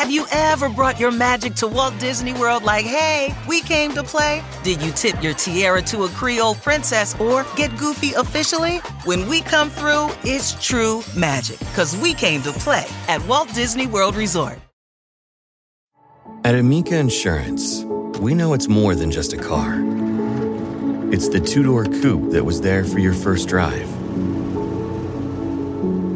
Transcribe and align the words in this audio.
Have 0.00 0.10
you 0.10 0.24
ever 0.32 0.70
brought 0.70 0.98
your 0.98 1.10
magic 1.10 1.54
to 1.56 1.68
Walt 1.68 1.92
Disney 1.98 2.32
World 2.32 2.62
like, 2.62 2.86
hey, 2.86 3.34
we 3.46 3.60
came 3.60 3.92
to 3.92 4.02
play? 4.02 4.42
Did 4.62 4.80
you 4.80 4.92
tip 4.92 5.22
your 5.22 5.34
tiara 5.34 5.82
to 5.82 6.04
a 6.04 6.08
Creole 6.08 6.54
princess 6.54 7.14
or 7.20 7.44
get 7.54 7.76
goofy 7.76 8.14
officially? 8.14 8.78
When 9.04 9.28
we 9.28 9.42
come 9.42 9.68
through, 9.68 10.08
it's 10.24 10.54
true 10.66 11.02
magic, 11.14 11.58
because 11.58 11.94
we 11.98 12.14
came 12.14 12.40
to 12.44 12.52
play 12.52 12.86
at 13.08 13.22
Walt 13.26 13.52
Disney 13.52 13.86
World 13.86 14.16
Resort. 14.16 14.58
At 16.46 16.54
Amica 16.54 16.96
Insurance, 16.96 17.84
we 18.20 18.32
know 18.32 18.54
it's 18.54 18.68
more 18.68 18.94
than 18.94 19.10
just 19.10 19.34
a 19.34 19.36
car. 19.36 19.82
It's 21.12 21.28
the 21.28 21.40
two 21.40 21.62
door 21.62 21.84
coupe 21.84 22.30
that 22.30 22.42
was 22.42 22.62
there 22.62 22.84
for 22.84 23.00
your 23.00 23.12
first 23.12 23.50
drive, 23.50 23.86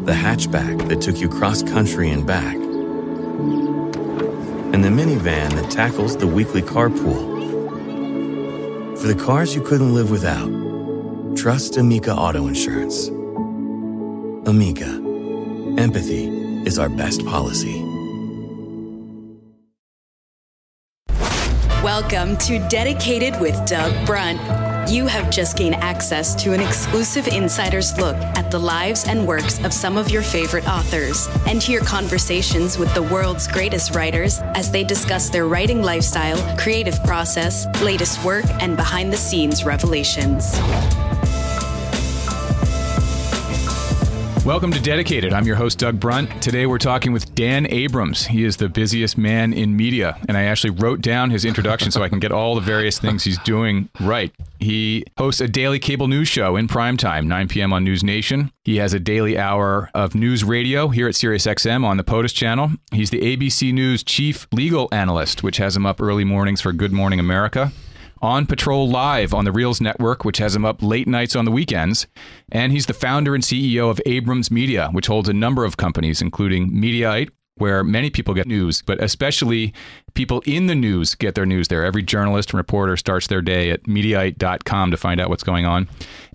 the 0.07 0.13
hatchback 0.13 0.89
that 0.89 1.01
took 1.01 1.17
you 1.19 1.29
cross 1.29 1.61
country 1.61 2.09
and 2.09 2.25
back, 2.25 2.57
and 4.75 4.83
the 4.83 4.89
minivan 4.89 5.49
that 5.53 5.71
tackles 5.71 6.17
the 6.17 6.27
weekly 6.27 6.61
carpool. 6.61 7.33
For 8.99 9.07
the 9.07 9.15
cars 9.15 9.55
you 9.55 9.61
couldn't 9.61 9.93
live 9.93 10.11
without, 10.11 10.49
trust 11.37 11.77
Amica 11.77 12.13
Auto 12.13 12.47
Insurance. 12.47 13.07
Amica, 14.49 14.89
empathy 15.81 16.27
is 16.67 16.77
our 16.77 16.89
best 16.89 17.25
policy. 17.25 17.81
Welcome 21.81 22.35
to 22.39 22.59
Dedicated 22.67 23.39
with 23.39 23.55
Doug 23.65 24.05
Brunt. 24.05 24.41
You 24.87 25.07
have 25.07 25.31
just 25.31 25.57
gained 25.57 25.75
access 25.75 26.35
to 26.43 26.53
an 26.53 26.59
exclusive 26.59 27.27
insider's 27.27 27.97
look 27.97 28.15
at 28.17 28.51
the 28.51 28.59
lives 28.59 29.07
and 29.07 29.27
works 29.27 29.63
of 29.63 29.73
some 29.73 29.97
of 29.97 30.11
your 30.11 30.21
favorite 30.21 30.67
authors 30.67 31.27
and 31.47 31.61
hear 31.61 31.79
conversations 31.79 32.77
with 32.77 32.93
the 32.93 33.01
world's 33.01 33.47
greatest 33.47 33.95
writers 33.95 34.41
as 34.53 34.69
they 34.69 34.83
discuss 34.83 35.29
their 35.29 35.47
writing 35.47 35.81
lifestyle, 35.81 36.37
creative 36.55 37.03
process, 37.03 37.65
latest 37.81 38.23
work, 38.23 38.45
and 38.61 38.77
behind 38.77 39.11
the 39.11 39.17
scenes 39.17 39.65
revelations. 39.65 40.55
Welcome 44.45 44.71
to 44.73 44.79
Dedicated. 44.79 45.33
I'm 45.33 45.47
your 45.47 45.55
host, 45.55 45.79
Doug 45.79 45.99
Brunt. 45.99 46.29
Today 46.39 46.67
we're 46.67 46.77
talking 46.77 47.11
with 47.11 47.33
Dan 47.33 47.65
Abrams. 47.65 48.27
He 48.27 48.43
is 48.43 48.57
the 48.57 48.69
busiest 48.69 49.17
man 49.17 49.53
in 49.53 49.75
media, 49.75 50.19
and 50.27 50.37
I 50.37 50.43
actually 50.43 50.69
wrote 50.69 51.01
down 51.01 51.31
his 51.31 51.45
introduction 51.45 51.89
so 51.89 52.03
I 52.03 52.09
can 52.09 52.19
get 52.19 52.31
all 52.31 52.53
the 52.53 52.61
various 52.61 52.99
things 52.99 53.23
he's 53.23 53.39
doing 53.39 53.89
right. 53.99 54.31
He 54.59 55.03
hosts 55.17 55.41
a 55.41 55.47
daily 55.47 55.79
cable 55.79 56.07
news 56.07 56.27
show 56.27 56.57
in 56.57 56.67
primetime, 56.67 57.25
9 57.25 57.47
p.m. 57.47 57.73
on 57.73 57.83
News 57.83 58.03
Nation. 58.03 58.51
He 58.63 58.77
has 58.77 58.93
a 58.93 58.99
daily 58.99 59.35
hour 59.35 59.89
of 59.95 60.13
news 60.13 60.43
radio 60.43 60.89
here 60.89 61.07
at 61.07 61.15
SiriusXM 61.15 61.83
on 61.83 61.97
the 61.97 62.03
POTUS 62.03 62.31
channel. 62.31 62.69
He's 62.91 63.09
the 63.09 63.21
ABC 63.21 63.73
News 63.73 64.03
chief 64.03 64.47
legal 64.51 64.89
analyst, 64.91 65.41
which 65.41 65.57
has 65.57 65.75
him 65.75 65.87
up 65.87 65.99
early 65.99 66.23
mornings 66.23 66.61
for 66.61 66.71
Good 66.71 66.91
Morning 66.91 67.19
America 67.19 67.71
on 68.25 68.47
Patrol 68.47 68.89
Live 68.89 69.35
on 69.35 69.45
the 69.45 69.51
Reelz 69.51 69.79
Network, 69.79 70.25
which 70.25 70.39
has 70.39 70.55
him 70.55 70.65
up 70.65 70.81
late 70.81 71.07
nights 71.07 71.35
on 71.35 71.45
the 71.45 71.51
weekends. 71.51 72.07
And 72.51 72.71
he's 72.71 72.87
the 72.87 72.93
founder 72.93 73.35
and 73.35 73.43
CEO 73.43 73.91
of 73.91 74.01
Abrams 74.07 74.49
Media, 74.49 74.89
which 74.91 75.05
holds 75.05 75.29
a 75.29 75.33
number 75.33 75.63
of 75.63 75.77
companies, 75.77 76.23
including 76.23 76.71
Mediaite, 76.71 77.29
where 77.57 77.83
many 77.83 78.09
people 78.09 78.33
get 78.33 78.47
news, 78.47 78.81
but 78.81 79.01
especially 79.01 79.75
people 80.15 80.41
in 80.47 80.65
the 80.65 80.73
news 80.73 81.13
get 81.13 81.35
their 81.35 81.45
news 81.45 81.67
there. 81.67 81.85
Every 81.85 82.01
journalist 82.01 82.49
and 82.49 82.57
reporter 82.57 82.97
starts 82.97 83.27
their 83.27 83.43
day 83.43 83.69
at 83.69 83.83
Mediaite.com 83.83 84.89
to 84.89 84.97
find 84.97 85.21
out 85.21 85.29
what's 85.29 85.43
going 85.43 85.67
on. 85.67 85.87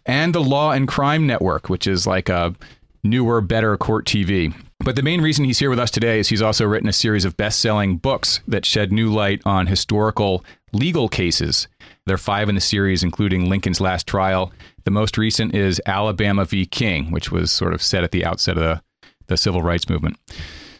And 0.06 0.32
the 0.32 0.40
Law 0.40 0.70
and 0.70 0.86
Crime 0.86 1.26
Network, 1.26 1.68
which 1.68 1.88
is 1.88 2.06
like 2.06 2.28
a 2.28 2.54
newer, 3.02 3.40
better 3.40 3.76
court 3.76 4.06
TV. 4.06 4.54
But 4.78 4.94
the 4.94 5.02
main 5.02 5.20
reason 5.20 5.44
he's 5.44 5.58
here 5.58 5.70
with 5.70 5.78
us 5.80 5.90
today 5.90 6.20
is 6.20 6.28
he's 6.28 6.40
also 6.40 6.64
written 6.66 6.88
a 6.88 6.92
series 6.92 7.24
of 7.24 7.36
best 7.36 7.58
selling 7.58 7.96
books 7.96 8.40
that 8.46 8.64
shed 8.64 8.92
new 8.92 9.12
light 9.12 9.42
on 9.44 9.66
historical 9.66 10.44
legal 10.72 11.08
cases. 11.08 11.68
There 12.10 12.16
are 12.16 12.18
five 12.18 12.48
in 12.48 12.56
the 12.56 12.60
series, 12.60 13.04
including 13.04 13.48
Lincoln's 13.48 13.80
Last 13.80 14.04
Trial. 14.04 14.52
The 14.82 14.90
most 14.90 15.16
recent 15.16 15.54
is 15.54 15.80
Alabama 15.86 16.44
v. 16.44 16.66
King, 16.66 17.12
which 17.12 17.30
was 17.30 17.52
sort 17.52 17.72
of 17.72 17.80
set 17.80 18.02
at 18.02 18.10
the 18.10 18.24
outset 18.24 18.56
of 18.58 18.64
the, 18.64 18.82
the 19.28 19.36
civil 19.36 19.62
rights 19.62 19.88
movement. 19.88 20.16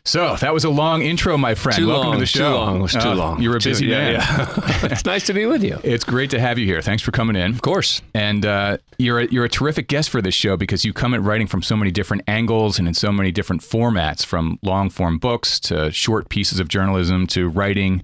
So 0.05 0.35
that 0.41 0.53
was 0.53 0.65
a 0.65 0.71
long 0.71 1.03
intro, 1.03 1.39
my 1.39 1.55
friend. 1.55 1.79
Too 1.79 1.87
Welcome 1.87 2.07
long, 2.09 2.15
to 2.17 2.21
the 2.21 2.27
show. 2.27 2.51
Too 2.51 2.57
long. 2.57 2.79
It 2.81 2.83
was 2.83 2.93
too 2.95 2.99
Uh, 2.99 3.15
long. 3.15 3.41
You're 3.41 3.57
a 3.59 3.61
Too- 3.61 3.71
busy 3.71 3.87
yeah, 3.87 3.97
man. 3.99 4.13
Yeah. 4.15 4.69
it's 4.91 5.05
nice 5.05 5.25
to 5.27 5.33
be 5.33 5.47
with 5.47 5.63
you. 5.63 5.79
It's 5.85 6.03
great 6.03 6.31
to 6.31 6.41
have 6.41 6.59
you 6.59 6.67
here. 6.67 6.83
Thanks 6.83 7.01
for 7.05 7.13
coming 7.13 7.37
in. 7.37 7.53
Of 7.53 7.63
course. 7.63 8.03
And 8.13 8.45
uh, 8.45 8.79
you're 8.99 9.21
a, 9.21 9.27
you're 9.29 9.45
a 9.45 9.49
terrific 9.49 9.87
guest 9.87 10.11
for 10.11 10.21
this 10.21 10.35
show 10.35 10.57
because 10.57 10.85
you 10.85 10.93
come 10.93 11.15
at 11.15 11.23
writing 11.23 11.47
from 11.47 11.63
so 11.63 11.77
many 11.77 11.93
different 11.93 12.25
angles 12.27 12.77
and 12.81 12.89
in 12.89 12.95
so 12.95 13.13
many 13.13 13.31
different 13.31 13.63
formats, 13.63 14.27
from 14.27 14.59
long 14.63 14.91
form 14.91 15.19
books 15.19 15.61
to 15.61 15.93
short 15.93 16.29
pieces 16.29 16.59
of 16.59 16.67
journalism 16.67 17.29
to 17.29 17.49
writing 17.49 18.03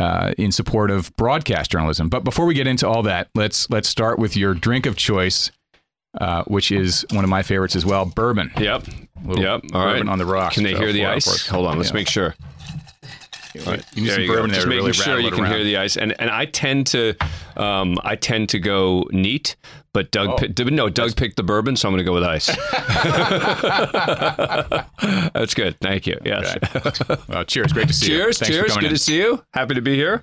uh, 0.00 0.32
in 0.38 0.50
support 0.50 0.90
of 0.90 1.14
broadcast 1.16 1.70
journalism. 1.70 2.08
But 2.08 2.24
before 2.24 2.46
we 2.46 2.54
get 2.54 2.66
into 2.66 2.88
all 2.88 3.02
that, 3.04 3.28
let's 3.34 3.68
let's 3.70 3.88
start 3.88 4.18
with 4.18 4.36
your 4.36 4.54
drink 4.54 4.86
of 4.86 4.96
choice, 4.96 5.50
uh, 6.20 6.42
which 6.44 6.72
is 6.72 7.04
one 7.12 7.22
of 7.24 7.30
my 7.30 7.42
favorites 7.42 7.76
as 7.76 7.84
well, 7.86 8.06
bourbon. 8.06 8.50
Yep. 8.58 8.86
Yep. 9.26 9.64
All 9.74 9.84
right. 9.84 9.92
bourbon 9.92 10.08
on 10.08 10.18
the 10.18 10.26
rocks. 10.26 10.54
Can 10.54 10.64
they 10.64 10.74
hear 10.74 10.92
the 10.92 11.06
ice? 11.06 11.44
for. 11.46 11.52
Hold 11.52 11.66
on. 11.66 11.76
Let's 11.76 11.90
Yeah. 11.90 11.94
make 11.94 12.08
sure. 12.08 12.34
Right. 13.66 13.84
You 13.94 14.02
need 14.02 14.10
There 14.10 14.20
you 14.20 14.26
go. 14.28 14.46
Just 14.46 14.60
to 14.62 14.66
making 14.68 14.78
really 14.78 14.92
sure 14.92 15.18
you 15.18 15.30
can 15.32 15.40
around. 15.42 15.52
hear 15.54 15.64
the 15.64 15.76
ice, 15.76 15.96
and 15.96 16.14
and 16.20 16.30
I 16.30 16.44
tend 16.46 16.86
to, 16.88 17.14
um, 17.56 17.98
I 18.04 18.14
tend 18.14 18.48
to 18.50 18.60
go 18.60 19.08
neat, 19.10 19.56
but 19.92 20.10
Doug, 20.10 20.28
Oh. 20.30 20.36
pi- 20.36 20.70
no, 20.70 20.88
Doug 20.88 21.16
picked 21.16 21.36
the 21.36 21.42
bourbon, 21.42 21.76
so 21.76 21.88
I'm 21.88 21.94
going 21.94 22.04
to 22.04 22.06
go 22.08 22.14
with 22.14 22.24
ice. 22.24 22.46
That's 25.32 25.54
good. 25.54 25.78
Thank 25.80 26.06
you. 26.06 26.18
Yes. 26.24 26.56
Okay. 26.74 27.16
Well, 27.28 27.44
cheers. 27.44 27.72
Great 27.72 27.88
to 27.88 27.94
see 27.94 28.12
you. 28.12 28.18
cheers. 28.18 28.38
Thanks 28.38 28.56
for 28.56 28.62
cheers. 28.62 28.74
Good 28.76 28.84
in. 28.84 28.90
to 28.90 28.98
see 28.98 29.16
you. 29.18 29.42
Happy 29.52 29.74
to 29.74 29.82
be 29.82 29.94
here. 29.96 30.22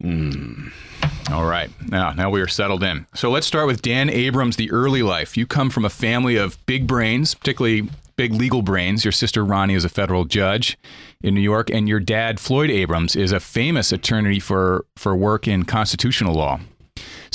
Hmm. 0.00 0.68
All 1.32 1.44
right. 1.44 1.70
Now, 1.88 2.12
now 2.12 2.30
we 2.30 2.40
are 2.40 2.48
settled 2.48 2.82
in. 2.82 3.06
So 3.14 3.30
let's 3.30 3.46
start 3.46 3.66
with 3.66 3.82
Dan 3.82 4.08
Abrams, 4.10 4.56
the 4.56 4.70
early 4.70 5.02
life. 5.02 5.36
You 5.36 5.46
come 5.46 5.70
from 5.70 5.84
a 5.84 5.90
family 5.90 6.36
of 6.36 6.64
big 6.66 6.86
brains, 6.86 7.34
particularly 7.34 7.88
big 8.16 8.32
legal 8.32 8.62
brains. 8.62 9.04
Your 9.04 9.12
sister 9.12 9.44
Ronnie 9.44 9.74
is 9.74 9.84
a 9.84 9.88
federal 9.88 10.24
judge 10.24 10.78
in 11.22 11.34
New 11.34 11.40
York, 11.40 11.70
and 11.70 11.88
your 11.88 12.00
dad 12.00 12.38
Floyd 12.38 12.70
Abrams 12.70 13.16
is 13.16 13.32
a 13.32 13.40
famous 13.40 13.90
attorney 13.90 14.38
for 14.38 14.84
for 14.96 15.16
work 15.16 15.48
in 15.48 15.64
constitutional 15.64 16.34
law. 16.34 16.60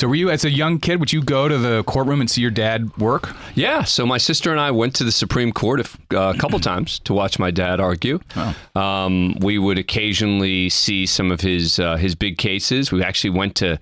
So, 0.01 0.07
were 0.07 0.15
you 0.15 0.31
as 0.31 0.43
a 0.43 0.49
young 0.49 0.79
kid? 0.79 0.99
Would 0.99 1.13
you 1.13 1.21
go 1.21 1.47
to 1.47 1.59
the 1.59 1.83
courtroom 1.83 2.21
and 2.21 2.27
see 2.27 2.41
your 2.41 2.49
dad 2.49 2.97
work? 2.97 3.35
Yeah, 3.53 3.83
so 3.83 4.03
my 4.03 4.17
sister 4.17 4.49
and 4.49 4.59
I 4.59 4.71
went 4.71 4.95
to 4.95 5.03
the 5.03 5.11
Supreme 5.11 5.51
Court 5.51 5.79
a, 5.79 6.17
uh, 6.17 6.33
couple 6.33 6.59
times 6.71 6.97
to 7.01 7.13
watch 7.13 7.37
my 7.37 7.51
dad 7.51 7.79
argue. 7.79 8.19
Um, 8.73 9.35
we 9.41 9.59
would 9.59 9.77
occasionally 9.77 10.69
see 10.69 11.05
some 11.05 11.31
of 11.31 11.41
his 11.41 11.77
uh, 11.77 11.97
his 11.97 12.15
big 12.15 12.39
cases. 12.39 12.91
We 12.91 13.03
actually 13.03 13.29
went 13.29 13.53
to 13.57 13.79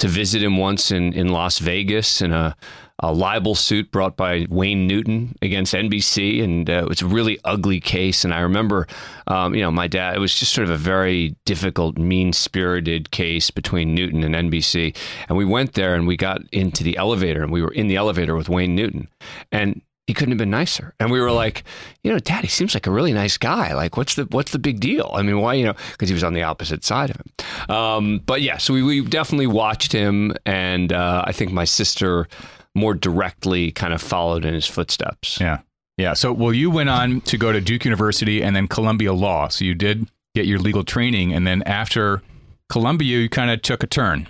to 0.00 0.08
visit 0.08 0.42
him 0.42 0.58
once 0.58 0.90
in, 0.90 1.14
in 1.14 1.28
Las 1.28 1.58
Vegas 1.58 2.20
in 2.20 2.32
a, 2.32 2.54
a 3.02 3.12
libel 3.12 3.54
suit 3.54 3.90
brought 3.90 4.16
by 4.16 4.46
Wayne 4.48 4.86
Newton 4.86 5.36
against 5.42 5.74
NBC, 5.74 6.42
and 6.42 6.70
uh, 6.70 6.84
it 6.84 6.88
was 6.88 7.02
a 7.02 7.06
really 7.06 7.38
ugly 7.44 7.80
case. 7.80 8.24
And 8.24 8.32
I 8.32 8.40
remember, 8.40 8.86
um, 9.26 9.54
you 9.54 9.60
know, 9.60 9.70
my 9.70 9.88
dad. 9.88 10.14
It 10.14 10.20
was 10.20 10.34
just 10.34 10.52
sort 10.52 10.68
of 10.68 10.70
a 10.70 10.78
very 10.78 11.34
difficult, 11.44 11.98
mean 11.98 12.32
spirited 12.32 13.10
case 13.10 13.50
between 13.50 13.94
Newton 13.94 14.22
and 14.22 14.34
NBC. 14.34 14.96
And 15.28 15.36
we 15.36 15.44
went 15.44 15.72
there 15.74 15.94
and 15.94 16.06
we 16.06 16.16
got 16.16 16.42
into 16.52 16.84
the 16.84 16.96
elevator, 16.96 17.42
and 17.42 17.52
we 17.52 17.62
were 17.62 17.72
in 17.72 17.88
the 17.88 17.96
elevator 17.96 18.36
with 18.36 18.48
Wayne 18.48 18.74
Newton, 18.74 19.08
and 19.50 19.82
he 20.12 20.14
couldn't 20.14 20.32
have 20.32 20.38
been 20.38 20.50
nicer. 20.50 20.94
And 21.00 21.10
we 21.10 21.22
were 21.22 21.32
like, 21.32 21.64
you 22.02 22.12
know, 22.12 22.18
Dad, 22.18 22.44
he 22.44 22.48
seems 22.48 22.74
like 22.74 22.86
a 22.86 22.90
really 22.90 23.14
nice 23.14 23.38
guy. 23.38 23.72
Like, 23.72 23.96
what's 23.96 24.14
the 24.14 24.24
what's 24.24 24.52
the 24.52 24.58
big 24.58 24.78
deal? 24.78 25.10
I 25.14 25.22
mean, 25.22 25.40
why, 25.40 25.54
you 25.54 25.64
know, 25.64 25.74
because 25.92 26.10
he 26.10 26.12
was 26.12 26.22
on 26.22 26.34
the 26.34 26.42
opposite 26.42 26.84
side 26.84 27.08
of 27.08 27.16
him. 27.16 27.74
Um, 27.74 28.18
but 28.26 28.42
yeah, 28.42 28.58
so 28.58 28.74
we, 28.74 28.82
we 28.82 29.00
definitely 29.00 29.46
watched 29.46 29.90
him, 29.90 30.34
and 30.44 30.92
uh, 30.92 31.24
I 31.26 31.32
think 31.32 31.50
my 31.50 31.64
sister 31.64 32.28
more 32.74 32.92
directly 32.92 33.72
kind 33.72 33.94
of 33.94 34.02
followed 34.02 34.44
in 34.44 34.52
his 34.52 34.66
footsteps. 34.66 35.40
Yeah. 35.40 35.60
Yeah. 35.96 36.12
So, 36.12 36.30
well, 36.30 36.52
you 36.52 36.70
went 36.70 36.90
on 36.90 37.22
to 37.22 37.38
go 37.38 37.50
to 37.50 37.60
Duke 37.62 37.86
University 37.86 38.42
and 38.42 38.54
then 38.54 38.68
Columbia 38.68 39.14
Law. 39.14 39.48
So, 39.48 39.64
you 39.64 39.74
did 39.74 40.06
get 40.34 40.44
your 40.44 40.58
legal 40.58 40.84
training. 40.84 41.32
And 41.32 41.46
then 41.46 41.62
after 41.62 42.20
Columbia, 42.68 43.18
you 43.18 43.30
kind 43.30 43.50
of 43.50 43.62
took 43.62 43.82
a 43.82 43.86
turn 43.86 44.28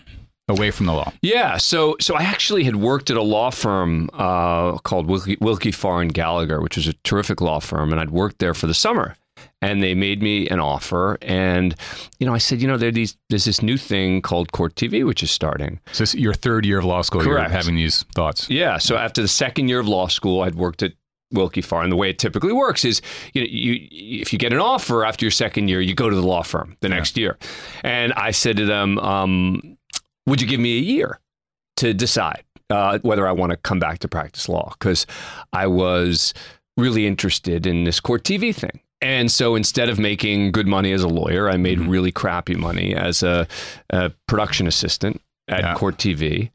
away 0.52 0.70
from 0.70 0.86
the 0.86 0.92
law. 0.92 1.12
Yeah, 1.22 1.56
so 1.56 1.96
so 2.00 2.14
I 2.14 2.22
actually 2.22 2.64
had 2.64 2.76
worked 2.76 3.10
at 3.10 3.16
a 3.16 3.22
law 3.22 3.50
firm 3.50 4.08
uh, 4.12 4.78
called 4.78 5.08
Willkie, 5.08 5.36
Willkie 5.40 5.72
Farr 5.72 6.02
and 6.02 6.12
Gallagher, 6.14 6.60
which 6.60 6.76
was 6.76 6.86
a 6.86 6.92
terrific 7.04 7.40
law 7.40 7.58
firm, 7.60 7.90
and 7.90 8.00
I'd 8.00 8.10
worked 8.10 8.38
there 8.38 8.54
for 8.54 8.66
the 8.66 8.74
summer. 8.74 9.16
And 9.60 9.82
they 9.82 9.94
made 9.94 10.22
me 10.22 10.48
an 10.48 10.58
offer, 10.60 11.18
and 11.22 11.74
you 12.18 12.26
know, 12.26 12.34
I 12.34 12.38
said, 12.38 12.60
you 12.60 12.68
know, 12.68 12.76
there's 12.76 12.94
these 12.94 13.16
there's 13.30 13.44
this 13.44 13.62
new 13.62 13.76
thing 13.76 14.20
called 14.20 14.52
Court 14.52 14.74
TV, 14.74 15.06
which 15.06 15.22
is 15.22 15.30
starting. 15.30 15.80
So, 15.92 16.02
this 16.02 16.14
is 16.14 16.20
your 16.20 16.34
third 16.34 16.66
year 16.66 16.78
of 16.78 16.84
law 16.84 17.02
school, 17.02 17.22
Correct. 17.22 17.48
you're 17.50 17.56
having 17.56 17.76
these 17.76 18.02
thoughts. 18.14 18.50
Yeah. 18.50 18.78
So 18.78 18.96
after 18.96 19.22
the 19.22 19.28
second 19.28 19.68
year 19.68 19.78
of 19.80 19.86
law 19.88 20.08
school, 20.08 20.42
I'd 20.42 20.56
worked 20.56 20.82
at 20.82 20.92
Willkie 21.32 21.62
Farr, 21.62 21.82
and 21.82 21.90
the 21.92 21.96
way 21.96 22.10
it 22.10 22.18
typically 22.18 22.52
works 22.52 22.84
is, 22.84 23.00
you 23.34 23.40
know, 23.42 23.48
you 23.48 23.88
if 23.90 24.32
you 24.32 24.38
get 24.38 24.52
an 24.52 24.58
offer 24.58 25.04
after 25.04 25.24
your 25.24 25.30
second 25.30 25.68
year, 25.68 25.80
you 25.80 25.94
go 25.94 26.10
to 26.10 26.16
the 26.16 26.26
law 26.26 26.42
firm 26.42 26.76
the 26.80 26.88
next 26.88 27.16
year. 27.16 27.38
And 27.84 28.12
I 28.14 28.32
said 28.32 28.56
to 28.58 28.66
them, 28.66 28.98
um, 28.98 29.78
"Would 30.32 30.40
you 30.40 30.48
give 30.48 30.60
me 30.60 30.78
a 30.78 30.80
year 30.80 31.20
to 31.76 31.92
decide 31.92 32.42
uh, 32.70 32.98
whether 33.02 33.26
I 33.28 33.32
want 33.32 33.50
to 33.50 33.56
come 33.58 33.78
back 33.78 33.98
to 33.98 34.08
practice 34.08 34.48
law?" 34.48 34.72
Because 34.78 35.06
I 35.52 35.66
was 35.66 36.32
really 36.78 37.06
interested 37.06 37.66
in 37.66 37.84
this 37.84 38.00
court 38.00 38.24
TV 38.24 38.54
thing. 38.54 38.80
And 39.02 39.30
so 39.30 39.56
instead 39.56 39.90
of 39.90 39.98
making 39.98 40.52
good 40.52 40.66
money 40.66 40.92
as 40.92 41.02
a 41.02 41.08
lawyer, 41.08 41.50
I 41.50 41.58
made 41.58 41.80
really 41.80 42.12
crappy 42.12 42.54
money 42.54 42.94
as 42.94 43.22
a, 43.22 43.46
a 43.90 44.10
production 44.26 44.66
assistant 44.66 45.20
at 45.48 45.60
Yeah. 45.60 45.74
Court 45.74 45.98
TV. 45.98 46.50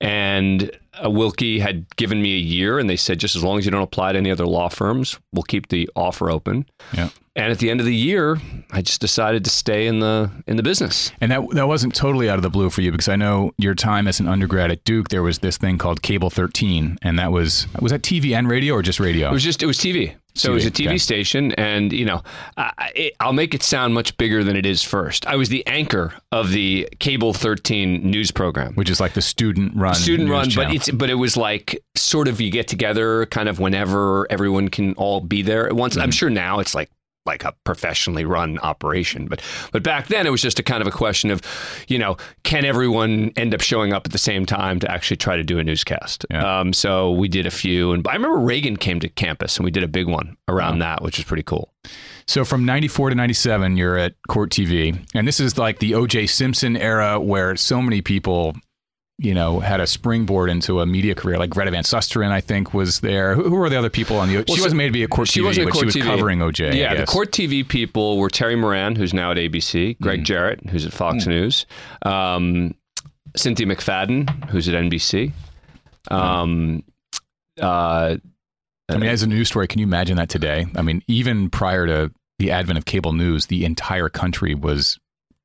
And 0.00 0.70
Uh, 1.02 1.10
Willkie 1.10 1.60
had 1.60 1.84
given 1.96 2.20
me 2.20 2.34
a 2.34 2.40
year, 2.40 2.78
and 2.78 2.88
they 2.88 2.96
said, 2.96 3.18
just 3.18 3.36
as 3.36 3.44
long 3.44 3.58
as 3.58 3.64
you 3.64 3.70
don't 3.70 3.82
apply 3.82 4.12
to 4.12 4.18
any 4.18 4.30
other 4.30 4.46
law 4.46 4.68
firms, 4.68 5.18
we'll 5.32 5.42
keep 5.42 5.68
the 5.68 5.88
offer 5.94 6.30
open. 6.30 6.66
Yeah. 6.92 7.10
And 7.36 7.52
at 7.52 7.58
the 7.60 7.70
end 7.70 7.78
of 7.78 7.86
the 7.86 7.94
year, 7.94 8.40
I 8.72 8.82
just 8.82 9.00
decided 9.00 9.44
to 9.44 9.50
stay 9.50 9.86
in 9.86 10.00
the 10.00 10.28
in 10.48 10.56
the 10.56 10.62
business. 10.62 11.12
And 11.20 11.30
that 11.30 11.48
that 11.52 11.68
wasn't 11.68 11.94
totally 11.94 12.28
out 12.28 12.36
of 12.36 12.42
the 12.42 12.50
blue 12.50 12.68
for 12.68 12.80
you 12.80 12.90
because 12.90 13.08
I 13.08 13.14
know 13.14 13.52
your 13.58 13.76
time 13.76 14.08
as 14.08 14.18
an 14.18 14.26
undergrad 14.26 14.72
at 14.72 14.82
Duke. 14.82 15.10
There 15.10 15.22
was 15.22 15.38
this 15.38 15.56
thing 15.56 15.78
called 15.78 16.02
Cable 16.02 16.30
13, 16.30 16.98
and 17.00 17.16
that 17.20 17.30
was 17.30 17.68
was 17.80 17.92
that 17.92 18.02
TV 18.02 18.36
and 18.36 18.50
radio 18.50 18.74
or 18.74 18.82
just 18.82 18.98
radio? 18.98 19.28
It 19.28 19.32
was 19.32 19.44
just 19.44 19.62
it 19.62 19.66
was 19.66 19.78
TV. 19.78 20.16
So 20.38 20.52
it 20.52 20.54
was 20.54 20.66
a 20.66 20.70
TV, 20.70 20.86
okay. 20.86 20.98
station, 20.98 21.52
and 21.52 21.92
you 21.92 22.04
know, 22.04 22.22
I, 22.56 22.72
I- 22.78 23.12
I'll 23.20 23.32
make 23.32 23.54
it 23.54 23.62
sound 23.62 23.94
much 23.94 24.16
bigger 24.16 24.44
than 24.44 24.56
it 24.56 24.64
is. 24.66 24.82
First, 24.82 25.26
I 25.26 25.36
was 25.36 25.48
the 25.48 25.66
anchor 25.66 26.14
of 26.32 26.50
the 26.50 26.88
Cable 27.00 27.32
13 27.34 28.08
news 28.08 28.30
program. 28.30 28.74
which 28.74 28.88
is 28.90 29.00
like 29.00 29.14
the 29.14 29.22
student 29.22 29.74
run 29.76 29.94
student 29.94 30.30
run, 30.30 30.48
channel. 30.48 30.70
but 30.70 30.76
it's 30.76 30.90
but 30.90 31.10
it 31.10 31.14
was 31.14 31.36
like 31.36 31.82
sort 31.96 32.28
of 32.28 32.40
you 32.40 32.50
get 32.50 32.68
together 32.68 33.26
kind 33.26 33.48
of 33.48 33.58
whenever 33.58 34.26
everyone 34.30 34.68
can 34.68 34.94
all 34.94 35.20
be 35.20 35.42
there 35.42 35.66
at 35.66 35.72
once. 35.74 35.94
Mm-hmm. 35.94 36.02
I'm 36.02 36.10
sure 36.10 36.30
now 36.30 36.60
it's 36.60 36.74
like 36.74 36.90
like 37.28 37.44
a 37.44 37.54
professionally 37.62 38.24
run 38.24 38.58
operation, 38.58 39.26
but 39.26 39.40
but 39.70 39.82
back 39.84 40.08
then 40.08 40.26
it 40.26 40.30
was 40.30 40.42
just 40.42 40.58
a 40.58 40.62
kind 40.62 40.80
of 40.80 40.88
a 40.88 40.90
question 40.90 41.30
of, 41.30 41.40
you 41.86 41.98
know, 41.98 42.16
can 42.42 42.64
everyone 42.64 43.30
end 43.36 43.54
up 43.54 43.60
showing 43.60 43.92
up 43.92 44.06
at 44.06 44.12
the 44.12 44.18
same 44.18 44.46
time 44.46 44.80
to 44.80 44.90
actually 44.90 45.18
try 45.18 45.36
to 45.36 45.44
do 45.44 45.58
a 45.58 45.64
newscast? 45.64 46.26
Yeah. 46.30 46.60
Um, 46.60 46.72
so 46.72 47.12
we 47.12 47.28
did 47.28 47.46
a 47.46 47.50
few, 47.50 47.92
and 47.92 48.06
I 48.08 48.14
remember 48.14 48.38
Reagan 48.38 48.76
came 48.76 48.98
to 49.00 49.08
campus 49.08 49.56
and 49.58 49.64
we 49.64 49.70
did 49.70 49.84
a 49.84 49.88
big 49.88 50.08
one 50.08 50.36
around 50.48 50.80
that, 50.80 51.02
which 51.02 51.18
was 51.18 51.24
pretty 51.24 51.42
cool. 51.42 51.72
So 52.26 52.44
from 52.44 52.64
94 52.64 53.10
to 53.10 53.14
97, 53.16 53.76
you're 53.76 53.96
at 53.96 54.14
Court 54.28 54.50
TV. 54.50 54.98
And 55.14 55.26
this 55.26 55.40
is 55.40 55.56
like 55.56 55.78
the 55.78 55.92
OJ 55.92 56.28
Simpson 56.28 56.76
era 56.76 57.18
where 57.18 57.56
so 57.56 57.80
many 57.80 58.02
people, 58.02 58.54
you 59.20 59.34
know, 59.34 59.58
had 59.58 59.80
a 59.80 59.86
springboard 59.86 60.48
into 60.48 60.80
a 60.80 60.86
media 60.86 61.14
career. 61.14 61.38
Like 61.38 61.50
Greta 61.50 61.72
Van 61.72 61.82
Susteren, 61.82 62.30
I 62.30 62.40
think, 62.40 62.72
was 62.72 63.00
there. 63.00 63.34
Who, 63.34 63.42
who 63.44 63.56
were 63.56 63.68
the 63.68 63.76
other 63.76 63.90
people 63.90 64.16
on 64.16 64.28
the 64.28 64.36
Well, 64.36 64.56
She 64.56 64.62
wasn't 64.62 64.76
made 64.78 64.86
to 64.86 64.92
be 64.92 65.02
a 65.02 65.08
Court 65.08 65.26
she 65.28 65.40
TV, 65.40 65.44
wasn't 65.44 65.66
but 65.66 65.72
Court 65.72 65.82
she 65.82 65.86
was 65.86 65.94
TV. 65.96 66.02
covering 66.02 66.38
OJ. 66.38 66.74
Yeah, 66.74 66.94
the. 66.94 67.04
Court 67.04 67.32
TV 67.32 67.66
people 67.66 68.18
were 68.18 68.30
Terry 68.30 68.54
Moran, 68.54 68.94
who's 68.94 69.12
now 69.12 69.32
at 69.32 69.36
ABC. 69.36 69.98
Gregg 70.00 70.24
Jarrett, 70.24 70.60
who's 70.70 70.86
at 70.86 70.92
Fox 70.92 71.26
News, 71.26 71.66
um, 72.02 72.74
Cynthia 73.36 73.66
McFadden, 73.66 74.48
who's 74.50 74.68
at 74.68 74.74
NBC. 74.74 75.32
Um, 76.10 76.84
uh, 77.60 78.16
I 78.88 78.96
mean, 78.96 79.10
as 79.10 79.22
a 79.22 79.26
news 79.26 79.48
story, 79.48 79.66
can 79.66 79.80
you 79.80 79.86
imagine 79.86 80.16
that 80.16 80.28
today? 80.28 80.66
I 80.76 80.82
mean, 80.82 81.02
even 81.08 81.50
prior 81.50 81.86
to 81.86 82.12
the 82.38 82.52
advent 82.52 82.78
of 82.78 82.84
cable 82.84 83.12
news, 83.12 83.46
the 83.46 83.64
entire 83.64 84.08
country 84.08 84.54
was 84.54 84.98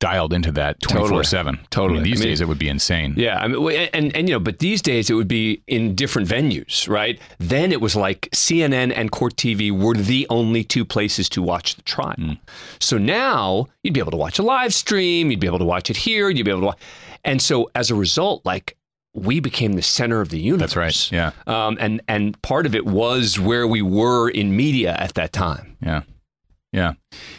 dialed 0.03 0.33
into 0.33 0.51
that 0.51 0.81
24 0.81 1.23
7. 1.23 1.59
Totally. 1.69 2.03
these 2.03 2.19
I 2.19 2.25
mean- 2.25 2.29
days, 2.29 2.41
it 2.41 2.47
would 2.47 2.59
be 2.59 2.67
insane. 2.69 3.13
Yeah, 3.17 3.39
I 3.39 3.47
mean, 3.47 3.89
and 3.93 4.15
and 4.15 4.27
you 4.27 4.35
know, 4.35 4.39
but 4.39 4.59
these 4.59 4.81
days 4.81 5.09
it 5.09 5.13
would 5.13 5.27
be 5.27 5.61
in 5.67 5.95
different 5.95 6.27
venues, 6.27 6.89
right? 6.89 7.19
Then 7.39 7.71
it 7.71 7.79
was 7.81 7.95
like 7.95 8.29
CNN 8.33 8.91
and 8.95 9.11
Court 9.11 9.35
TV 9.35 9.71
were 9.71 9.95
the 9.95 10.27
only 10.29 10.63
two 10.63 10.83
places 10.85 11.29
to 11.29 11.41
watch 11.41 11.75
the 11.75 11.81
trial. 11.83 12.13
Hmm. 12.17 12.33
So 12.79 12.97
now 12.97 13.67
you'd 13.83 13.93
be 13.93 13.99
able 13.99 14.11
to 14.11 14.17
watch 14.17 14.39
a 14.39 14.43
live 14.43 14.73
stream, 14.73 15.31
you'd 15.31 15.39
be 15.39 15.47
able 15.47 15.59
to 15.59 15.65
watch 15.65 15.89
it 15.89 15.97
here, 15.97 16.29
you'd 16.29 16.43
be 16.43 16.51
able 16.51 16.61
to 16.61 16.65
watch, 16.67 16.79
and 17.23 17.41
so 17.41 17.71
as 17.75 17.89
a 17.89 17.95
result, 17.95 18.45
like 18.45 18.75
we 19.15 19.39
became 19.39 19.73
the 19.73 19.81
center 19.81 20.21
of 20.21 20.29
the 20.29 20.39
universe. 20.39 20.73
That's 20.73 20.75
right. 20.75 21.11
Yeah. 21.11 21.31
Um, 21.47 21.77
and 21.79 22.01
and 22.07 22.39
part 22.41 22.65
of 22.65 22.75
it 22.75 22.85
was 22.85 23.39
where 23.39 23.67
we 23.67 23.81
were 23.81 24.29
in 24.29 24.55
media 24.55 24.95
at 24.97 25.13
that 25.13 25.31
time. 25.31 25.77
Yeah. 25.81 26.01
Yeah. 26.73 26.93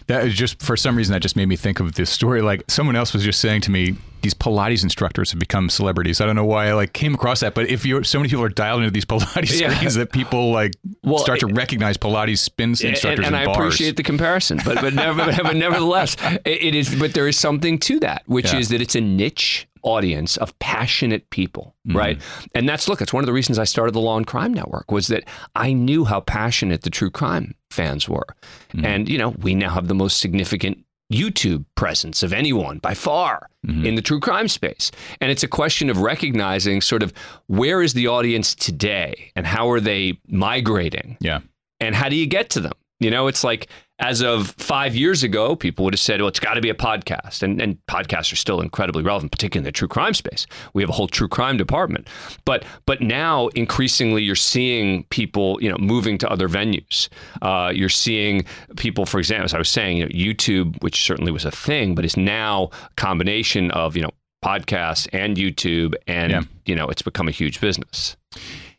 That 0.07 0.25
is 0.27 0.35
just 0.35 0.63
for 0.63 0.77
some 0.77 0.97
reason 0.97 1.13
that 1.13 1.21
just 1.21 1.35
made 1.37 1.47
me 1.47 1.57
think 1.57 1.81
of 1.81 1.97
this 1.97 2.09
story. 2.09 2.41
Like 2.41 2.63
someone 2.69 2.95
else 2.97 3.13
was 3.13 3.25
just 3.25 3.41
saying 3.41 3.63
to 3.63 3.71
me, 3.73 3.97
these 4.23 4.33
Pilates 4.33 4.83
instructors 4.85 5.33
have 5.33 5.41
become 5.41 5.69
celebrities. 5.69 6.21
I 6.21 6.25
don't 6.27 6.37
know 6.37 6.45
why 6.47 6.69
I 6.69 6.73
like 6.73 6.93
came 6.95 7.15
across 7.15 7.41
that, 7.41 7.53
but 7.55 7.69
if 7.69 7.85
you're 7.85 8.05
so 8.05 8.19
many 8.21 8.29
people 8.31 8.45
are 8.45 8.49
dialed 8.49 8.81
into 8.83 8.93
these 8.93 9.05
Pilates 9.13 9.61
Yeah. 9.61 9.75
screens 9.75 9.97
that 9.97 10.13
people 10.13 10.53
like 10.53 10.73
Well, 11.03 11.19
start 11.19 11.41
to 11.41 11.49
recognize 11.49 11.97
Pilates 11.99 12.39
spin 12.39 12.71
instructors 12.71 13.05
and, 13.05 13.19
and 13.27 13.35
in 13.35 13.35
I 13.35 13.45
bars. 13.45 13.57
appreciate 13.59 13.97
the 13.97 14.03
comparison, 14.05 14.61
but 14.65 14.81
but, 14.81 14.95
never, 14.95 15.31
but 15.43 15.57
nevertheless, 15.57 16.17
it, 16.23 16.63
it 16.63 16.75
is. 16.75 16.95
But 16.95 17.13
there 17.15 17.27
is 17.29 17.37
something 17.37 17.79
to 17.81 17.99
that, 18.01 18.23
which 18.27 18.53
Yeah. 18.53 18.61
is 18.61 18.69
that 18.69 18.81
it's 18.81 18.95
a 18.95 19.01
niche 19.01 19.67
audience 19.85 20.37
of 20.39 20.59
passionate 20.59 21.29
people, 21.31 21.75
Mm-hmm. 21.87 21.99
right? 21.99 22.21
And 22.55 22.67
that's 22.69 22.89
look, 22.89 23.01
it's 23.03 23.13
one 23.13 23.23
of 23.23 23.27
the 23.27 23.33
reasons 23.33 23.59
I 23.59 23.65
started 23.65 23.93
the 23.95 24.01
Law 24.01 24.17
and 24.17 24.27
Crime 24.27 24.53
Network 24.55 24.91
was 24.91 25.07
that 25.09 25.25
I 25.55 25.73
knew 25.75 26.05
how 26.07 26.21
passionate 26.21 26.83
the 26.83 26.91
true 26.91 27.11
crime 27.11 27.55
fans 27.71 28.09
were, 28.09 28.27
Mm-hmm. 28.75 28.85
and 28.87 29.09
you 29.09 29.19
know 29.19 29.31
we 29.31 29.55
now 29.55 29.71
have 29.71 29.87
the 29.89 29.95
most 29.95 30.19
significant 30.19 30.79
YouTube 31.13 31.65
presence 31.75 32.23
of 32.23 32.33
anyone 32.33 32.79
by 32.79 32.95
far 32.95 33.49
Mm-hmm. 33.67 33.87
in 33.87 33.95
the 33.95 34.03
true 34.03 34.21
crime 34.21 34.49
space. 34.49 34.91
And 35.23 35.31
it's 35.31 35.43
a 35.43 35.49
question 35.49 35.89
of 35.91 35.99
recognizing 35.99 36.81
sort 36.83 37.03
of 37.03 37.13
where 37.47 37.81
is 37.83 37.95
the 37.95 38.09
audience 38.09 38.55
today 38.55 39.33
and 39.37 39.47
how 39.47 39.71
are 39.71 39.81
they 39.81 40.19
migrating 40.29 41.17
yeah. 41.21 41.41
and 41.81 41.95
how 41.95 42.09
do 42.11 42.17
you 42.17 42.27
get 42.27 42.51
to 42.51 42.61
them? 42.61 42.73
You 43.05 43.11
know, 43.11 43.27
it's 43.29 43.45
like 43.45 43.69
as 43.99 44.23
of 44.23 44.49
five 44.53 44.97
years 44.97 45.23
ago, 45.23 45.55
people 45.55 45.85
would 45.85 45.93
have 45.95 46.01
said, 46.01 46.21
well, 46.21 46.29
it's 46.29 46.41
got 46.41 46.55
to 46.55 46.61
be 46.61 46.71
a 46.71 46.75
podcast. 46.75 47.43
And, 47.43 47.61
and 47.61 47.79
podcasts 47.87 48.33
are 48.33 48.37
still 48.37 48.61
incredibly 48.63 49.03
relevant, 49.03 49.31
particularly 49.31 49.61
in 49.61 49.65
the 49.67 49.73
true 49.73 49.89
crime 49.89 50.15
space. 50.15 50.47
We 50.73 50.83
have 50.83 50.89
a 50.89 50.95
whole 50.95 51.07
true 51.07 51.29
crime 51.29 51.57
department. 51.59 52.09
But 52.47 52.65
but 52.87 53.03
now 53.03 53.49
increasingly 53.49 54.23
you're 54.23 54.35
seeing 54.37 55.05
people, 55.11 55.63
you 55.63 55.69
know, 55.71 55.77
moving 55.79 56.17
to 56.19 56.31
other 56.31 56.49
venues. 56.49 57.09
Uh, 57.43 57.71
you're 57.75 57.89
seeing 57.91 58.47
people, 58.77 59.05
for 59.07 59.19
example, 59.19 59.45
as 59.45 59.55
I 59.55 59.59
was 59.59 59.69
saying, 59.69 59.99
you 59.99 60.05
know, 60.05 60.11
YouTube, 60.11 60.83
which 60.83 61.05
certainly 61.05 61.31
was 61.31 61.45
a 61.45 61.51
thing, 61.51 61.95
but 61.95 62.05
is 62.07 62.17
now 62.17 62.71
a 62.91 62.95
combination 62.97 63.71
of, 63.73 63.97
you 63.97 64.03
know, 64.03 64.11
podcasts 64.45 65.07
and 65.13 65.37
YouTube. 65.37 65.95
And, 66.07 66.33
Yeah. 66.33 66.43
you 66.67 66.75
know, 66.75 66.89
it's 66.89 67.03
become 67.03 67.29
a 67.29 67.33
huge 67.33 67.61
business. 67.61 68.17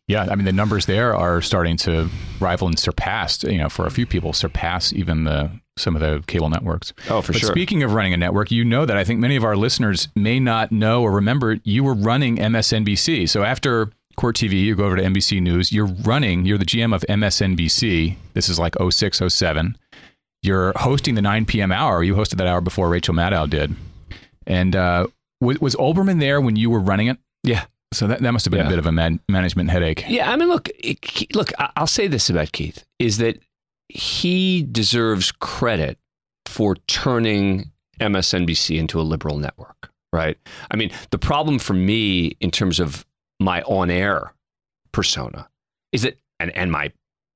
Yeah, 0.08 0.28
I 0.30 0.36
mean 0.36 0.46
the 0.46 0.54
numbers 0.54 0.86
there 0.86 1.16
are 1.16 1.42
starting 1.42 1.78
to 1.78 2.10
rival 2.40 2.68
and 2.68 2.78
surpass, 2.78 3.44
you 3.44 3.58
know, 3.58 3.70
for 3.70 3.88
a 3.88 3.92
few 3.92 4.06
people 4.06 4.34
surpass 4.34 4.94
even 4.94 5.24
the 5.24 5.50
some 5.78 5.96
of 5.96 6.02
the 6.02 6.24
cable 6.28 6.50
networks. 6.50 6.94
Oh, 7.10 7.22
for 7.22 7.34
but 7.34 7.42
sure. 7.42 7.50
speaking 7.50 7.84
of 7.84 7.94
running 7.94 8.14
a 8.14 8.18
network, 8.18 8.52
you 8.52 8.64
know 8.64 8.86
that 8.86 8.98
I 8.98 9.04
think 9.04 9.20
many 9.20 9.36
of 9.36 9.44
our 9.44 9.56
listeners 9.56 10.08
may 10.16 10.40
not 10.40 10.72
know 10.72 11.02
or 11.02 11.12
remember 11.12 11.58
you 11.64 11.84
were 11.84 11.96
running 11.96 12.38
MSNBC. 12.38 13.28
So 13.28 13.44
after 13.44 13.90
Court 14.16 14.38
TV, 14.38 14.62
you 14.62 14.76
go 14.76 14.86
over 14.86 14.96
to 14.96 15.04
NBC 15.04 15.42
News, 15.42 15.72
you're 15.72 15.88
running, 15.88 16.46
you're 16.46 16.58
the 16.58 16.66
GM 16.66 16.96
of 16.96 17.04
MSNBC. 17.10 18.16
This 18.34 18.48
is 18.48 18.60
like 18.60 18.76
06, 18.80 19.22
07. 19.28 19.78
You're 20.42 20.74
hosting 20.76 21.16
the 21.16 21.22
9 21.22 21.46
p.m. 21.46 21.72
hour. 21.72 22.04
You 22.04 22.16
hosted 22.16 22.38
that 22.38 22.48
hour 22.48 22.62
before 22.62 22.88
Rachel 22.88 23.16
Maddow 23.16 23.50
did. 23.50 23.76
And 24.48 24.76
uh, 24.76 25.08
was, 25.42 25.60
was 25.60 25.76
Olbermann 25.76 26.20
there 26.20 26.40
when 26.40 26.56
you 26.56 26.70
were 26.70 26.80
running 26.80 27.08
it? 27.08 27.18
Yeah. 27.44 27.66
So 27.96 28.08
that, 28.08 28.22
that 28.22 28.32
must 28.32 28.46
have 28.46 28.52
been 28.52 28.62
Yeah. 28.62 28.68
a 28.68 28.70
bit 28.70 28.80
of 28.80 28.86
a 28.86 28.92
man, 28.92 29.20
management 29.30 29.70
headache. 29.70 30.04
Yeah, 30.08 30.30
I 30.32 30.36
mean, 30.36 30.50
look, 30.50 30.70
it, 30.80 31.36
look. 31.36 31.52
I'll 31.76 31.88
say 31.88 32.08
this 32.08 32.30
about 32.30 32.52
Keith: 32.52 32.84
is 33.00 33.18
that 33.18 33.40
he 33.90 34.64
deserves 34.64 35.32
credit 35.32 35.98
for 36.46 36.76
turning 36.88 37.72
MSNBC 38.00 38.78
into 38.78 39.00
a 39.00 39.04
liberal 39.04 39.38
network. 39.38 39.90
Right? 40.14 40.38
I 40.72 40.76
mean, 40.78 40.92
the 41.12 41.18
problem 41.18 41.60
for 41.60 41.74
me 41.74 42.38
in 42.40 42.50
terms 42.52 42.80
of 42.80 43.06
my 43.40 43.62
on-air 43.64 44.34
persona 44.94 45.50
is 45.92 46.04
that, 46.04 46.18
and 46.40 46.52
and 46.56 46.72
my 46.72 46.92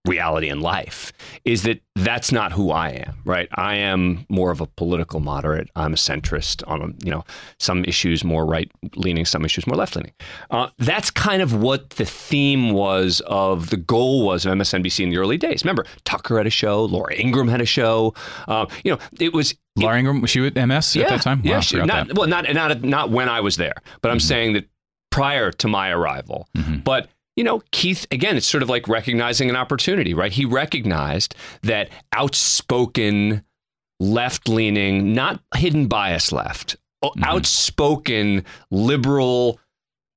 reality 0.08 0.48
in 0.48 0.62
life 0.62 1.12
is 1.44 1.64
that 1.64 1.82
that's 1.96 2.32
not 2.32 2.54
who 2.54 2.72
I 2.72 2.90
am, 2.92 3.18
right? 3.26 3.50
I 3.56 3.76
am 3.76 4.26
more 4.30 4.50
of 4.50 4.62
a 4.62 4.66
political 4.66 5.20
moderate. 5.20 5.70
I'm 5.76 5.92
a 5.94 5.98
centrist 5.98 6.64
on, 6.68 6.96
you 7.04 7.12
know, 7.12 7.26
some 7.60 7.84
issues 7.86 8.24
more 8.24 8.46
right 8.46 8.72
leaning, 8.96 9.26
some 9.26 9.44
issues 9.44 9.68
more 9.68 9.76
left 9.76 9.96
leaning. 9.98 10.14
Uh, 10.52 10.70
that's 10.78 11.12
kind 11.12 11.42
of 11.42 11.54
what 11.54 11.90
the 11.92 12.06
theme 12.06 12.72
was 12.72 13.22
of 13.28 13.70
the 13.72 13.78
goal 13.78 14.26
was 14.26 14.46
of 14.46 14.54
MSNBC 14.54 15.04
in 15.04 15.10
the 15.10 15.18
early 15.18 15.38
days. 15.38 15.64
Remember, 15.66 15.86
Tucker 16.06 16.38
had 16.38 16.48
a 16.48 16.52
show, 16.52 16.86
Laura 16.86 17.14
Ingraham 17.16 17.50
had 17.50 17.62
a 17.62 17.66
show. 17.66 18.14
Um, 18.48 18.68
you 18.86 18.92
know, 18.92 19.00
it 19.20 19.34
was 19.34 19.54
Laura 19.76 19.98
Ingraham, 20.00 20.22
was 20.22 20.30
she 20.30 20.46
at 20.48 20.56
MS 20.56 20.96
at 20.96 21.10
that 21.10 21.22
time? 21.22 21.42
yeah, 21.44 21.52
Wow, 21.54 21.58
I 21.58 21.62
she- 21.62 21.78
not 21.78 22.08
that. 22.08 22.18
well, 22.18 22.28
not 22.28 22.52
not 22.54 22.82
not 22.84 23.10
when 23.12 23.28
I 23.28 23.42
was 23.42 23.58
there, 23.58 23.76
but 24.02 24.12
I'm 24.12 24.20
saying 24.22 24.54
that 24.54 24.66
prior 25.12 25.52
to 25.52 25.68
my 25.68 25.90
arrival. 25.90 26.48
But 26.86 27.10
you 27.40 27.46
know, 27.46 27.62
Keith 27.72 28.06
again, 28.12 28.36
it's 28.36 28.46
sort 28.46 28.64
of 28.64 28.70
like 28.70 28.90
recognizing 28.90 29.50
an 29.50 29.56
opportunity, 29.56 30.14
right? 30.14 30.34
He 30.34 30.44
recognized 30.44 31.36
that 31.62 31.88
outspoken, 32.12 33.46
left-leaning, 34.02 35.14
not 35.14 35.42
hidden 35.56 35.88
bias 35.88 36.34
left, 36.34 36.76
o- 37.02 37.12
mm-hmm. 37.12 37.24
outspoken 37.24 38.44
liberal 38.72 39.58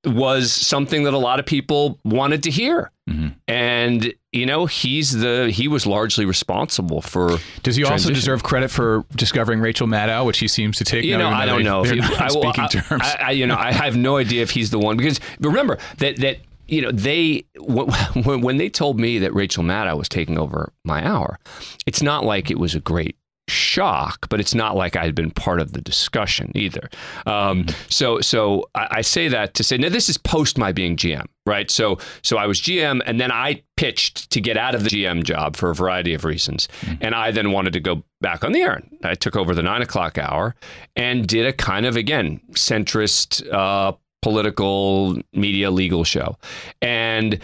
was 0.04 0.50
something 0.50 1.04
that 1.04 1.14
a 1.14 1.18
lot 1.18 1.38
of 1.38 1.46
people 1.46 2.00
wanted 2.04 2.42
to 2.42 2.50
hear. 2.50 2.90
Mm-hmm. 3.08 3.28
And 3.46 4.12
you 4.32 4.44
know, 4.44 4.66
he's 4.66 5.12
the 5.12 5.48
he 5.54 5.68
was 5.68 5.86
largely 5.86 6.24
responsible 6.24 7.02
for 7.02 7.38
Does 7.62 7.76
he 7.76 7.84
also 7.84 8.12
deserve 8.12 8.42
credit 8.42 8.72
for 8.72 9.04
discovering 9.14 9.60
Rachel 9.60 9.86
Maddow, 9.86 10.26
which 10.26 10.38
he 10.38 10.48
seems 10.48 10.78
to 10.78 10.84
take? 10.84 11.04
You 11.04 11.18
no, 11.18 11.30
know, 11.30 11.36
I 11.36 11.46
don't 11.46 11.62
know. 11.62 11.84
If 11.84 11.92
he, 11.92 12.00
I, 12.00 12.26
speaking 12.26 12.64
I- 12.64 12.66
terms. 12.66 13.02
I, 13.04 13.16
I, 13.20 13.30
you 13.30 13.46
know, 13.46 13.56
I 13.56 13.70
have 13.70 13.96
no 13.96 14.16
idea 14.16 14.42
if 14.42 14.50
he's 14.50 14.70
the 14.70 14.80
one 14.80 14.96
because 14.96 15.20
remember 15.38 15.78
that 15.98 16.16
that 16.16 16.38
you 16.68 16.80
know, 16.80 16.92
they 16.92 17.44
when, 17.58 18.40
when 18.42 18.56
they 18.56 18.68
told 18.68 18.98
me 18.98 19.18
that 19.18 19.34
Rachel 19.34 19.64
Maddow 19.64 19.96
was 19.96 20.08
taking 20.08 20.38
over 20.38 20.72
my 20.84 21.06
hour, 21.06 21.38
it's 21.86 22.02
not 22.02 22.24
like 22.24 22.50
it 22.50 22.58
was 22.58 22.74
a 22.74 22.80
great 22.80 23.16
shock, 23.48 24.28
but 24.28 24.40
it's 24.40 24.54
not 24.54 24.76
like 24.76 24.96
I 24.96 25.04
had 25.04 25.14
been 25.14 25.30
part 25.30 25.60
of 25.60 25.72
the 25.72 25.80
discussion 25.80 26.52
either. 26.54 26.88
Um, 27.26 27.66
so, 27.88 28.20
so 28.20 28.68
I, 28.74 28.88
I, 28.90 29.00
say 29.02 29.28
that 29.28 29.54
to 29.54 29.64
say 29.64 29.76
now 29.76 29.88
this 29.88 30.08
is 30.08 30.16
post 30.16 30.58
my 30.58 30.70
being 30.72 30.96
GM, 30.96 31.26
right? 31.44 31.70
So, 31.70 31.98
so 32.22 32.36
I 32.36 32.46
was 32.46 32.60
GM, 32.60 33.00
and 33.04 33.20
then 33.20 33.32
I 33.32 33.62
pitched 33.76 34.30
to 34.30 34.40
get 34.40 34.56
out 34.56 34.74
of 34.74 34.84
the 34.84 34.90
GM 34.90 35.24
job 35.24 35.56
for 35.56 35.70
a 35.70 35.74
variety 35.74 36.14
of 36.14 36.24
reasons, 36.24 36.68
mm-hmm. 36.80 37.02
and 37.02 37.14
I 37.14 37.30
then 37.32 37.52
wanted 37.52 37.72
to 37.72 37.80
go 37.80 38.04
back 38.20 38.44
on 38.44 38.52
the 38.52 38.62
air. 38.62 38.80
I 39.02 39.14
took 39.14 39.36
over 39.36 39.54
the 39.54 39.62
nine 39.62 39.82
o'clock 39.82 40.18
hour 40.18 40.54
and 40.94 41.26
did 41.26 41.46
a 41.46 41.52
kind 41.52 41.84
of 41.84 41.96
again 41.96 42.40
centrist. 42.52 43.50
Uh, 43.52 43.92
political 44.22 45.18
media 45.32 45.70
legal 45.70 46.04
show 46.04 46.38
and 46.80 47.38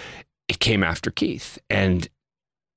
it 0.49 0.61
came 0.61 0.83
after 0.83 1.11
Keith 1.11 1.59
and 1.69 2.09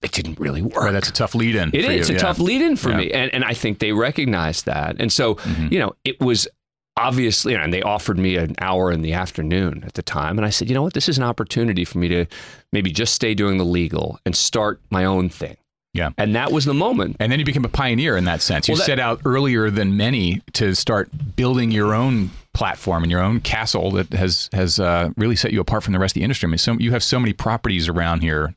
it 0.01 0.11
didn't 0.11 0.39
really 0.39 0.61
work. 0.61 0.83
Right, 0.83 0.91
that's 0.91 1.09
a 1.09 1.13
tough 1.13 1.35
lead 1.35 1.55
in. 1.55 1.69
It 1.73 1.85
is 1.85 2.09
you, 2.09 2.15
a 2.15 2.17
yeah. 2.17 2.23
tough 2.23 2.39
lead 2.39 2.61
in 2.61 2.75
for 2.75 2.89
yeah. 2.89 2.97
me. 2.97 3.11
And, 3.11 3.33
and 3.33 3.45
I 3.45 3.53
think 3.53 3.79
they 3.79 3.91
recognized 3.91 4.65
that. 4.65 4.95
And 4.99 5.11
so, 5.11 5.35
mm-hmm. 5.35 5.67
you 5.71 5.79
know, 5.79 5.93
it 6.03 6.19
was 6.19 6.47
obviously, 6.97 7.55
and 7.55 7.73
they 7.73 7.81
offered 7.81 8.17
me 8.17 8.35
an 8.35 8.55
hour 8.59 8.91
in 8.91 9.01
the 9.01 9.13
afternoon 9.13 9.83
at 9.85 9.93
the 9.93 10.01
time. 10.01 10.37
And 10.37 10.45
I 10.45 10.49
said, 10.49 10.69
you 10.69 10.75
know 10.75 10.81
what, 10.81 10.93
this 10.93 11.07
is 11.07 11.17
an 11.17 11.23
opportunity 11.23 11.85
for 11.85 11.99
me 11.99 12.07
to 12.09 12.25
maybe 12.73 12.91
just 12.91 13.13
stay 13.13 13.33
doing 13.33 13.57
the 13.57 13.63
legal 13.63 14.19
and 14.25 14.35
start 14.35 14.81
my 14.89 15.05
own 15.05 15.29
thing. 15.29 15.57
Yeah. 15.93 16.11
And 16.17 16.35
that 16.35 16.51
was 16.51 16.65
the 16.65 16.73
moment. 16.73 17.17
And 17.19 17.31
then 17.31 17.39
you 17.39 17.45
became 17.45 17.65
a 17.65 17.69
pioneer 17.69 18.15
in 18.17 18.23
that 18.25 18.41
sense. 18.41 18.67
You 18.67 18.73
well, 18.73 18.79
that, 18.79 18.85
set 18.85 18.99
out 18.99 19.21
earlier 19.25 19.69
than 19.69 19.97
many 19.97 20.41
to 20.53 20.73
start 20.73 21.09
building 21.35 21.71
your 21.71 21.93
own 21.93 22.31
platform 22.53 23.03
and 23.03 23.11
your 23.11 23.21
own 23.21 23.39
castle 23.39 23.91
that 23.91 24.11
has 24.13 24.49
has 24.53 24.79
uh, 24.79 25.09
really 25.17 25.35
set 25.35 25.53
you 25.53 25.61
apart 25.61 25.83
from 25.83 25.93
the 25.93 25.99
rest 25.99 26.11
of 26.11 26.19
the 26.19 26.23
industry. 26.23 26.47
I 26.47 26.49
mean, 26.49 26.57
so 26.57 26.73
you 26.73 26.91
have 26.91 27.03
so 27.03 27.19
many 27.19 27.33
properties 27.33 27.87
around 27.87 28.21
here, 28.21 28.53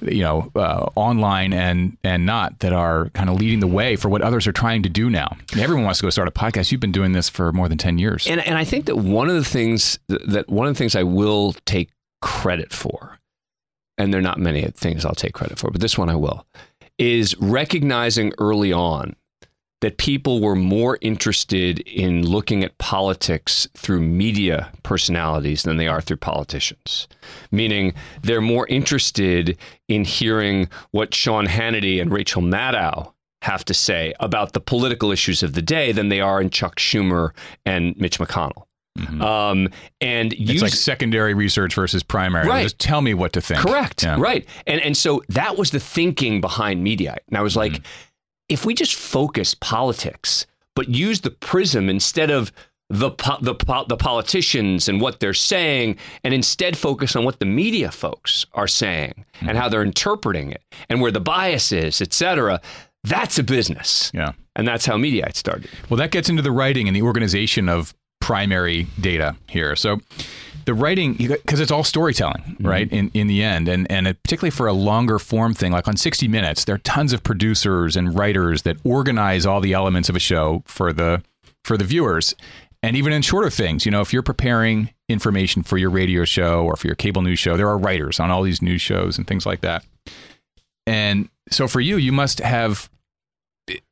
you 0.00 0.22
know, 0.22 0.50
uh, 0.54 0.90
online 0.94 1.52
and 1.52 1.96
and 2.04 2.26
not 2.26 2.58
that 2.60 2.72
are 2.72 3.08
kind 3.10 3.30
of 3.30 3.36
leading 3.36 3.60
the 3.60 3.66
way 3.66 3.96
for 3.96 4.08
what 4.08 4.22
others 4.22 4.46
are 4.46 4.52
trying 4.52 4.82
to 4.82 4.88
do 4.88 5.08
now. 5.08 5.28
I 5.30 5.56
mean, 5.56 5.64
everyone 5.64 5.84
wants 5.84 6.00
to 6.00 6.06
go 6.06 6.10
start 6.10 6.28
a 6.28 6.30
podcast. 6.30 6.72
You've 6.72 6.80
been 6.80 6.92
doing 6.92 7.12
this 7.12 7.28
for 7.28 7.52
more 7.52 7.68
than 7.68 7.78
ten 7.78 7.98
years. 7.98 8.26
And 8.26 8.40
and 8.46 8.58
I 8.58 8.64
think 8.64 8.86
that 8.86 8.96
one 8.96 9.28
of 9.28 9.34
the 9.36 9.44
things 9.44 9.98
that 10.08 10.48
one 10.48 10.66
of 10.66 10.74
the 10.74 10.78
things 10.78 10.94
I 10.94 11.02
will 11.02 11.54
take 11.64 11.90
credit 12.20 12.72
for 12.72 13.18
and 13.98 14.12
there 14.12 14.18
are 14.18 14.22
not 14.22 14.38
many 14.38 14.62
things 14.62 15.04
I'll 15.04 15.14
take 15.14 15.32
credit 15.32 15.58
for, 15.58 15.70
but 15.70 15.80
this 15.80 15.98
one 15.98 16.08
I 16.08 16.16
will, 16.16 16.46
is 16.98 17.36
recognizing 17.38 18.32
early 18.38 18.72
on 18.72 19.14
that 19.82 19.98
people 19.98 20.40
were 20.40 20.54
more 20.54 20.96
interested 21.00 21.80
in 21.80 22.24
looking 22.24 22.62
at 22.62 22.78
politics 22.78 23.68
through 23.76 24.00
media 24.00 24.70
personalities 24.84 25.64
than 25.64 25.76
they 25.76 25.88
are 25.88 26.00
through 26.00 26.16
politicians. 26.16 27.08
Meaning 27.50 27.92
they're 28.22 28.40
more 28.40 28.66
interested 28.68 29.58
in 29.88 30.04
hearing 30.04 30.68
what 30.92 31.12
Sean 31.12 31.46
Hannity 31.46 32.00
and 32.00 32.12
Rachel 32.12 32.42
Maddow 32.42 33.12
have 33.42 33.64
to 33.64 33.74
say 33.74 34.14
about 34.20 34.52
the 34.52 34.60
political 34.60 35.10
issues 35.10 35.42
of 35.42 35.54
the 35.54 35.62
day 35.62 35.90
than 35.90 36.10
they 36.10 36.20
are 36.20 36.40
in 36.40 36.48
Chuck 36.48 36.76
Schumer 36.76 37.30
and 37.66 37.96
Mitch 37.98 38.20
McConnell. 38.20 38.66
Mm-hmm. 38.96 39.20
Um, 39.22 39.68
and 40.00 40.32
it's 40.34 40.62
like 40.62 40.72
secondary 40.72 41.34
research 41.34 41.74
versus 41.74 42.02
primary. 42.02 42.46
Right. 42.46 42.62
Just 42.62 42.78
tell 42.78 43.00
me 43.00 43.14
what 43.14 43.32
to 43.32 43.40
think. 43.40 43.60
Correct. 43.60 44.04
Yeah. 44.04 44.16
Right. 44.20 44.46
And 44.66 44.80
and 44.82 44.96
so 44.96 45.22
that 45.30 45.56
was 45.56 45.70
the 45.70 45.80
thinking 45.80 46.40
behind 46.40 46.86
Mediaite. 46.86 47.20
And 47.28 47.38
I 47.38 47.42
was 47.42 47.56
like, 47.56 47.72
mm-hmm. 47.72 47.82
If 48.48 48.64
we 48.64 48.74
just 48.74 48.94
focus 48.94 49.54
politics, 49.54 50.46
but 50.74 50.88
use 50.88 51.20
the 51.20 51.30
prism 51.30 51.88
instead 51.88 52.30
of 52.30 52.52
the 52.88 53.10
the 53.40 53.54
the 53.88 53.96
politicians 53.96 54.88
and 54.88 55.00
what 55.00 55.20
they're 55.20 55.32
saying, 55.32 55.96
and 56.24 56.34
instead 56.34 56.76
focus 56.76 57.16
on 57.16 57.24
what 57.24 57.38
the 57.38 57.46
media 57.46 57.90
folks 57.90 58.44
are 58.52 58.68
saying 58.68 59.24
mm-hmm. 59.34 59.48
and 59.48 59.58
how 59.58 59.68
they're 59.68 59.82
interpreting 59.82 60.50
it 60.50 60.62
and 60.90 61.00
where 61.00 61.10
the 61.10 61.20
bias 61.20 61.72
is, 61.72 62.02
et 62.02 62.12
cetera. 62.12 62.60
That's 63.04 63.38
a 63.38 63.42
business. 63.42 64.12
Yeah. 64.14 64.32
And 64.54 64.68
that's 64.68 64.86
how 64.86 64.96
Mediaite 64.96 65.36
started. 65.36 65.70
Well, 65.88 65.96
that 65.98 66.10
gets 66.10 66.28
into 66.28 66.42
the 66.42 66.52
writing 66.52 66.86
and 66.86 66.94
the 66.94 67.02
organization 67.02 67.68
of 67.68 67.94
primary 68.20 68.86
data 69.00 69.34
here. 69.48 69.74
So 69.74 70.00
the 70.64 70.74
writing 70.74 71.14
because 71.14 71.60
it's 71.60 71.70
all 71.70 71.84
storytelling, 71.84 72.42
mm-hmm. 72.42 72.66
right? 72.66 72.92
In 72.92 73.10
in 73.14 73.26
the 73.26 73.42
end, 73.42 73.68
and 73.68 73.90
and 73.90 74.06
particularly 74.22 74.50
for 74.50 74.66
a 74.66 74.72
longer 74.72 75.18
form 75.18 75.54
thing 75.54 75.72
like 75.72 75.88
on 75.88 75.96
60 75.96 76.28
Minutes, 76.28 76.64
there 76.64 76.76
are 76.76 76.78
tons 76.78 77.12
of 77.12 77.22
producers 77.22 77.96
and 77.96 78.16
writers 78.16 78.62
that 78.62 78.76
organize 78.84 79.46
all 79.46 79.60
the 79.60 79.72
elements 79.72 80.08
of 80.08 80.16
a 80.16 80.20
show 80.20 80.62
for 80.66 80.92
the 80.92 81.22
for 81.64 81.76
the 81.76 81.84
viewers. 81.84 82.34
And 82.84 82.96
even 82.96 83.12
in 83.12 83.22
shorter 83.22 83.50
things, 83.50 83.86
you 83.86 83.92
know, 83.92 84.00
if 84.00 84.12
you're 84.12 84.22
preparing 84.22 84.90
information 85.08 85.62
for 85.62 85.78
your 85.78 85.90
radio 85.90 86.24
show 86.24 86.64
or 86.64 86.74
for 86.74 86.88
your 86.88 86.96
cable 86.96 87.22
news 87.22 87.38
show, 87.38 87.56
there 87.56 87.68
are 87.68 87.78
writers 87.78 88.18
on 88.18 88.32
all 88.32 88.42
these 88.42 88.60
news 88.60 88.80
shows 88.80 89.18
and 89.18 89.26
things 89.26 89.46
like 89.46 89.60
that. 89.60 89.84
And 90.84 91.28
so 91.48 91.68
for 91.68 91.80
you, 91.80 91.96
you 91.96 92.10
must 92.10 92.40
have 92.40 92.90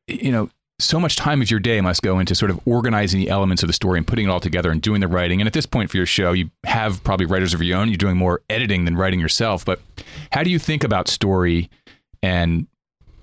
you 0.08 0.32
know 0.32 0.50
so 0.80 0.98
much 0.98 1.16
time 1.16 1.42
of 1.42 1.50
your 1.50 1.60
day 1.60 1.80
must 1.80 2.02
go 2.02 2.18
into 2.18 2.34
sort 2.34 2.50
of 2.50 2.60
organizing 2.66 3.20
the 3.20 3.28
elements 3.28 3.62
of 3.62 3.66
the 3.66 3.72
story 3.72 3.98
and 3.98 4.06
putting 4.06 4.26
it 4.26 4.30
all 4.30 4.40
together 4.40 4.70
and 4.70 4.82
doing 4.82 5.00
the 5.00 5.08
writing. 5.08 5.40
And 5.40 5.46
at 5.46 5.52
this 5.52 5.66
point 5.66 5.90
for 5.90 5.96
your 5.96 6.06
show, 6.06 6.32
you 6.32 6.50
have 6.64 7.02
probably 7.04 7.26
writers 7.26 7.54
of 7.54 7.62
your 7.62 7.78
own. 7.78 7.88
You're 7.88 7.96
doing 7.96 8.16
more 8.16 8.42
editing 8.50 8.84
than 8.84 8.96
writing 8.96 9.20
yourself. 9.20 9.64
But 9.64 9.80
how 10.32 10.42
do 10.42 10.50
you 10.50 10.58
think 10.58 10.84
about 10.84 11.08
story 11.08 11.70
and 12.22 12.66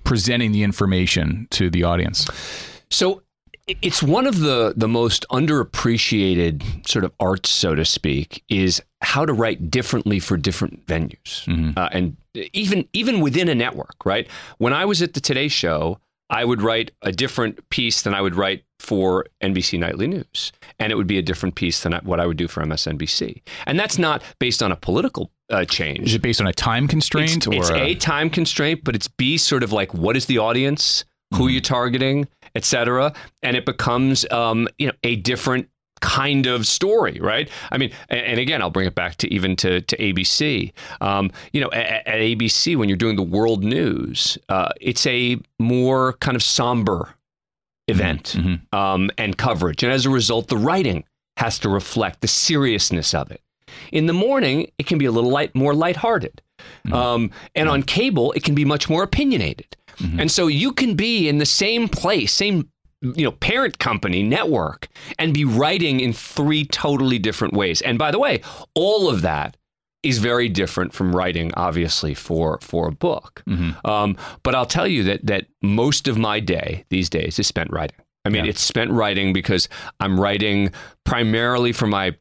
presenting 0.03 0.51
the 0.51 0.63
information 0.63 1.47
to 1.51 1.69
the 1.69 1.83
audience? 1.83 2.27
So 2.89 3.23
it's 3.67 4.01
one 4.01 4.25
of 4.25 4.39
the 4.39 4.73
the 4.77 4.87
most 4.87 5.25
underappreciated 5.29 6.87
sort 6.87 7.03
of 7.03 7.11
arts, 7.19 7.49
so 7.49 7.75
to 7.75 7.83
speak, 7.83 8.43
is 8.49 8.81
how 9.01 9.25
to 9.25 9.33
write 9.33 9.69
differently 9.69 10.19
for 10.19 10.37
different 10.37 10.85
venues, 10.85 11.45
mm-hmm. 11.45 11.71
uh, 11.77 11.89
and 11.91 12.15
even 12.53 12.87
even 12.93 13.19
within 13.19 13.49
a 13.49 13.55
network. 13.55 14.05
Right? 14.05 14.27
When 14.57 14.73
I 14.73 14.85
was 14.85 15.01
at 15.01 15.13
the 15.13 15.19
Today 15.19 15.49
Show, 15.49 15.99
I 16.29 16.43
would 16.43 16.61
write 16.61 16.91
a 17.01 17.11
different 17.11 17.69
piece 17.69 18.01
than 18.01 18.13
I 18.13 18.21
would 18.21 18.35
write 18.35 18.63
for 18.79 19.25
NBC 19.41 19.79
Nightly 19.79 20.07
News. 20.07 20.51
And 20.79 20.91
it 20.91 20.95
would 20.95 21.07
be 21.07 21.17
a 21.17 21.21
different 21.21 21.55
piece 21.55 21.81
than 21.83 21.93
what 22.03 22.19
I 22.19 22.25
would 22.25 22.37
do 22.37 22.47
for 22.47 22.63
MSNBC. 22.63 23.41
And 23.65 23.79
that's 23.79 23.97
not 23.97 24.21
based 24.39 24.61
on 24.61 24.71
a 24.71 24.75
political 24.75 25.31
uh, 25.49 25.65
change. 25.65 26.07
Is 26.07 26.15
it 26.15 26.21
based 26.21 26.41
on 26.41 26.47
a 26.47 26.53
time 26.53 26.87
constraint? 26.87 27.47
It's, 27.47 27.47
it's 27.47 27.69
a... 27.69 27.75
a... 27.75 27.95
time 27.95 28.29
constraint, 28.29 28.83
but 28.83 28.95
it's 28.95 29.07
B, 29.07 29.37
sort 29.37 29.63
of 29.63 29.71
like 29.71 29.93
what 29.93 30.17
is 30.17 30.25
the 30.25 30.37
audience, 30.37 31.05
who 31.33 31.43
mm. 31.43 31.47
are 31.47 31.49
you 31.49 31.61
targeting, 31.61 32.27
et 32.55 32.65
cetera. 32.65 33.13
And 33.41 33.55
it 33.55 33.65
becomes 33.65 34.29
um, 34.31 34.67
you 34.77 34.87
know, 34.87 34.93
a 35.03 35.15
different 35.15 35.69
kind 36.01 36.47
of 36.47 36.67
story, 36.67 37.19
right? 37.21 37.49
I 37.71 37.77
mean, 37.77 37.91
and, 38.09 38.19
and, 38.19 38.39
again, 38.39 38.61
I'll 38.61 38.69
bring 38.69 38.87
it 38.87 38.95
back 38.95 39.15
to 39.17 39.33
even 39.33 39.55
to, 39.57 39.81
to 39.81 39.97
ABC. 39.97 40.71
Um, 41.01 41.31
you 41.53 41.61
know, 41.61 41.69
at, 41.71 42.07
at, 42.07 42.19
ABC, 42.19 42.75
when 42.75 42.89
you're 42.89 42.97
doing 42.97 43.15
the 43.15 43.23
world 43.23 43.63
news, 43.63 44.37
uh, 44.49 44.69
it's 44.79 45.05
a 45.07 45.37
more 45.59 46.13
kind 46.13 46.35
of 46.35 46.43
somber 46.43 47.15
event 47.87 48.35
mm-hmm. 48.37 48.47
mm-hmm. 48.49 48.75
um, 48.75 49.09
and 49.17 49.37
coverage. 49.37 49.83
And 49.83 49.91
as 49.91 50.05
a 50.05 50.09
result, 50.09 50.47
the 50.47 50.57
writing 50.57 51.03
has 51.37 51.59
to 51.59 51.69
reflect 51.69 52.21
the 52.21 52.27
seriousness 52.27 53.13
of 53.13 53.31
it. 53.31 53.41
In 53.91 54.07
the 54.07 54.13
morning, 54.13 54.71
it 54.77 54.87
can 54.87 54.97
be 54.97 55.05
a 55.05 55.11
little 55.11 55.29
light, 55.29 55.53
more 55.55 55.73
lighthearted. 55.73 56.41
Mm-hmm. 56.85 56.93
Um, 56.93 57.31
and 57.55 57.69
on 57.69 57.83
cable, 57.83 58.31
it 58.33 58.43
can 58.43 58.55
be 58.55 58.65
much 58.65 58.89
more 58.89 59.03
opinionated. 59.03 59.77
Mm-hmm. 59.99 60.19
And 60.19 60.31
so 60.31 60.47
you 60.47 60.73
can 60.73 60.95
be 60.95 61.27
in 61.27 61.37
the 61.37 61.45
same 61.45 61.87
place, 61.87 62.33
same 62.33 62.69
you 63.01 63.23
know 63.23 63.31
parent 63.31 63.79
company 63.79 64.23
network 64.23 64.87
and 65.19 65.33
be 65.33 65.45
writing 65.45 65.99
in 65.99 66.13
three 66.13 66.65
totally 66.65 67.19
different 67.19 67.53
ways 67.53 67.81
and 67.81 67.99
by 67.99 68.11
the 68.11 68.19
way 68.19 68.41
all 68.73 69.09
of 69.09 69.21
that 69.21 69.55
is 70.03 70.19
very 70.19 70.49
different 70.49 70.93
from 70.93 71.15
writing 71.15 71.51
obviously 71.55 72.13
for 72.13 72.59
for 72.61 72.87
a 72.87 72.91
book 72.91 73.43
mm-hmm. 73.47 73.71
um, 73.87 74.17
but 74.43 74.55
i'll 74.55 74.65
tell 74.65 74.87
you 74.87 75.03
that 75.03 75.25
that 75.25 75.45
most 75.61 76.07
of 76.07 76.17
my 76.17 76.39
day 76.39 76.83
these 76.89 77.09
days 77.09 77.37
is 77.37 77.45
spent 77.45 77.71
writing 77.71 77.97
i 78.25 78.29
mean 78.29 78.45
yeah. 78.45 78.49
it's 78.49 78.61
spent 78.61 78.91
writing 78.91 79.31
because 79.31 79.69
i'm 79.99 80.19
writing 80.19 80.71
primarily 81.03 81.71
for 81.71 81.87
my 81.87 82.15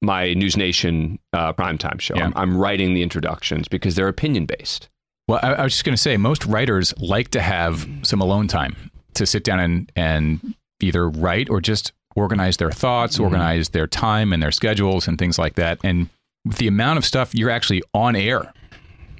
my 0.00 0.32
news 0.34 0.56
nation 0.56 1.18
uh, 1.32 1.52
primetime 1.52 2.00
show 2.00 2.16
yeah. 2.16 2.24
I'm, 2.24 2.32
I'm 2.36 2.56
writing 2.56 2.94
the 2.94 3.02
introductions 3.02 3.68
because 3.68 3.94
they're 3.96 4.08
opinion 4.08 4.46
based 4.46 4.88
well, 5.28 5.38
I, 5.40 5.52
I 5.52 5.62
was 5.62 5.74
just 5.74 5.84
going 5.84 5.94
to 5.94 6.02
say, 6.02 6.16
most 6.16 6.44
writers 6.46 6.92
like 6.98 7.28
to 7.28 7.40
have 7.40 7.88
some 8.02 8.20
alone 8.20 8.48
time 8.48 8.90
to 9.14 9.26
sit 9.26 9.44
down 9.44 9.60
and 9.60 9.92
and 9.96 10.54
either 10.80 11.08
write 11.08 11.48
or 11.48 11.60
just 11.60 11.92
organize 12.16 12.56
their 12.56 12.70
thoughts, 12.70 13.14
mm-hmm. 13.14 13.24
organize 13.24 13.70
their 13.70 13.86
time 13.86 14.32
and 14.32 14.42
their 14.42 14.50
schedules 14.50 15.08
and 15.08 15.18
things 15.18 15.38
like 15.38 15.54
that. 15.54 15.78
And 15.82 16.08
the 16.44 16.66
amount 16.66 16.98
of 16.98 17.04
stuff 17.04 17.34
you're 17.34 17.50
actually 17.50 17.82
on 17.94 18.16
air 18.16 18.52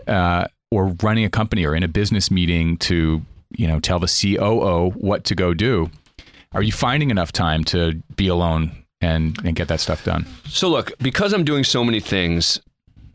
uh, 0.07 0.47
or 0.71 0.95
running 1.03 1.25
a 1.25 1.31
company 1.31 1.65
or 1.65 1.75
in 1.75 1.83
a 1.83 1.89
business 1.89 2.31
meeting 2.31 2.77
to 2.79 3.23
you 3.57 3.67
know 3.67 3.81
tell 3.81 3.99
the 3.99 4.07
COO 4.07 4.91
what 4.91 5.25
to 5.25 5.35
go 5.35 5.55
do, 5.55 5.91
are 6.53 6.63
you 6.63 6.73
finding 6.73 7.11
enough 7.11 7.33
time 7.33 7.65
to 7.65 8.03
be 8.17 8.29
alone 8.29 8.73
and 9.01 9.39
and 9.45 9.57
get 9.57 9.69
that 9.69 9.81
stuff 9.81 10.05
done? 10.05 10.27
So 10.47 10.69
look, 10.69 10.93
because 10.99 11.33
I'm 11.33 11.45
doing 11.45 11.65
so 11.65 11.85
many 11.85 12.01
things, 12.01 12.61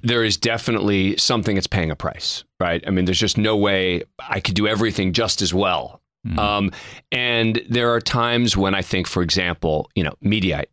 there 0.01 0.23
is 0.23 0.37
definitely 0.37 1.17
something 1.17 1.55
that's 1.55 1.67
paying 1.67 1.91
a 1.91 1.95
price, 1.95 2.43
right? 2.59 2.83
I 2.87 2.91
mean, 2.91 3.05
there's 3.05 3.19
just 3.19 3.37
no 3.37 3.57
way 3.57 4.03
I 4.29 4.39
could 4.39 4.55
do 4.55 4.67
everything 4.67 5.13
just 5.13 5.41
as 5.41 5.53
well 5.53 6.01
Mm-hmm. 6.25 6.39
Um, 6.39 6.71
and 7.11 7.61
there 7.69 7.93
are 7.93 8.01
times 8.01 8.55
when 8.55 8.73
I 8.73 8.81
think, 8.81 9.07
for 9.07 9.21
example, 9.21 9.89
you 9.95 10.03
know, 10.03 10.15
Mediaite, 10.23 10.67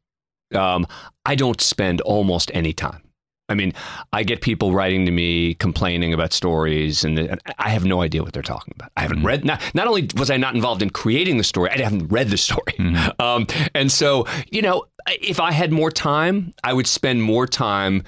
um, 0.54 0.86
I 1.26 1.34
don't 1.34 1.60
spend 1.60 2.00
almost 2.02 2.50
any 2.54 2.72
time 2.72 3.04
I 3.48 3.54
mean, 3.54 3.74
I 4.12 4.22
get 4.22 4.40
people 4.40 4.72
writing 4.72 5.04
to 5.04 5.12
me 5.12 5.54
complaining 5.54 6.14
about 6.14 6.32
stories, 6.32 7.04
and, 7.04 7.18
and 7.18 7.40
I 7.58 7.68
have 7.70 7.84
no 7.84 8.00
idea 8.00 8.22
what 8.22 8.32
they're 8.32 8.42
talking 8.42 8.72
about. 8.74 8.90
I 8.96 9.02
haven't 9.02 9.22
read. 9.22 9.44
Not 9.44 9.62
not 9.74 9.86
only 9.86 10.08
was 10.16 10.30
I 10.30 10.38
not 10.38 10.54
involved 10.54 10.80
in 10.80 10.90
creating 10.90 11.36
the 11.36 11.44
story, 11.44 11.70
I 11.70 11.78
haven't 11.78 12.08
read 12.08 12.30
the 12.30 12.38
story. 12.38 12.74
Um, 13.18 13.46
and 13.74 13.90
so, 13.90 14.26
you 14.50 14.62
know, 14.62 14.84
if 15.06 15.38
I 15.38 15.52
had 15.52 15.72
more 15.72 15.90
time, 15.90 16.52
I 16.62 16.72
would 16.72 16.86
spend 16.86 17.22
more 17.22 17.46
time 17.46 18.02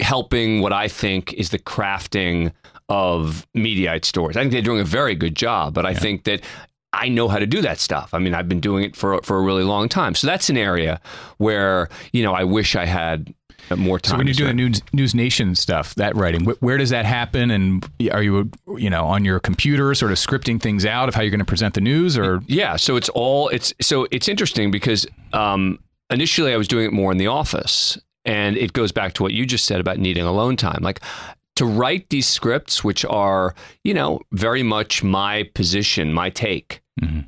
helping 0.00 0.60
what 0.60 0.72
I 0.72 0.88
think 0.88 1.32
is 1.34 1.50
the 1.50 1.58
crafting 1.58 2.52
of 2.88 3.46
Mediaite 3.56 4.04
stories. 4.04 4.36
I 4.36 4.40
think 4.40 4.52
they're 4.52 4.62
doing 4.62 4.80
a 4.80 4.84
very 4.84 5.14
good 5.14 5.34
job, 5.34 5.74
but 5.74 5.86
I 5.86 5.94
think 5.94 6.24
that 6.24 6.42
I 6.94 7.08
know 7.08 7.28
how 7.28 7.38
to 7.38 7.46
do 7.46 7.60
that 7.62 7.78
stuff. 7.78 8.14
I 8.14 8.18
mean, 8.18 8.34
I've 8.34 8.48
been 8.48 8.60
doing 8.60 8.84
it 8.84 8.96
for 8.96 9.20
for 9.22 9.38
a 9.38 9.42
really 9.42 9.64
long 9.64 9.88
time. 9.88 10.14
So 10.14 10.26
that's 10.26 10.48
an 10.48 10.56
area 10.56 11.00
where 11.38 11.88
you 12.12 12.22
know 12.22 12.34
I 12.34 12.44
wish 12.44 12.76
I 12.76 12.86
had 12.86 13.34
more 13.76 13.98
time. 13.98 14.12
So 14.12 14.18
when 14.18 14.26
you're 14.26 14.34
doing. 14.34 14.56
News, 14.56 14.82
News 14.92 15.14
Nation 15.14 15.54
stuff, 15.54 15.94
that 15.96 16.14
writing, 16.16 16.44
wh- 16.44 16.62
where 16.62 16.76
does 16.76 16.90
that 16.90 17.04
happen? 17.04 17.50
And 17.50 17.88
are 18.12 18.22
you, 18.22 18.50
you 18.76 18.90
know, 18.90 19.04
on 19.04 19.24
your 19.24 19.40
computer, 19.40 19.94
sort 19.94 20.12
of 20.12 20.18
scripting 20.18 20.60
things 20.60 20.84
out 20.84 21.08
of 21.08 21.14
how 21.14 21.22
you're 21.22 21.30
going 21.30 21.38
to 21.38 21.44
present 21.44 21.74
the 21.74 21.80
news, 21.80 22.18
or 22.18 22.42
Yeah, 22.46 22.76
so 22.76 22.96
it's 22.96 23.08
all 23.10 23.48
it's 23.48 23.72
so 23.80 24.06
it's 24.10 24.28
interesting 24.28 24.70
because 24.70 25.06
um, 25.32 25.78
initially 26.10 26.52
I 26.52 26.56
was 26.56 26.68
doing 26.68 26.86
it 26.86 26.92
more 26.92 27.12
in 27.12 27.18
the 27.18 27.26
office, 27.26 27.98
and 28.24 28.56
it 28.56 28.72
goes 28.72 28.92
back 28.92 29.14
to 29.14 29.22
what 29.22 29.32
you 29.32 29.46
just 29.46 29.64
said 29.64 29.80
about 29.80 29.98
needing 29.98 30.24
alone 30.24 30.56
time. 30.56 30.82
Like 30.82 31.00
to 31.56 31.64
write 31.64 32.10
these 32.10 32.26
scripts, 32.26 32.84
which 32.84 33.04
are 33.04 33.54
you 33.82 33.94
know 33.94 34.20
very 34.32 34.62
much 34.62 35.02
my 35.02 35.44
position, 35.54 36.12
my 36.12 36.30
take 36.30 36.80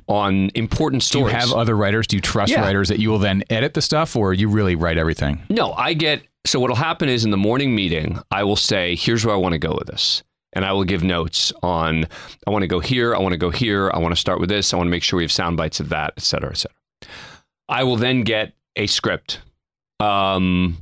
on 0.07 0.49
important 0.55 1.03
stories. 1.03 1.31
do 1.33 1.35
you 1.35 1.39
have 1.47 1.53
other 1.53 1.75
writers? 1.75 2.07
Do 2.07 2.15
you 2.15 2.21
trust 2.21 2.51
Yeah. 2.51 2.61
writers 2.61 2.87
that 2.89 2.99
you 2.99 3.09
will 3.09 3.19
then 3.19 3.43
edit 3.49 3.73
the 3.73 3.81
stuff, 3.81 4.15
or 4.15 4.33
you 4.33 4.47
really 4.49 4.75
write 4.75 4.97
everything? 4.97 5.41
No, 5.49 5.73
I 5.73 5.93
get. 5.93 6.23
So 6.45 6.59
what'll 6.59 6.75
happen 6.77 7.09
is 7.09 7.25
in 7.25 7.31
the 7.31 7.37
morning 7.37 7.75
meeting, 7.75 8.19
I 8.31 8.43
will 8.43 8.55
say, 8.55 8.95
"Here's 8.95 9.25
where 9.25 9.35
I 9.35 9.37
want 9.37 9.53
to 9.53 9.59
go 9.59 9.75
with 9.77 9.87
this," 9.87 10.23
and 10.53 10.63
I 10.63 10.71
will 10.71 10.85
give 10.85 11.03
notes 11.03 11.51
on. 11.61 12.05
I 12.47 12.51
want 12.51 12.63
to 12.63 12.67
go 12.67 12.79
here. 12.79 13.13
I 13.13 13.19
want 13.19 13.33
to 13.33 13.37
go 13.37 13.49
here. 13.49 13.91
I 13.93 13.99
want 13.99 14.13
to 14.15 14.19
start 14.19 14.39
with 14.39 14.49
this. 14.49 14.73
I 14.73 14.77
want 14.77 14.87
to 14.87 14.91
make 14.91 15.03
sure 15.03 15.17
we 15.17 15.23
have 15.23 15.31
sound 15.31 15.57
bites 15.57 15.79
of 15.81 15.89
that, 15.89 16.13
et 16.17 16.23
cetera, 16.23 16.51
et 16.51 16.57
cetera. 16.57 16.75
I 17.67 17.83
will 17.83 17.97
then 17.97 18.21
get 18.21 18.53
a 18.77 18.87
script 18.87 19.41
um, 19.99 20.77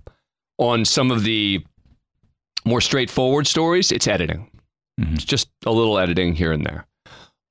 on 0.60 0.86
some 0.86 1.10
of 1.10 1.24
the 1.24 1.65
more 2.65 2.82
straightforward 2.82 3.48
stories. 3.48 3.92
It's 3.92 4.08
editing. 4.08 4.50
It's 4.98 5.25
just 5.25 5.50
a 5.65 5.72
little 5.72 5.98
editing 5.98 6.36
here 6.36 6.51
and 6.51 6.65
there. 6.65 6.86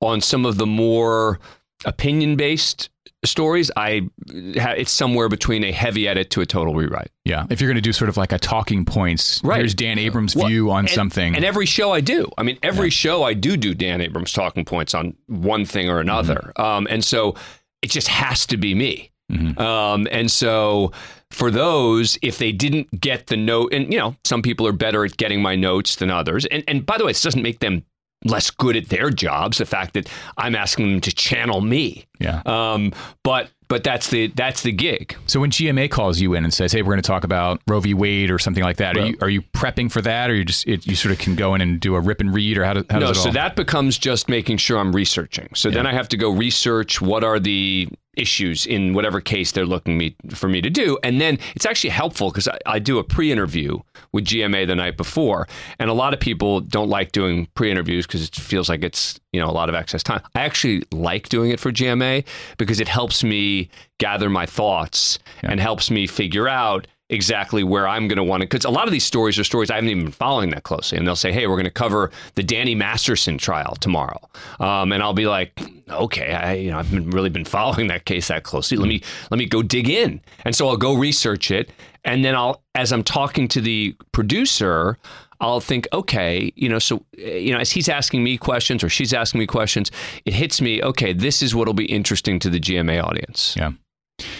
On 0.01 0.21
some 0.21 0.45
of 0.45 0.57
the 0.57 0.65
more 0.65 1.39
opinion-based 1.85 2.89
stories, 3.23 3.71
I 3.75 4.07
it's 4.27 4.91
somewhere 4.91 5.29
between 5.29 5.63
a 5.63 5.71
heavy 5.71 6.07
edit 6.07 6.29
to 6.31 6.41
a 6.41 6.45
total 6.45 6.75
rewrite. 6.75 7.09
Yeah, 7.23 7.45
if 7.49 7.59
you're 7.59 7.67
going 7.69 7.75
to 7.75 7.81
do 7.81 7.93
sort 7.93 8.09
of 8.09 8.17
like 8.17 8.31
a 8.31 8.37
talking 8.37 8.85
points, 8.85 9.41
Right. 9.43 9.57
here's 9.59 9.73
Dan 9.73 9.97
Abrams' 9.97 10.35
Well, 10.35 10.47
view 10.47 10.69
on 10.69 10.79
and- 10.79 10.89
something. 10.89 11.35
And 11.35 11.43
every 11.43 11.65
show 11.65 11.91
I 11.91 12.01
do. 12.01 12.29
I 12.37 12.43
mean, 12.43 12.59
every 12.61 12.89
show 12.89 13.23
I 13.23 13.33
do 13.33 13.57
do 13.57 13.73
Dan 13.73 14.01
Abrams 14.01 14.31
talking 14.31 14.63
points 14.65 14.93
on 14.93 15.15
one 15.27 15.65
thing 15.65 15.89
or 15.89 15.99
another. 15.99 16.51
Mm-hmm. 16.57 16.61
Um, 16.61 16.87
and 16.89 17.03
so 17.03 17.35
it 17.81 17.89
just 17.89 18.07
has 18.09 18.45
to 18.47 18.57
be 18.57 18.75
me. 18.75 19.11
Um, 19.57 20.07
and 20.11 20.29
so 20.29 20.91
for 21.31 21.49
those, 21.49 22.15
if 22.21 22.37
they 22.37 22.51
didn't 22.51 22.99
get 23.01 23.25
the 23.25 23.35
note, 23.37 23.73
and 23.73 23.91
you 23.91 23.97
know, 23.97 24.15
some 24.23 24.43
people 24.43 24.67
are 24.67 24.71
better 24.71 25.03
at 25.03 25.17
getting 25.17 25.41
my 25.41 25.55
notes 25.55 25.95
than 25.95 26.11
others. 26.11 26.45
And 26.45 26.63
and 26.67 26.85
by 26.85 26.99
the 26.99 27.05
way, 27.05 27.09
this 27.11 27.23
doesn't 27.23 27.41
make 27.41 27.57
them 27.59 27.83
less 28.25 28.51
good 28.51 28.75
at 28.75 28.89
their 28.89 29.09
jobs. 29.09 29.59
The 29.59 29.65
fact 29.65 29.93
that 29.93 30.09
I'm 30.37 30.55
asking 30.55 30.91
them 30.91 31.01
to 31.01 31.13
channel 31.13 31.61
me. 31.61 32.05
yeah. 32.19 32.41
Um, 32.45 32.91
but 33.23 33.49
but 33.67 33.83
that's 33.83 34.09
the 34.09 34.27
that's 34.27 34.61
the 34.63 34.71
gig. 34.71 35.15
So 35.25 35.39
when 35.39 35.49
GMA 35.51 35.89
calls 35.89 36.19
you 36.19 36.33
in 36.33 36.43
and 36.43 36.53
says, 36.53 36.71
"Hey, 36.71 36.81
we're 36.81 36.93
going 36.93 37.01
to 37.01 37.07
talk 37.07 37.23
about 37.23 37.61
Roe 37.67 37.79
v. 37.79 37.93
Wade 37.93 38.29
or 38.29 38.37
something 38.37 38.63
like 38.63 38.77
that," 38.77 38.97
are 38.97 39.05
you 39.05 39.17
are 39.21 39.29
you 39.29 39.41
prepping 39.41 39.91
for 39.91 40.01
that, 40.01 40.29
or 40.29 40.35
you 40.35 40.45
just 40.45 40.67
it, 40.67 40.85
you 40.85 40.95
sort 40.95 41.11
of 41.11 41.19
can 41.19 41.35
go 41.35 41.55
in 41.55 41.61
and 41.61 41.79
do 41.79 41.95
a 41.95 41.99
rip 41.99 42.21
and 42.21 42.33
read, 42.33 42.57
or 42.57 42.65
how, 42.65 42.73
do, 42.73 42.85
how 42.89 42.99
no, 42.99 43.07
does 43.07 43.17
it 43.17 43.21
so 43.21 43.29
all? 43.29 43.33
that 43.33 43.55
becomes 43.55 43.97
just 43.97 44.29
making 44.29 44.57
sure 44.57 44.77
I'm 44.77 44.93
researching. 44.93 45.49
So 45.55 45.69
then 45.69 45.87
I 45.87 45.93
have 45.93 46.07
to 46.09 46.17
go 46.17 46.29
research 46.29 47.01
what 47.01 47.23
are 47.23 47.39
the 47.39 47.87
issues 48.15 48.65
in 48.65 48.93
whatever 48.93 49.19
case 49.19 49.51
they're 49.51 49.65
looking 49.65 49.97
me 49.97 50.15
for 50.29 50.47
me 50.47 50.61
to 50.61 50.69
do, 50.69 50.97
and 51.03 51.19
then 51.19 51.39
it's 51.55 51.65
actually 51.65 51.89
helpful 51.89 52.29
because 52.29 52.47
I, 52.47 52.59
I 52.65 52.79
do 52.79 52.99
a 52.99 53.03
pre-interview 53.03 53.79
with 54.15 54.23
GMA 54.23 54.65
the 54.65 54.75
night 54.75 54.95
before, 54.95 55.45
and 55.77 55.89
a 55.89 55.93
lot 55.93 56.13
of 56.13 56.21
people 56.21 56.61
don't 56.61 56.87
like 56.87 57.11
doing 57.11 57.47
pre-interviews 57.53 58.07
because 58.07 58.23
it 58.23 58.33
feels 58.33 58.69
like 58.69 58.81
it's 58.81 59.19
you 59.33 59.41
know 59.41 59.47
a 59.47 59.51
lot 59.51 59.67
of 59.67 59.75
excess 59.75 60.01
time. 60.01 60.21
I 60.33 60.41
actually 60.41 60.83
like 60.93 61.27
doing 61.27 61.51
it 61.51 61.59
for 61.59 61.71
GMA 61.71 62.25
because 62.57 62.79
it 62.79 62.87
helps 62.87 63.25
me 63.25 63.69
gather 63.99 64.29
my 64.29 64.45
thoughts 64.45 65.19
and 65.43 65.59
helps 65.59 65.91
me 65.91 66.07
figure 66.07 66.47
out 66.47 66.87
exactly 67.09 67.63
where 67.63 67.87
I'm 67.87 68.07
going 68.07 68.17
to 68.17 68.23
want 68.23 68.41
to. 68.41 68.47
Because 68.47 68.65
a 68.65 68.69
lot 68.69 68.87
of 68.87 68.91
these 68.91 69.03
stories 69.03 69.37
are 69.37 69.43
stories 69.43 69.69
I 69.69 69.75
haven't 69.75 69.89
even 69.89 70.03
been 70.05 70.11
following 70.11 70.49
that 70.51 70.63
closely, 70.63 70.97
and 70.97 71.07
they'll 71.07 71.15
say, 71.15 71.31
"Hey, 71.31 71.47
we're 71.47 71.55
going 71.55 71.65
to 71.65 71.71
cover 71.71 72.11
the 72.35 72.43
Danny 72.43 72.75
Masterson 72.75 73.37
trial 73.37 73.75
tomorrow," 73.79 74.19
um, 74.59 74.91
and 74.91 75.03
I'll 75.03 75.13
be 75.13 75.27
like, 75.27 75.59
"Okay, 75.89 76.33
I 76.33 76.53
you 76.53 76.71
know 76.71 76.79
I've 76.79 77.13
really 77.13 77.29
been 77.29 77.45
following 77.45 77.87
that 77.87 78.05
case 78.05 78.27
that 78.29 78.43
closely. 78.43 78.77
Let 78.77 78.87
me 78.87 79.01
let 79.31 79.37
me 79.37 79.45
go 79.45 79.61
dig 79.61 79.89
in." 79.89 80.21
And 80.43 80.55
so 80.55 80.67
I'll 80.67 80.77
go 80.77 80.93
research 80.93 81.51
it, 81.51 81.71
and 82.03 82.25
then 82.25 82.35
I'll 82.35 82.63
as 82.73 82.91
I'm 82.91 83.03
talking 83.03 83.47
to 83.49 83.61
the 83.61 83.95
producer. 84.11 84.97
I'll 85.41 85.59
think, 85.59 85.85
okay, 85.91 86.53
you 86.55 86.69
know, 86.69 86.79
so, 86.79 87.05
you 87.17 87.53
know, 87.53 87.59
as 87.59 87.69
he's 87.69 87.89
asking 87.89 88.23
me 88.23 88.37
questions 88.37 88.85
or 88.85 88.89
she's 88.89 89.13
asking 89.13 89.39
me 89.39 89.45
questions, 89.45 89.91
it 90.23 90.33
hits 90.33 90.61
me, 90.61 90.81
okay, 90.81 91.11
this 91.11 91.41
is 91.41 91.53
what'll 91.53 91.73
be 91.73 91.85
interesting 91.87 92.39
to 92.39 92.49
the 92.49 92.57
GMA 92.57 93.03
audience. 93.03 93.53
Yeah. 93.57 93.73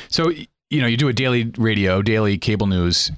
So 0.07 0.31
you 0.75 0.81
know, 0.81 0.87
you 0.87 0.97
do 0.97 1.07
a 1.07 1.13
daily 1.13 1.51
radio, 1.57 2.01
daily 2.01 2.37
cable 2.37 2.67
news, 2.67 3.09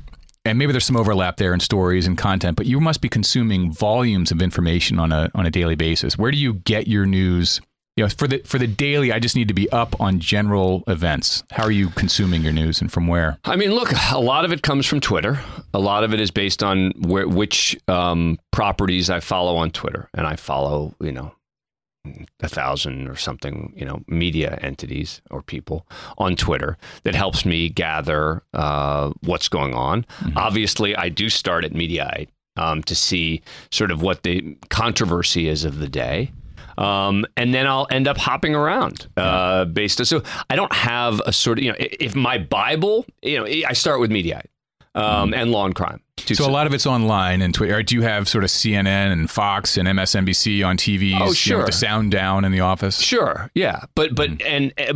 and 0.46 0.58
maybe 0.58 0.72
there's 0.72 0.86
some 0.86 0.96
overlap 0.96 1.38
there 1.38 1.54
in 1.54 1.60
stories 1.60 2.06
and 2.06 2.18
content, 2.18 2.56
but 2.56 2.68
you 2.68 2.80
must 2.80 3.02
be 3.02 3.10
consuming 3.10 3.74
volumes 3.74 4.32
of 4.32 4.42
information 4.42 5.00
on 5.00 5.12
a 5.12 5.30
on 5.34 5.46
a 5.46 5.50
daily 5.50 5.76
basis. 5.76 6.18
Where 6.18 6.32
do 6.32 6.38
you 6.38 6.54
get 6.54 6.88
your 6.88 7.06
news? 7.06 7.60
You 7.96 8.04
know, 8.04 8.10
for 8.10 8.28
the 8.28 8.38
for 8.46 8.60
the 8.60 8.68
daily, 8.68 9.12
I 9.12 9.18
just 9.18 9.36
need 9.36 9.48
to 9.48 9.56
be 9.56 9.70
up 9.72 10.00
on 10.00 10.20
general 10.20 10.84
events. 10.88 11.44
How 11.52 11.64
are 11.64 11.72
you 11.72 11.90
consuming 11.90 12.44
your 12.44 12.54
news, 12.54 12.80
and 12.80 12.92
from 12.92 13.08
where? 13.08 13.40
I 13.44 13.56
mean, 13.56 13.72
look, 13.72 13.92
a 14.12 14.20
lot 14.20 14.46
of 14.46 14.52
it 14.52 14.62
comes 14.62 14.86
from 14.86 15.00
Twitter. 15.00 15.40
A 15.74 15.80
lot 15.80 16.04
of 16.04 16.14
it 16.14 16.22
is 16.22 16.30
based 16.30 16.62
on 16.62 16.92
where, 17.00 17.28
which 17.28 17.76
um, 17.88 18.38
properties 18.52 19.10
I 19.10 19.20
follow 19.20 19.58
on 19.58 19.72
Twitter, 19.72 20.10
and 20.14 20.28
I 20.28 20.36
follow, 20.36 20.94
you 21.02 21.12
know, 21.12 21.34
a 22.42 22.48
thousand 22.48 23.08
or 23.08 23.16
something, 23.16 23.74
you 23.76 23.86
know, 23.86 24.02
media 24.08 24.58
entities 24.62 25.22
or 25.32 25.42
people 25.42 25.88
on 26.18 26.36
Twitter 26.36 26.78
that 27.04 27.16
helps 27.16 27.46
me 27.46 27.70
gather 27.70 28.44
uh, 28.54 29.12
what's 29.22 29.50
going 29.50 29.74
on. 29.74 30.06
Obviously, 30.36 30.96
I 30.96 31.10
do 31.10 31.30
start 31.30 31.66
at 31.66 31.74
Mediaite 31.74 32.30
um, 32.58 32.84
to 32.84 32.96
see 32.96 33.42
sort 33.72 33.92
of 33.92 34.02
what 34.02 34.24
the 34.24 34.58
controversy 34.70 35.48
is 35.48 35.64
of 35.66 35.80
the 35.80 35.88
day. 35.88 36.32
Um, 36.78 37.26
and 37.36 37.54
then 37.54 37.66
I'll 37.66 37.88
end 37.90 38.08
up 38.08 38.18
hopping 38.18 38.54
around 38.54 39.08
uh, 39.18 39.66
based 39.66 40.00
on. 40.00 40.06
So 40.06 40.22
I 40.50 40.56
don't 40.56 40.74
have 40.74 41.22
a 41.26 41.34
sort 41.34 41.58
of 41.58 41.64
you 41.64 41.72
know 41.72 41.78
if 41.80 42.16
my 42.16 42.38
Bible 42.38 43.06
you 43.24 43.40
know 43.40 43.46
I 43.46 43.74
start 43.74 44.00
with 44.00 44.12
Mediaite 44.12 44.46
um, 44.98 45.34
and 45.34 45.52
Law 45.52 45.66
and 45.66 45.76
Crime. 45.76 46.02
So 46.18 46.46
a 46.46 46.52
lot 46.52 46.68
of 46.68 46.74
it's 46.74 46.86
online 46.86 47.42
and 47.42 47.54
Twitter. 47.54 47.82
Do 47.84 47.96
you 47.96 48.02
have 48.02 48.28
sort 48.28 48.44
of 48.44 48.50
CNN 48.50 49.12
and 49.14 49.30
Fox 49.30 49.78
and 49.78 49.88
MSNBC 49.88 50.66
on 50.66 50.76
TV? 50.78 51.12
Oh, 51.14 51.20
You 51.20 51.20
know, 51.20 51.34
sure. 51.34 51.58
with 51.58 51.68
the 51.68 51.72
sound 51.72 52.12
down 52.12 52.44
in 52.44 52.52
the 52.52 52.60
office. 52.62 53.00
Sure, 53.00 53.50
yeah, 53.56 53.84
but 53.96 54.14
but 54.16 54.42
and. 54.42 54.74
uh, 54.78 54.94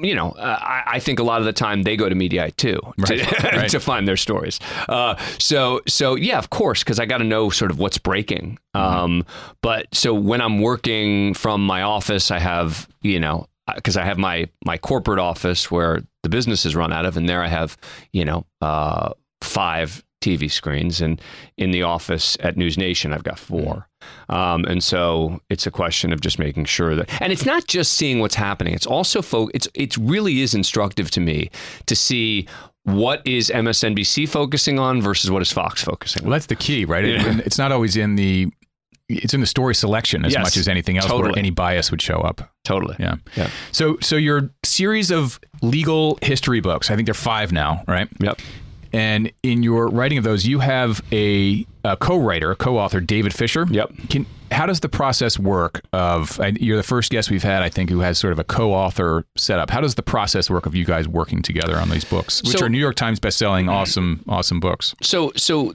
you 0.00 0.14
know, 0.14 0.30
uh, 0.30 0.58
I, 0.60 0.82
I 0.94 0.98
think 0.98 1.18
a 1.18 1.22
lot 1.22 1.40
of 1.40 1.44
the 1.44 1.52
time 1.52 1.82
they 1.82 1.94
go 1.94 2.08
to 2.08 2.14
Mediaite 2.14 2.56
too 2.56 2.80
to, 3.04 3.16
Right, 3.16 3.42
right. 3.54 3.70
to 3.70 3.78
find 3.78 4.08
their 4.08 4.16
stories. 4.16 4.58
Uh, 4.88 5.14
so, 5.38 5.82
so 5.86 6.14
yeah, 6.16 6.38
of 6.38 6.48
course, 6.50 6.82
because 6.82 6.98
I 6.98 7.04
got 7.04 7.18
to 7.18 7.24
know 7.24 7.50
sort 7.50 7.70
of 7.70 7.78
what's 7.78 7.98
breaking. 7.98 8.58
Um, 8.74 9.26
but 9.62 9.86
so 9.94 10.14
when 10.14 10.40
I'm 10.40 10.60
working 10.60 11.34
from 11.34 11.64
my 11.64 11.82
office, 11.82 12.30
I 12.30 12.38
have 12.38 12.88
you 13.02 13.20
know 13.20 13.46
because 13.74 13.96
I 13.98 14.04
have 14.04 14.16
my 14.18 14.48
my 14.64 14.78
corporate 14.78 15.18
office 15.20 15.70
where 15.70 16.02
the 16.28 16.36
business 16.36 16.66
is 16.66 16.74
run 16.76 16.92
out 16.92 17.06
of, 17.06 17.16
and 17.16 17.28
there 17.28 17.42
I 17.42 17.48
have 17.48 17.76
you 18.12 18.24
know 18.24 18.44
uh, 18.60 19.12
five 19.42 20.04
TV 20.20 20.50
screens, 20.50 21.00
and 21.00 21.20
in 21.56 21.70
the 21.70 21.82
office 21.82 22.36
at 22.40 22.56
News 22.56 22.76
Nation 22.76 23.12
I've 23.12 23.22
got 23.24 23.38
four. 23.38 23.88
Um, 24.28 24.64
and 24.64 24.82
so 24.82 25.40
it's 25.48 25.66
a 25.66 25.70
question 25.70 26.12
of 26.12 26.20
just 26.20 26.38
making 26.38 26.64
sure 26.66 26.94
that, 26.96 27.08
and 27.22 27.32
it's 27.32 27.44
not 27.46 27.66
just 27.66 27.92
seeing 27.94 28.18
what's 28.20 28.34
happening. 28.34 28.74
It's 28.74 28.86
also, 28.86 29.22
fo- 29.22 29.48
it's 29.54 29.68
it 29.74 29.96
really 29.96 30.40
is 30.42 30.54
instructive 30.54 31.10
to 31.12 31.20
me 31.20 31.50
to 31.86 31.94
see 31.96 32.46
what 32.84 33.20
is 33.26 33.50
MSNBC 33.54 34.28
focusing 34.28 34.78
on 34.78 35.00
versus 35.02 35.30
what 35.30 35.42
is 35.42 35.52
Fox 35.52 35.82
focusing 35.84 36.24
Well, 36.24 36.32
that's 36.32 36.46
the 36.46 36.56
key, 36.56 36.84
right? 36.84 37.04
It- 37.04 37.20
Yeah. 37.20 37.40
it's 37.44 37.58
not 37.58 37.70
always 37.72 37.96
in 37.96 38.16
the. 38.16 38.50
It's 39.08 39.32
in 39.32 39.40
the 39.40 39.46
story 39.46 39.74
selection 39.74 40.24
as 40.24 40.32
Yes, 40.34 40.42
much 40.42 40.56
as 40.58 40.68
anything 40.68 40.98
else, 40.98 41.10
where 41.10 41.32
any 41.38 41.50
bias 41.50 41.90
would 41.90 42.02
show 42.02 42.18
up. 42.18 42.52
Totally. 42.64 42.94
Yeah. 42.98 43.16
Yeah. 43.36 43.48
So, 43.72 43.96
so 44.00 44.16
your 44.16 44.50
series 44.64 45.10
of 45.10 45.40
legal 45.62 46.18
history 46.20 46.60
books, 46.60 46.90
I 46.90 46.96
think 46.96 47.06
they're 47.06 47.14
five 47.14 47.50
now, 47.50 47.82
right? 47.88 48.08
Yep. 48.20 48.38
And 48.92 49.32
in 49.42 49.62
your 49.62 49.88
writing 49.88 50.18
of 50.18 50.24
those, 50.24 50.46
you 50.46 50.58
have 50.60 51.02
a, 51.12 51.66
a 51.84 51.96
co-writer, 51.96 52.50
a 52.50 52.56
co-author, 52.56 53.00
David 53.00 53.34
Fisher. 53.34 53.66
Yep. 53.70 53.92
Can 54.10 54.26
how 54.50 54.64
does 54.64 54.80
the 54.80 54.88
process 54.88 55.38
work? 55.38 55.82
Of 55.92 56.38
you're 56.58 56.76
the 56.78 56.82
first 56.82 57.10
guest 57.10 57.30
we've 57.30 57.42
had, 57.42 57.62
I 57.62 57.68
think, 57.68 57.90
who 57.90 58.00
has 58.00 58.18
sort 58.18 58.32
of 58.32 58.38
a 58.38 58.44
co-author 58.44 59.26
setup. 59.36 59.68
How 59.70 59.80
does 59.82 59.94
the 59.94 60.02
process 60.02 60.48
work 60.50 60.64
of 60.66 60.74
you 60.74 60.84
guys 60.86 61.06
working 61.06 61.42
together 61.42 61.76
on 61.76 61.90
these 61.90 62.04
books, 62.04 62.42
which 62.42 62.58
So- 62.58 62.64
are 62.66 62.68
New 62.68 62.78
York 62.78 62.96
Times 62.96 63.20
best-selling, 63.20 63.68
awesome, 63.68 64.24
awesome 64.28 64.58
books? 64.58 64.94
So, 65.02 65.32
so 65.36 65.74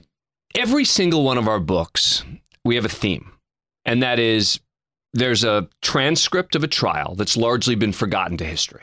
every 0.56 0.84
single 0.84 1.22
one 1.22 1.38
of 1.38 1.46
our 1.46 1.60
books, 1.60 2.24
we 2.64 2.76
have 2.76 2.84
a 2.84 2.90
theme, 2.90 3.32
and 3.84 4.02
that 4.02 4.18
is 4.18 4.60
there's 5.12 5.44
a 5.44 5.68
transcript 5.80 6.56
of 6.56 6.64
a 6.64 6.68
trial 6.68 7.14
that's 7.14 7.36
largely 7.36 7.76
been 7.76 7.92
forgotten 7.92 8.36
to 8.36 8.44
history. 8.44 8.82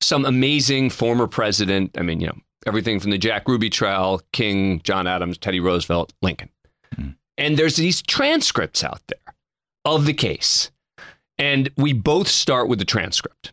Some 0.00 0.26
amazing 0.26 0.90
former 0.90 1.26
president, 1.26 1.96
I 1.98 2.02
mean, 2.02 2.20
you 2.20 2.26
know, 2.26 2.38
everything 2.66 3.00
from 3.00 3.10
the 3.10 3.18
Jack 3.18 3.48
Ruby 3.48 3.70
trial, 3.70 4.20
King, 4.32 4.80
John 4.82 5.06
Adams, 5.06 5.38
Teddy 5.38 5.60
Roosevelt, 5.60 6.12
Lincoln. 6.20 6.50
Mm. 6.96 7.16
And 7.38 7.56
there's 7.56 7.76
these 7.76 8.02
transcripts 8.02 8.84
out 8.84 9.00
there 9.08 9.34
of 9.84 10.04
the 10.04 10.12
case. 10.12 10.70
And 11.38 11.70
we 11.76 11.92
both 11.92 12.28
start 12.28 12.68
with 12.68 12.78
the 12.78 12.84
transcript. 12.84 13.52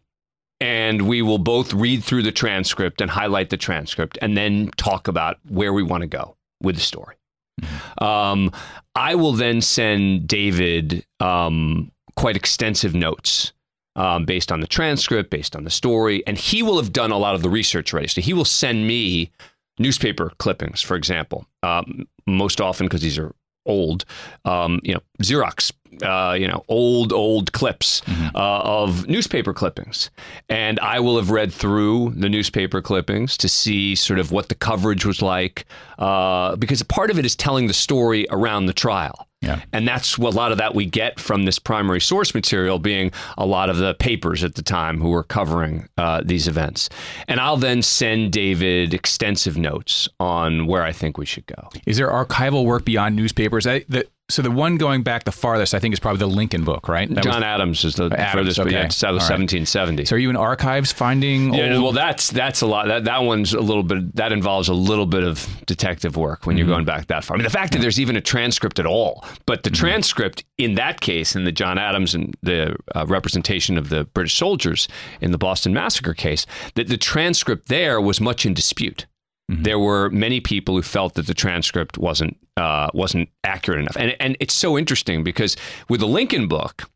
And 0.60 1.08
we 1.08 1.22
will 1.22 1.40
both 1.40 1.74
read 1.74 2.04
through 2.04 2.24
the 2.24 2.32
transcript 2.32 3.02
and 3.02 3.10
highlight 3.10 3.50
the 3.50 3.58
transcript 3.58 4.20
and 4.22 4.38
then 4.38 4.70
talk 4.78 5.08
about 5.08 5.38
where 5.48 5.74
we 5.74 5.82
want 5.82 6.02
to 6.02 6.08
go 6.08 6.36
with 6.62 6.76
the 6.76 6.82
story. 6.82 7.16
Mm-hmm. 7.62 8.04
Um, 8.04 8.52
I 8.96 9.16
will 9.16 9.34
then 9.34 9.62
send 9.62 10.28
David 10.28 11.06
um, 11.20 11.92
quite 12.16 12.36
extensive 12.36 12.94
notes 12.94 13.54
um, 13.96 14.26
based 14.26 14.52
on 14.52 14.60
the 14.60 14.68
transcript, 14.68 15.30
based 15.30 15.56
on 15.56 15.64
the 15.64 15.70
story, 15.70 16.26
and 16.28 16.38
he 16.38 16.64
will 16.64 16.78
have 16.78 16.94
done 16.94 17.12
a 17.12 17.18
lot 17.18 17.36
of 17.36 17.42
the 17.42 17.50
research 17.50 17.94
already. 17.94 18.08
So 18.08 18.22
he 18.22 18.34
will 18.34 18.46
send 18.46 18.88
me 18.88 19.32
newspaper 19.80 20.32
clippings, 20.38 20.82
for 20.82 20.96
example, 20.96 21.46
um, 21.64 22.08
most 22.28 22.62
often 22.62 22.86
because 22.86 23.02
these 23.02 23.18
are 23.18 23.34
old, 23.66 24.06
um, 24.46 24.80
you 24.84 24.94
know, 24.94 25.02
Xerox, 25.22 25.72
uh, 26.04 26.34
you 26.34 26.48
know, 26.48 26.64
old, 26.68 27.12
old 27.12 27.52
clips 27.54 28.02
mm-hmm. 28.02 28.36
uh, 28.36 28.62
of 28.64 29.08
newspaper 29.08 29.54
clippings. 29.54 30.10
And 30.50 30.80
I 30.80 31.00
will 31.00 31.18
have 31.18 31.30
read 31.30 31.54
through 31.54 32.14
the 32.16 32.30
newspaper 32.30 32.82
clippings 32.82 33.38
to 33.38 33.50
see 33.50 33.96
sort 33.96 34.20
of 34.20 34.32
what 34.32 34.50
the 34.50 34.56
coverage 34.56 35.06
was 35.06 35.22
like, 35.22 35.66
uh, 36.00 36.56
because 36.56 36.82
part 36.84 37.12
of 37.12 37.20
it 37.20 37.26
is 37.26 37.36
telling 37.36 37.68
the 37.68 37.74
story 37.74 38.26
around 38.30 38.66
the 38.66 38.74
trial. 38.74 39.28
Yeah. 39.42 39.62
And 39.74 39.88
that's 39.88 40.20
what 40.20 40.34
a 40.34 40.38
lot 40.38 40.52
of 40.52 40.60
that 40.60 40.76
we 40.76 40.86
get 40.86 41.20
from 41.20 41.46
this 41.46 41.58
primary 41.58 42.00
source 42.00 42.36
material 42.36 42.78
being 42.78 43.12
a 43.40 43.46
lot 43.46 43.70
of 43.72 43.78
the 43.78 43.96
papers 43.96 44.44
at 44.44 44.54
the 44.54 44.62
time 44.62 45.02
who 45.02 45.10
were 45.10 45.24
covering 45.24 45.90
uh, 45.98 46.22
these 46.24 46.48
events. 46.48 46.90
And 47.28 47.40
I'll 47.40 47.58
then 47.58 47.82
send 47.82 48.32
David 48.32 48.94
extensive 48.94 49.58
notes 49.58 50.08
on 50.20 50.68
where 50.68 50.84
I 50.84 50.92
think 50.92 51.18
we 51.18 51.26
should 51.26 51.48
go. 51.48 51.70
Is 51.88 51.98
there 51.98 52.10
archival 52.10 52.66
work 52.66 52.86
beyond 52.86 53.16
newspapers? 53.16 53.66
I, 53.66 53.84
the, 53.90 54.08
so 54.32 54.42
the 54.42 54.52
one 54.52 54.78
going 54.78 55.04
back 55.04 55.24
the 55.24 55.32
farthest, 55.32 55.74
I 55.74 55.80
think, 55.80 55.94
is 55.94 56.00
probably 56.00 56.20
the 56.20 56.28
Lincoln 56.28 56.64
book, 56.64 56.88
right? 56.88 57.10
That 57.14 57.24
John 57.24 57.36
was, 57.36 57.44
Adams 57.44 57.86
is 57.86 57.96
the 57.96 58.06
Adams, 58.06 58.32
furthest, 58.32 58.60
okay. 58.60 58.66
but 58.66 58.72
yeah, 58.72 58.78
right. 58.80 59.04
1770. 59.04 60.06
So 60.06 60.16
are 60.16 60.20
you 60.20 60.30
in 60.30 60.36
archives 60.36 60.92
finding? 60.92 61.54
Yeah, 61.54 61.78
well, 61.80 61.92
that's 61.92 62.30
that's 62.32 62.62
a 62.62 62.68
lot. 62.68 62.88
That 62.88 63.04
that 63.06 63.24
one's 63.24 63.54
a 63.54 63.62
little 63.62 63.84
bit. 63.84 64.16
That 64.16 64.32
involves 64.32 64.70
a 64.70 64.74
little 64.74 65.06
bit 65.06 65.24
of 65.24 65.48
detective 65.66 66.18
work 66.18 66.46
when 66.46 66.56
mm-hmm. 66.56 66.60
you're 66.60 66.76
going 66.76 66.86
back 66.86 67.08
that 67.08 67.24
far. 67.24 67.36
I 67.36 67.38
mean, 67.38 67.44
the 67.44 67.50
fact 67.50 67.74
that 67.74 67.82
there's 67.82 68.00
even 68.00 68.16
a 68.16 68.22
transcript 68.22 68.80
at 68.80 68.86
all, 68.86 69.26
but 69.46 69.64
the 69.64 69.70
mm-hmm. 69.70 69.80
transcript 69.82 70.44
in 70.58 70.76
that 70.76 71.02
case, 71.02 71.36
in 71.36 71.44
the 71.44 71.52
John 71.52 71.78
Adams 71.78 72.14
and 72.14 72.36
the 72.42 72.76
uh, 72.96 73.06
representation 73.08 73.78
of 73.78 73.90
the 73.90 74.06
British 74.06 74.36
soldiers 74.36 74.88
in 75.20 75.32
the 75.32 75.38
Boston 75.38 75.74
Massacre 75.74 76.14
case, 76.14 76.46
that 76.76 76.88
the 76.88 76.98
transcript 76.98 77.68
there 77.68 78.00
was 78.00 78.22
much 78.22 78.46
in 78.46 78.54
dispute. 78.54 79.06
Mm-hmm. 79.52 79.64
There 79.64 79.80
were 79.80 80.10
many 80.12 80.40
people 80.40 80.76
who 80.76 80.82
felt 80.82 81.16
that 81.16 81.28
the 81.28 81.34
transcript 81.34 81.98
wasn't 81.98 82.38
uh, 82.56 82.90
wasn't 82.94 83.30
accurate 83.44 83.80
enough, 83.80 83.98
and 83.98 84.16
and 84.20 84.38
it's 84.40 84.54
so 84.54 84.78
interesting 84.78 85.24
because 85.24 85.58
with 85.90 86.00
the 86.00 86.08
Lincoln 86.08 86.48
book, 86.48 86.90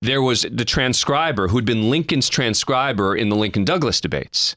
there 0.00 0.22
was 0.22 0.46
the 0.50 0.64
transcriber 0.64 1.48
who'd 1.48 1.64
been 1.64 1.90
Lincoln's 1.90 2.28
transcriber 2.28 3.16
in 3.16 3.30
the 3.30 3.36
Lincoln 3.36 3.64
Douglas 3.64 4.00
debates, 4.00 4.54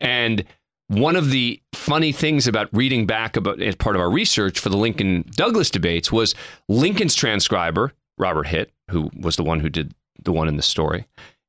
and 0.00 0.44
one 0.86 1.16
of 1.16 1.30
the 1.30 1.60
funny 1.74 2.12
things 2.12 2.46
about 2.46 2.68
reading 2.72 3.06
back 3.06 3.36
about 3.36 3.60
as 3.60 3.74
part 3.74 3.96
of 3.96 4.02
our 4.02 4.10
research 4.10 4.60
for 4.60 4.68
the 4.68 4.76
Lincoln 4.76 5.24
Douglas 5.32 5.70
debates 5.70 6.12
was 6.12 6.34
Lincoln's 6.68 7.16
transcriber 7.16 7.92
Robert 8.18 8.46
Hitt, 8.46 8.70
who 8.88 9.10
was 9.18 9.34
the 9.34 9.42
one 9.42 9.58
who 9.58 9.68
did 9.68 9.94
the 10.22 10.32
one 10.32 10.46
in 10.46 10.56
the 10.56 10.62
story, 10.62 11.06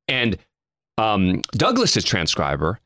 and 0.08 0.40
um, 0.98 1.42
Douglas's 1.52 2.04
transcriber 2.04 2.80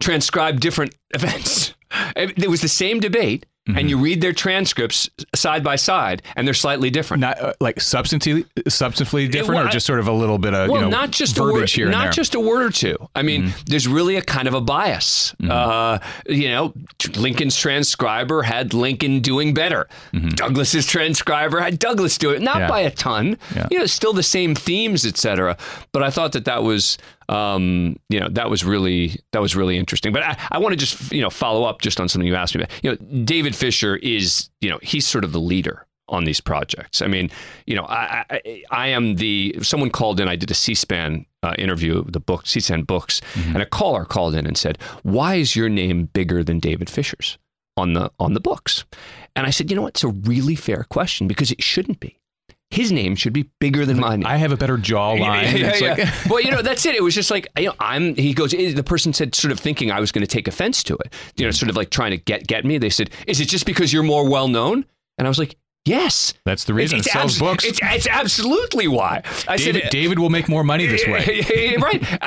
transcribed 0.00 0.60
different 0.60 0.94
events. 1.14 1.74
It 2.16 2.48
was 2.48 2.62
the 2.62 2.68
same 2.68 3.00
debate, 3.00 3.46
Mm-hmm. 3.68 3.78
and 3.78 3.88
you 3.88 3.96
read 3.96 4.20
their 4.20 4.32
transcripts 4.32 5.08
side 5.36 5.62
by 5.62 5.76
side, 5.76 6.22
and 6.34 6.44
they're 6.44 6.52
slightly 6.52 6.90
different. 6.90 7.20
Not 7.20 7.40
uh, 7.40 7.52
like 7.60 7.76
substantively, 7.76 8.44
substantively 8.64 9.30
different, 9.30 9.60
well, 9.60 9.68
or 9.68 9.70
just 9.70 9.86
sort 9.86 10.00
of 10.00 10.08
a 10.08 10.12
little 10.12 10.36
bit 10.36 10.52
of 10.52 10.68
well, 10.68 10.80
you 10.80 10.84
know, 10.86 10.90
not 10.90 11.12
just 11.12 11.38
a 11.38 11.44
word, 11.44 11.70
not 11.78 12.12
just 12.12 12.34
a 12.34 12.40
word 12.40 12.62
or 12.62 12.70
two. 12.70 12.96
I 13.14 13.22
mean, 13.22 13.44
mm-hmm. 13.44 13.60
there's 13.66 13.86
really 13.86 14.16
a 14.16 14.22
kind 14.22 14.48
of 14.48 14.54
a 14.54 14.60
bias. 14.60 15.32
Mm-hmm. 15.40 15.52
Uh, 15.52 16.00
you 16.26 16.48
know, 16.48 16.74
Lincoln's 17.14 17.56
transcriber 17.56 18.42
had 18.42 18.74
Lincoln 18.74 19.20
doing 19.20 19.54
better. 19.54 19.86
Mm-hmm. 20.12 20.30
Douglas's 20.30 20.84
transcriber 20.84 21.60
had 21.60 21.78
Douglas 21.78 22.18
do 22.18 22.30
it, 22.30 22.42
not 22.42 22.62
yeah. 22.62 22.68
by 22.68 22.80
a 22.80 22.90
ton. 22.90 23.38
Yeah. 23.54 23.68
You 23.70 23.78
know, 23.78 23.86
still 23.86 24.12
the 24.12 24.24
same 24.24 24.56
themes, 24.56 25.06
etc. 25.06 25.56
But 25.92 26.02
I 26.02 26.10
thought 26.10 26.32
that 26.32 26.46
that 26.46 26.64
was 26.64 26.98
um, 27.28 27.96
you 28.08 28.20
know 28.20 28.28
that 28.30 28.50
was 28.50 28.64
really 28.64 29.20
that 29.32 29.40
was 29.40 29.56
really 29.56 29.76
interesting. 29.76 30.12
But 30.12 30.22
I, 30.22 30.36
I 30.52 30.58
want 30.58 30.72
to 30.72 30.76
just 30.76 31.12
you 31.12 31.20
know 31.20 31.30
follow 31.30 31.64
up 31.64 31.80
just 31.80 32.00
on 32.00 32.08
something 32.08 32.26
you 32.26 32.34
asked 32.34 32.54
me 32.54 32.62
about. 32.62 32.84
You 32.84 32.90
know, 32.90 33.24
David 33.24 33.54
Fisher 33.56 33.96
is 33.96 34.50
you 34.60 34.70
know 34.70 34.78
he's 34.82 35.06
sort 35.06 35.24
of 35.24 35.32
the 35.32 35.40
leader 35.40 35.86
on 36.08 36.24
these 36.24 36.40
projects. 36.40 37.00
I 37.00 37.06
mean, 37.06 37.30
you 37.66 37.74
know, 37.74 37.84
I, 37.84 38.24
I, 38.30 38.64
I 38.70 38.88
am 38.88 39.16
the 39.16 39.56
someone 39.62 39.90
called 39.90 40.20
in. 40.20 40.28
I 40.28 40.36
did 40.36 40.50
a 40.50 40.54
C-SPAN 40.54 41.24
uh, 41.42 41.54
interview, 41.58 42.04
the 42.04 42.20
book 42.20 42.46
C-SPAN 42.46 42.82
Books, 42.82 43.20
mm-hmm. 43.34 43.54
and 43.54 43.62
a 43.62 43.66
caller 43.66 44.04
called 44.04 44.34
in 44.34 44.46
and 44.46 44.56
said, 44.56 44.78
"Why 45.02 45.36
is 45.36 45.56
your 45.56 45.68
name 45.68 46.06
bigger 46.06 46.44
than 46.44 46.60
David 46.60 46.90
Fisher's 46.90 47.38
on 47.76 47.94
the 47.94 48.10
on 48.20 48.34
the 48.34 48.40
books?" 48.40 48.84
And 49.34 49.46
I 49.46 49.50
said, 49.50 49.70
"You 49.70 49.76
know 49.76 49.82
what? 49.82 49.94
It's 49.94 50.04
a 50.04 50.08
really 50.08 50.54
fair 50.54 50.84
question 50.84 51.26
because 51.26 51.50
it 51.50 51.62
shouldn't 51.62 52.00
be." 52.00 52.18
His 52.72 52.90
name 52.90 53.14
should 53.16 53.32
be 53.32 53.50
bigger 53.58 53.84
than 53.84 54.00
mine. 54.00 54.24
I 54.24 54.36
have 54.36 54.50
a 54.52 54.56
better 54.56 54.78
jawline. 54.90 55.58
yeah, 55.58 55.76
yeah. 55.76 55.94
Like, 55.94 56.30
well, 56.30 56.40
you 56.40 56.50
know, 56.50 56.62
that's 56.62 56.84
it. 56.86 56.94
It 56.94 57.02
was 57.02 57.14
just 57.14 57.30
like, 57.30 57.46
you 57.58 57.66
know, 57.66 57.74
I'm, 57.78 58.14
he 58.14 58.32
goes, 58.32 58.54
eh, 58.54 58.72
the 58.72 58.82
person 58.82 59.12
said, 59.12 59.34
sort 59.34 59.52
of 59.52 59.60
thinking 59.60 59.90
I 59.90 60.00
was 60.00 60.10
going 60.10 60.22
to 60.22 60.30
take 60.30 60.48
offense 60.48 60.82
to 60.84 60.94
it, 60.96 61.12
you 61.36 61.44
know, 61.44 61.50
sort 61.50 61.68
of 61.70 61.76
like 61.76 61.90
trying 61.90 62.12
to 62.12 62.16
get, 62.16 62.46
get 62.46 62.64
me. 62.64 62.78
They 62.78 62.90
said, 62.90 63.10
is 63.26 63.40
it 63.40 63.48
just 63.48 63.66
because 63.66 63.92
you're 63.92 64.02
more 64.02 64.28
well 64.28 64.48
known? 64.48 64.84
And 65.18 65.26
I 65.26 65.30
was 65.30 65.38
like, 65.38 65.56
Yes, 65.84 66.34
that's 66.44 66.62
the 66.62 66.74
reason. 66.74 66.98
It's, 67.00 67.08
it's 67.08 67.16
it 67.16 67.18
sells 67.18 67.32
abs- 67.32 67.40
books. 67.40 67.64
It's, 67.64 67.80
it's, 67.82 68.06
absolutely 68.06 68.86
why. 68.86 69.22
I 69.48 69.56
David, 69.56 69.82
said 69.82 69.90
David 69.90 70.18
will 70.20 70.30
make 70.30 70.48
more 70.48 70.62
money 70.62 70.86
this 70.86 71.04
way. 71.08 71.74
right. 71.76 72.18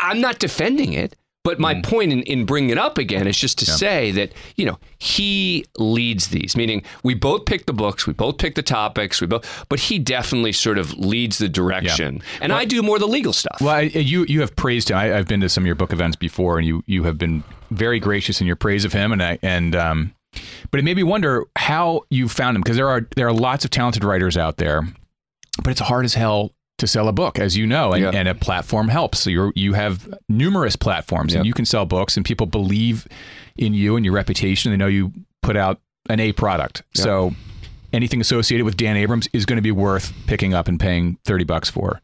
I'm 0.00 0.20
not 0.20 0.40
defending 0.40 0.94
it. 0.94 1.14
But 1.44 1.60
my 1.60 1.74
mm. 1.74 1.84
point 1.84 2.10
in, 2.10 2.22
in 2.22 2.46
bringing 2.46 2.70
it 2.70 2.78
up 2.78 2.96
again 2.96 3.26
is 3.26 3.36
just 3.36 3.58
to 3.58 3.66
yeah. 3.66 3.74
say 3.74 4.10
that, 4.12 4.32
you 4.56 4.64
know, 4.64 4.78
he 4.98 5.66
leads 5.76 6.28
these, 6.28 6.56
meaning 6.56 6.82
we 7.02 7.12
both 7.12 7.44
pick 7.44 7.66
the 7.66 7.74
books, 7.74 8.06
we 8.06 8.14
both 8.14 8.38
pick 8.38 8.54
the 8.54 8.62
topics, 8.62 9.20
we 9.20 9.26
both, 9.26 9.66
but 9.68 9.78
he 9.78 9.98
definitely 9.98 10.52
sort 10.52 10.78
of 10.78 10.96
leads 10.96 11.36
the 11.36 11.50
direction. 11.50 12.14
Yeah. 12.14 12.38
And 12.40 12.50
well, 12.50 12.60
I 12.62 12.64
do 12.64 12.82
more 12.82 12.98
the 12.98 13.06
legal 13.06 13.34
stuff. 13.34 13.60
Well, 13.60 13.74
I, 13.74 13.80
you, 13.82 14.24
you 14.26 14.40
have 14.40 14.56
praised 14.56 14.90
him. 14.90 14.96
I, 14.96 15.04
have 15.08 15.28
been 15.28 15.42
to 15.42 15.50
some 15.50 15.64
of 15.64 15.66
your 15.66 15.74
book 15.74 15.92
events 15.92 16.16
before 16.16 16.56
and 16.56 16.66
you, 16.66 16.82
you 16.86 17.04
have 17.04 17.18
been 17.18 17.44
very 17.70 18.00
gracious 18.00 18.40
in 18.40 18.46
your 18.46 18.56
praise 18.56 18.86
of 18.86 18.94
him. 18.94 19.12
And 19.12 19.22
I, 19.22 19.38
and, 19.42 19.76
um, 19.76 20.14
but 20.70 20.80
it 20.80 20.82
made 20.82 20.96
me 20.96 21.02
wonder 21.02 21.44
how 21.56 22.04
you 22.08 22.26
found 22.26 22.56
him 22.56 22.62
because 22.62 22.76
there 22.76 22.88
are, 22.88 23.06
there 23.16 23.28
are 23.28 23.34
lots 23.34 23.66
of 23.66 23.70
talented 23.70 24.02
writers 24.02 24.38
out 24.38 24.56
there, 24.56 24.88
but 25.62 25.72
it's 25.72 25.80
hard 25.80 26.06
as 26.06 26.14
hell 26.14 26.54
to 26.78 26.86
sell 26.86 27.08
a 27.08 27.12
book, 27.12 27.38
as 27.38 27.56
you 27.56 27.66
know, 27.66 27.92
and, 27.92 28.02
yeah. 28.02 28.10
and 28.10 28.28
a 28.28 28.34
platform 28.34 28.88
helps. 28.88 29.20
So 29.20 29.30
you 29.30 29.52
you 29.54 29.74
have 29.74 30.12
numerous 30.28 30.76
platforms, 30.76 31.34
and 31.34 31.46
you 31.46 31.52
can 31.52 31.64
sell 31.64 31.86
books, 31.86 32.16
and 32.16 32.24
people 32.24 32.46
believe 32.46 33.06
in 33.56 33.74
you 33.74 33.96
and 33.96 34.04
your 34.04 34.14
reputation. 34.14 34.72
They 34.72 34.76
know 34.76 34.86
you 34.86 35.12
put 35.42 35.56
out 35.56 35.80
an 36.08 36.20
A 36.20 36.32
product. 36.32 36.82
So 36.94 37.34
anything 37.92 38.20
associated 38.20 38.64
with 38.64 38.76
Dan 38.76 38.96
Abrams 38.96 39.28
is 39.32 39.46
going 39.46 39.56
to 39.56 39.62
be 39.62 39.70
worth 39.70 40.12
picking 40.26 40.52
up 40.54 40.68
and 40.68 40.80
paying 40.80 41.18
thirty 41.24 41.44
bucks 41.44 41.70
for. 41.70 42.00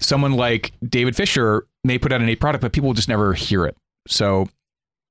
Someone 0.00 0.32
like 0.32 0.72
David 0.86 1.14
Fisher 1.14 1.66
may 1.84 1.98
put 1.98 2.12
out 2.12 2.20
an 2.20 2.28
A 2.28 2.36
product, 2.36 2.62
but 2.62 2.72
people 2.72 2.88
will 2.88 2.94
just 2.94 3.08
never 3.08 3.34
hear 3.34 3.64
it. 3.66 3.76
So 4.08 4.48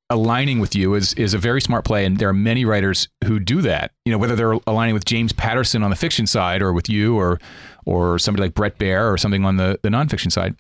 aligning 0.09 0.59
with 0.59 0.75
you 0.75 0.93
is 0.93 1.13
is 1.13 1.33
a 1.33 1.37
very 1.37 1.61
smart 1.61 1.85
play, 1.85 2.05
and 2.05 2.17
there 2.17 2.29
are 2.29 2.33
many 2.33 2.65
writers 2.65 3.07
who 3.25 3.39
do 3.39 3.61
that. 3.61 3.91
You 4.05 4.11
know, 4.11 4.17
whether 4.17 4.35
they're 4.35 4.59
aligning 4.67 4.93
with 4.93 5.05
James 5.05 5.33
Patterson 5.33 5.83
on 5.83 5.89
the 5.89 5.95
fiction 5.95 6.27
side, 6.27 6.61
or 6.61 6.73
with 6.73 6.89
you, 6.89 7.17
or 7.17 7.39
or 7.85 8.19
somebody 8.19 8.43
like 8.43 8.53
Bret 8.53 8.77
Baier, 8.77 9.11
or 9.11 9.17
something 9.17 9.45
on 9.45 9.57
the 9.57 9.79
the 9.83 9.89
nonfiction 9.89 10.31
side. 10.31 10.55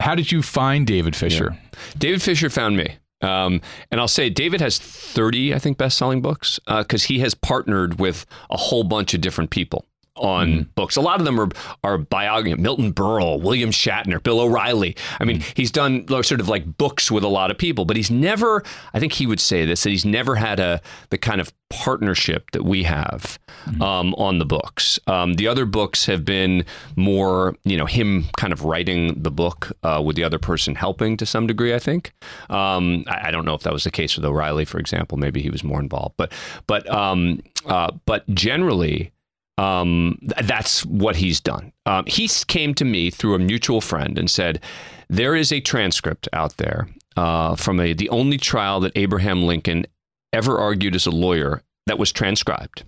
How 0.00 0.14
did 0.14 0.32
you 0.32 0.42
find 0.42 0.86
David 0.86 1.14
Fisher? 1.16 1.50
Yeah. 1.52 1.78
David 1.98 2.22
Fisher 2.22 2.50
found 2.50 2.76
me. 2.76 2.96
Um, 3.22 3.62
and 3.90 4.00
I'll 4.00 4.08
say 4.08 4.28
David 4.28 4.60
has 4.60 4.78
30, 4.78 5.54
I 5.54 5.58
think, 5.58 5.78
best 5.78 5.96
selling 5.96 6.20
books 6.20 6.60
because 6.66 7.04
uh, 7.04 7.08
he 7.08 7.20
has 7.20 7.34
partnered 7.34 7.98
with 7.98 8.26
a 8.50 8.56
whole 8.56 8.84
bunch 8.84 9.14
of 9.14 9.22
different 9.22 9.50
people 9.50 9.86
on 10.16 10.48
mm. 10.48 10.74
books. 10.74 10.96
A 10.96 11.00
lot 11.00 11.20
of 11.20 11.24
them 11.24 11.40
are 11.40 11.48
are 11.82 11.98
biography. 11.98 12.60
Milton 12.60 12.92
Berle, 12.92 13.40
William 13.40 13.70
Shatner, 13.70 14.22
Bill 14.22 14.40
O'Reilly. 14.40 14.96
I 15.20 15.24
mean, 15.24 15.40
mm. 15.40 15.52
he's 15.56 15.70
done 15.70 16.06
sort 16.08 16.40
of 16.40 16.48
like 16.48 16.76
books 16.76 17.10
with 17.10 17.24
a 17.24 17.28
lot 17.28 17.50
of 17.50 17.58
people, 17.58 17.84
but 17.84 17.96
he's 17.96 18.10
never. 18.10 18.62
I 18.92 19.00
think 19.00 19.12
he 19.12 19.26
would 19.26 19.40
say 19.40 19.64
this 19.64 19.82
that 19.82 19.90
he's 19.90 20.04
never 20.04 20.36
had 20.36 20.60
a 20.60 20.80
the 21.10 21.18
kind 21.18 21.40
of 21.40 21.52
partnership 21.70 22.50
that 22.52 22.64
we 22.64 22.84
have 22.84 23.38
um, 23.80 24.14
on 24.14 24.38
the 24.38 24.44
books. 24.44 24.98
Um, 25.08 25.34
the 25.34 25.48
other 25.48 25.64
books 25.64 26.06
have 26.06 26.24
been 26.24 26.64
more, 26.94 27.56
you 27.64 27.76
know, 27.76 27.86
him 27.86 28.26
kind 28.36 28.52
of 28.52 28.64
writing 28.64 29.20
the 29.20 29.30
book 29.30 29.72
uh, 29.82 30.00
with 30.04 30.14
the 30.14 30.22
other 30.22 30.38
person 30.38 30.74
helping 30.74 31.16
to 31.16 31.26
some 31.26 31.46
degree. 31.46 31.74
I 31.74 31.78
think. 31.78 32.12
Um, 32.50 33.04
I, 33.08 33.28
I 33.28 33.30
don't 33.30 33.44
know 33.44 33.54
if 33.54 33.62
that 33.62 33.72
was 33.72 33.84
the 33.84 33.90
case 33.90 34.16
with 34.16 34.24
O'Reilly, 34.24 34.64
for 34.64 34.78
example. 34.78 35.18
Maybe 35.18 35.42
he 35.42 35.50
was 35.50 35.64
more 35.64 35.80
involved, 35.80 36.14
but 36.16 36.32
but 36.66 36.88
um, 36.88 37.42
uh, 37.66 37.90
but 38.06 38.28
generally. 38.34 39.10
Um, 39.56 40.18
th- 40.20 40.46
that's 40.46 40.84
what 40.84 41.16
he's 41.16 41.40
done. 41.40 41.72
Um, 41.86 42.04
he 42.06 42.28
came 42.48 42.74
to 42.74 42.84
me 42.84 43.10
through 43.10 43.34
a 43.34 43.38
mutual 43.38 43.80
friend 43.80 44.18
and 44.18 44.30
said, 44.30 44.60
"There 45.08 45.36
is 45.36 45.52
a 45.52 45.60
transcript 45.60 46.28
out 46.32 46.56
there 46.56 46.88
uh, 47.16 47.54
from 47.56 47.78
a 47.80 47.92
the 47.92 48.08
only 48.08 48.38
trial 48.38 48.80
that 48.80 48.92
Abraham 48.96 49.44
Lincoln 49.44 49.86
ever 50.32 50.58
argued 50.58 50.94
as 50.96 51.06
a 51.06 51.10
lawyer 51.10 51.62
that 51.86 51.98
was 51.98 52.10
transcribed, 52.10 52.84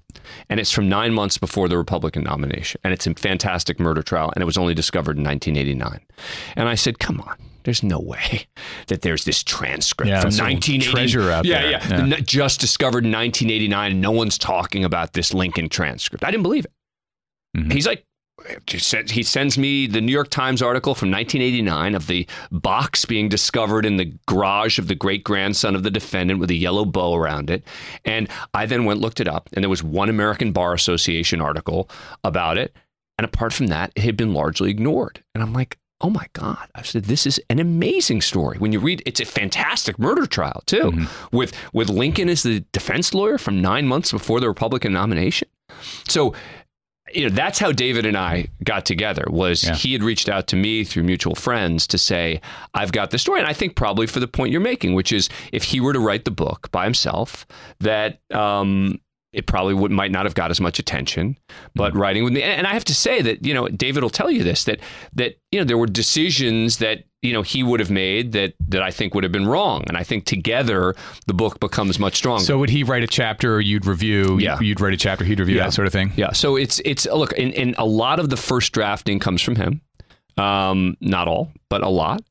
and 0.48 0.58
it's 0.58 0.72
from 0.72 0.88
nine 0.88 1.12
months 1.12 1.38
before 1.38 1.68
the 1.68 1.78
Republican 1.78 2.24
nomination, 2.24 2.80
and 2.82 2.92
it's 2.92 3.06
a 3.06 3.14
fantastic 3.14 3.78
murder 3.78 4.02
trial, 4.02 4.32
and 4.34 4.42
it 4.42 4.46
was 4.46 4.58
only 4.58 4.74
discovered 4.74 5.16
in 5.16 5.24
1989." 5.24 6.00
And 6.56 6.68
I 6.68 6.74
said, 6.74 6.98
"Come 6.98 7.20
on." 7.20 7.36
There's 7.66 7.82
no 7.82 7.98
way 8.00 8.46
that 8.86 9.02
there's 9.02 9.24
this 9.24 9.42
transcript 9.42 10.08
Yeah, 10.08 10.20
from 10.20 10.30
some 10.30 10.46
1980. 10.46 10.90
treasure 10.92 11.30
out 11.32 11.44
yeah, 11.44 11.60
there. 11.62 11.70
Yeah, 11.72 12.04
Yeah. 12.06 12.20
Just 12.20 12.60
discovered 12.60 13.04
in 13.04 13.10
1989, 13.12 13.90
and 13.92 14.00
no 14.00 14.12
one's 14.12 14.38
talking 14.38 14.84
about 14.84 15.12
this 15.12 15.34
Lincoln 15.34 15.68
transcript. 15.68 16.24
I 16.24 16.30
didn't 16.30 16.44
believe 16.44 16.64
it. 16.64 16.72
Mhm. 17.58 17.72
He's 17.72 17.86
like, 17.86 18.04
he 18.68 19.22
sends 19.24 19.58
me 19.58 19.86
the 19.88 20.00
New 20.00 20.12
York 20.12 20.28
Times 20.30 20.62
article 20.62 20.94
from 20.94 21.10
1989 21.10 21.94
of 21.96 22.06
the 22.06 22.26
box 22.52 23.04
being 23.04 23.28
discovered 23.28 23.84
in 23.84 23.96
the 23.96 24.12
garage 24.28 24.78
of 24.78 24.86
the 24.88 24.94
great 24.94 25.24
grandson 25.24 25.74
of 25.74 25.82
the 25.82 25.90
defendant 25.90 26.38
with 26.38 26.50
a 26.50 26.54
yellow 26.54 26.84
bow 26.84 27.14
around 27.16 27.50
it. 27.50 27.64
And 28.04 28.28
I 28.54 28.66
then 28.66 28.84
went 28.84 29.00
looked 29.00 29.20
it 29.20 29.26
up, 29.26 29.48
and 29.54 29.64
there 29.64 29.70
was 29.70 29.82
one 29.82 30.08
American 30.08 30.52
Bar 30.52 30.74
Association 30.74 31.40
article 31.40 31.90
about 32.22 32.58
it. 32.58 32.76
And 33.18 33.24
apart 33.24 33.52
from 33.54 33.66
that, 33.68 33.90
it 33.96 34.02
had 34.02 34.16
been 34.16 34.34
largely 34.34 34.70
ignored. 34.70 35.24
And 35.34 35.42
I'm 35.42 35.52
like, 35.54 35.78
oh 36.00 36.10
my 36.10 36.26
God. 36.34 36.68
I 36.74 36.82
said, 36.82 37.04
this 37.04 37.26
is 37.26 37.40
an 37.48 37.58
amazing 37.58 38.20
story. 38.20 38.58
When 38.58 38.72
you 38.72 38.80
read, 38.80 39.02
it's 39.06 39.20
a 39.20 39.24
fantastic 39.24 39.98
murder 39.98 40.26
trial, 40.26 40.62
too, 40.66 41.06
with, 41.32 41.54
with 41.72 41.88
Lincoln 41.88 42.28
as 42.28 42.42
the 42.42 42.60
defense 42.72 43.14
lawyer 43.14 43.38
from 43.38 43.62
nine 43.62 43.86
months 43.86 44.12
before 44.12 44.40
the 44.40 44.48
Republican 44.48 44.92
nomination. 44.92 45.48
So, 46.08 46.34
you 47.14 47.22
know, 47.22 47.30
that's 47.34 47.58
how 47.58 47.70
David 47.72 48.04
and 48.04 48.16
I 48.16 48.48
got 48.64 48.84
together 48.84 49.24
was 49.30 49.62
Yeah. 49.64 49.74
he 49.74 49.92
had 49.92 50.02
reached 50.02 50.28
out 50.28 50.48
to 50.48 50.56
me 50.56 50.82
through 50.84 51.04
mutual 51.04 51.34
friends 51.36 51.86
to 51.88 51.98
say, 51.98 52.40
I've 52.74 52.92
got 52.92 53.10
this 53.10 53.22
story. 53.22 53.38
And 53.40 53.48
I 53.48 53.52
think 53.52 53.76
probably 53.76 54.06
for 54.06 54.18
the 54.20 54.26
point 54.28 54.50
you're 54.52 54.60
making, 54.60 54.94
which 54.94 55.12
is 55.12 55.28
if 55.52 55.62
he 55.62 55.80
were 55.80 55.92
to 55.92 56.00
write 56.00 56.24
the 56.24 56.30
book 56.32 56.68
by 56.72 56.84
himself, 56.84 57.46
that 57.80 58.20
um, 58.32 59.00
it 59.36 59.46
probably 59.46 59.74
would 59.74 59.90
might 59.90 60.10
not 60.10 60.24
have 60.24 60.34
got 60.34 60.50
as 60.50 60.60
much 60.60 60.78
attention. 60.78 61.36
But 61.74 61.94
writing 61.94 62.24
with 62.24 62.32
me, 62.32 62.42
and, 62.42 62.66
I 62.66 62.72
have 62.72 62.84
to 62.86 62.94
say 62.94 63.22
that 63.22 63.44
you 63.44 63.54
know 63.54 63.68
David 63.68 64.02
will 64.02 64.10
tell 64.10 64.30
you 64.30 64.42
this 64.42 64.64
that 64.64 64.80
that 65.14 65.36
you 65.52 65.60
know 65.60 65.64
there 65.64 65.78
were 65.78 65.86
decisions 65.86 66.78
that 66.78 67.04
you 67.22 67.32
know 67.32 67.42
he 67.42 67.62
would 67.62 67.78
have 67.80 67.90
made 67.90 68.32
that 68.32 68.54
that 68.68 68.82
I 68.82 68.90
think 68.90 69.14
would 69.14 69.24
have 69.24 69.32
been 69.32 69.46
wrong, 69.46 69.84
and 69.88 69.96
I 69.96 70.02
think 70.02 70.24
together 70.24 70.94
the 71.26 71.34
book 71.34 71.60
becomes 71.60 71.98
much 71.98 72.16
stronger. 72.16 72.44
So 72.44 72.58
would 72.58 72.70
he 72.70 72.82
write 72.82 73.02
a 73.02 73.06
chapter? 73.06 73.60
You'd 73.60 73.84
review. 73.86 74.38
Yeah. 74.38 74.58
You'd 74.60 74.80
write 74.80 74.94
a 74.94 74.96
chapter. 74.96 75.24
He'd 75.24 75.38
review 75.38 75.56
Yeah. 75.56 75.64
that 75.64 75.72
sort 75.74 75.86
of 75.86 75.92
thing. 75.92 76.12
Yeah. 76.16 76.32
So 76.32 76.56
it's 76.56 76.80
it's 76.84 77.06
look, 77.06 77.36
and, 77.38 77.52
and 77.54 77.74
a 77.78 77.84
lot 77.86 78.18
of 78.18 78.30
the 78.30 78.36
first 78.36 78.72
drafting 78.72 79.18
comes 79.18 79.42
from 79.42 79.56
him. 79.56 79.80
Um, 80.38 80.96
not 81.00 81.28
all, 81.28 81.52
but 81.68 81.82
a 81.82 81.88
lot. 81.88 82.22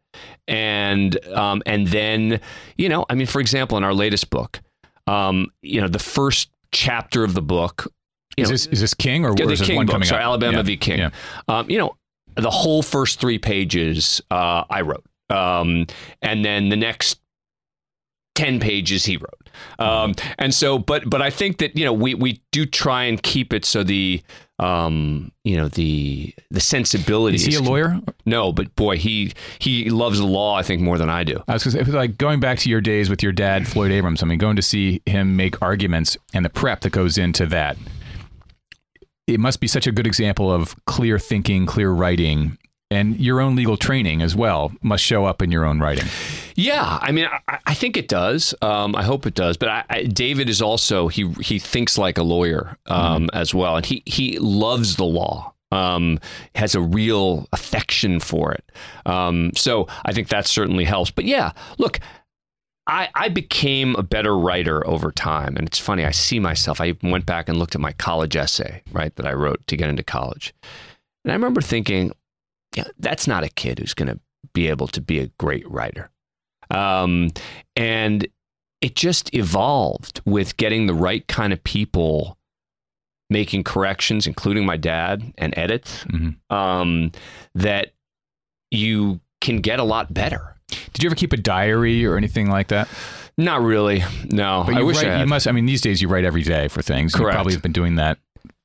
And 0.48 1.24
um, 1.28 1.62
and 1.65 1.88
then 1.88 2.39
you 2.78 2.89
know, 2.89 3.06
I 3.10 3.15
mean, 3.15 3.28
for 3.28 3.39
example, 3.41 3.78
in 3.78 3.84
our 3.84 3.94
latest 3.94 4.30
book, 4.30 4.62
um, 5.08 5.48
you 5.62 5.82
know, 5.82 5.88
the 5.88 6.00
first 6.00 6.50
chapter 6.75 7.23
of 7.23 7.33
the 7.33 7.41
book. 7.41 7.91
Is 8.38 8.49
know, 8.49 8.51
this 8.53 8.65
is 8.67 8.81
this 8.81 8.93
King 8.93 9.25
or, 9.25 9.33
the 9.33 9.43
is 9.43 9.59
this 9.59 9.67
King 9.67 9.77
one 9.77 9.85
book, 9.85 9.93
coming 9.93 10.07
sorry? 10.07 10.21
Alabama 10.21 10.57
Yeah. 10.57 10.63
v. 10.63 10.77
King. 10.77 10.99
Yeah. 10.99 11.09
Um, 11.47 11.69
you 11.69 11.77
know, 11.77 11.95
the 12.35 12.51
whole 12.51 12.83
first 12.83 13.19
three 13.21 13.39
pages 13.39 14.21
uh, 14.29 14.65
I 14.69 14.81
wrote, 14.81 15.05
um, 15.29 15.88
and 16.21 16.43
then 16.43 16.67
the 16.69 16.75
next 16.75 17.19
ten 18.36 18.60
pages 18.60 19.06
he 19.06 19.17
wrote. 19.17 19.50
Um, 19.80 20.13
and 20.38 20.54
so, 20.54 20.78
but 20.78 21.10
but 21.10 21.21
I 21.21 21.30
think 21.30 21.58
that 21.58 21.76
you 21.78 21.86
know 21.86 21.93
we 21.93 22.13
we 22.13 22.41
do 22.52 22.65
try 22.65 23.06
and 23.06 23.21
keep 23.21 23.54
it 23.54 23.65
so 23.65 23.84
the 23.84 24.21
um, 24.60 25.32
you 25.43 25.58
know 25.58 25.67
the 25.69 26.34
the 26.52 26.60
sensibility. 26.60 27.36
Is 27.36 27.45
he 27.45 27.56
a 27.56 27.62
lawyer? 27.62 28.00
No, 28.26 28.52
but 28.52 28.76
boy, 28.76 28.98
he 28.98 29.34
he 29.60 29.89
loves 29.89 30.19
the 30.19 30.26
law. 30.26 30.56
I 30.56 30.63
think 30.63 30.82
more 30.82 30.98
than 30.98 31.10
I 31.10 31.24
do. 31.24 31.43
I 31.48 31.54
was 31.54 31.63
to 31.63 31.71
say, 31.71 31.84
like 31.84 32.17
going 32.17 32.39
back 32.39 32.60
to 32.60 32.69
your 32.69 32.82
days 32.82 33.10
with 33.10 33.24
your 33.24 33.32
dad, 33.32 33.67
Floyd 33.67 33.91
Abrams. 33.91 34.21
I 34.21 34.26
mean, 34.26 34.38
going 34.38 34.56
to 34.56 34.62
see 34.62 35.02
him 35.06 35.36
make 35.36 35.62
arguments 35.62 36.17
and 36.34 36.45
the 36.45 36.50
prep 36.50 36.82
that 36.82 36.91
goes 36.91 37.17
into 37.17 37.45
that. 37.48 37.78
It 39.28 39.39
must 39.39 39.60
be 39.60 39.67
such 39.67 39.88
a 39.88 39.91
good 39.91 40.06
example 40.06 40.52
of 40.52 40.76
clear 40.86 41.17
thinking, 41.17 41.65
clear 41.65 41.89
writing, 41.89 42.60
and 42.91 43.19
your 43.19 43.41
own 43.41 43.56
legal 43.56 43.78
training 43.78 44.21
as 44.21 44.36
well 44.36 44.71
must 44.82 45.04
show 45.04 45.26
up 45.26 45.41
in 45.41 45.52
your 45.52 45.65
own 45.65 45.80
writing. 45.80 46.06
Yeah, 46.56 47.00
I 47.02 47.12
mean, 47.12 47.28
I, 47.48 47.60
I 47.65 47.74
think 47.74 47.98
it 47.98 48.08
does. 48.08 48.54
Um, 48.62 48.95
I 48.95 49.04
hope 49.04 49.26
it 49.26 49.34
does. 49.34 49.58
But 49.58 49.69
I, 49.69 49.84
I, 49.89 50.04
David 50.04 50.50
is 50.50 50.62
also 50.62 51.08
he 51.08 51.30
he 51.41 51.60
thinks 51.60 51.98
like 51.98 52.17
a 52.17 52.24
lawyer 52.24 52.78
um, 52.86 53.30
as 53.34 53.54
well, 53.54 53.76
and 53.76 53.86
he 53.86 54.04
he 54.06 54.38
loves 54.39 54.95
the 54.95 55.06
law. 55.06 55.54
Um, 55.71 56.19
has 56.54 56.76
a 56.76 56.80
real 56.80 57.48
affection 57.52 58.19
for 58.19 58.54
it. 58.54 58.71
Um, 59.06 59.52
so 59.56 59.88
I 60.06 60.13
think 60.13 60.30
that 60.30 60.48
certainly 60.48 60.86
helps. 60.86 61.12
But 61.12 61.26
yeah, 61.26 61.52
look. 61.78 62.00
I, 62.88 63.10
I 63.15 63.30
became 63.30 63.95
a 63.95 64.04
better 64.04 64.38
writer 64.38 64.86
over 64.86 65.12
time. 65.12 65.58
And 65.58 65.65
it's 65.67 65.80
funny, 65.80 66.06
I 66.06 66.12
see 66.12 66.39
myself. 66.39 66.80
I 66.80 66.93
went 67.02 67.26
back 67.26 67.50
and 67.50 67.58
looked 67.58 67.74
at 67.74 67.82
my 67.82 67.93
college 67.93 68.36
essay, 68.36 68.84
right, 68.91 69.15
that 69.15 69.26
I 69.26 69.34
wrote 69.34 69.65
to 69.65 69.76
get 69.76 69.89
into 69.89 70.04
college. 70.04 70.54
And 71.24 71.32
I 71.32 71.34
remember 71.34 71.62
thinking, 71.62 72.12
yeah, 72.75 72.85
that's 72.99 73.27
not 73.27 73.43
a 73.43 73.49
kid 73.49 73.79
who's 73.79 73.93
going 73.93 74.09
to 74.09 74.19
be 74.53 74.67
able 74.67 74.88
to 74.88 75.01
be 75.01 75.19
a 75.19 75.27
great 75.39 75.69
writer. 75.69 76.09
Um, 76.71 77.29
and 77.75 78.27
it 78.81 78.95
just 78.95 79.33
evolved 79.33 80.21
with 80.25 80.57
getting 80.57 80.88
the 80.88 80.93
right 80.93 81.27
kind 81.27 81.53
of 81.53 81.63
people 81.63 82.38
making 83.29 83.63
corrections, 83.63 84.27
including 84.27 84.65
my 84.65 84.77
dad, 84.77 85.33
and 85.38 85.53
edits 85.57 86.03
Mhm. 86.05 86.35
um, 86.51 87.11
that 87.55 87.93
you 88.71 89.19
can 89.41 89.57
get 89.61 89.79
a 89.79 89.83
lot 89.83 90.13
better. 90.13 90.55
Did 90.93 91.03
you 91.03 91.07
ever 91.09 91.15
keep 91.15 91.33
a 91.33 91.38
diary 91.38 92.05
or 92.05 92.17
anything 92.17 92.49
like 92.49 92.67
that? 92.69 92.88
Not 93.38 93.61
really. 93.61 94.03
No, 94.31 94.63
But 94.65 94.75
I 94.77 94.81
wish 94.83 94.97
write, 94.97 95.07
I 95.07 95.19
you 95.21 95.27
must. 95.27 95.47
I 95.47 95.51
mean, 95.51 95.65
these 95.65 95.81
days 95.81 96.01
you 96.01 96.07
write 96.07 96.23
every 96.23 96.41
day 96.43 96.67
for 96.67 96.81
things. 96.81 97.13
You 97.13 97.19
Correct. 97.21 97.35
probably 97.35 97.53
have 97.53 97.61
been 97.61 97.73
doing 97.73 97.95
that 97.95 98.17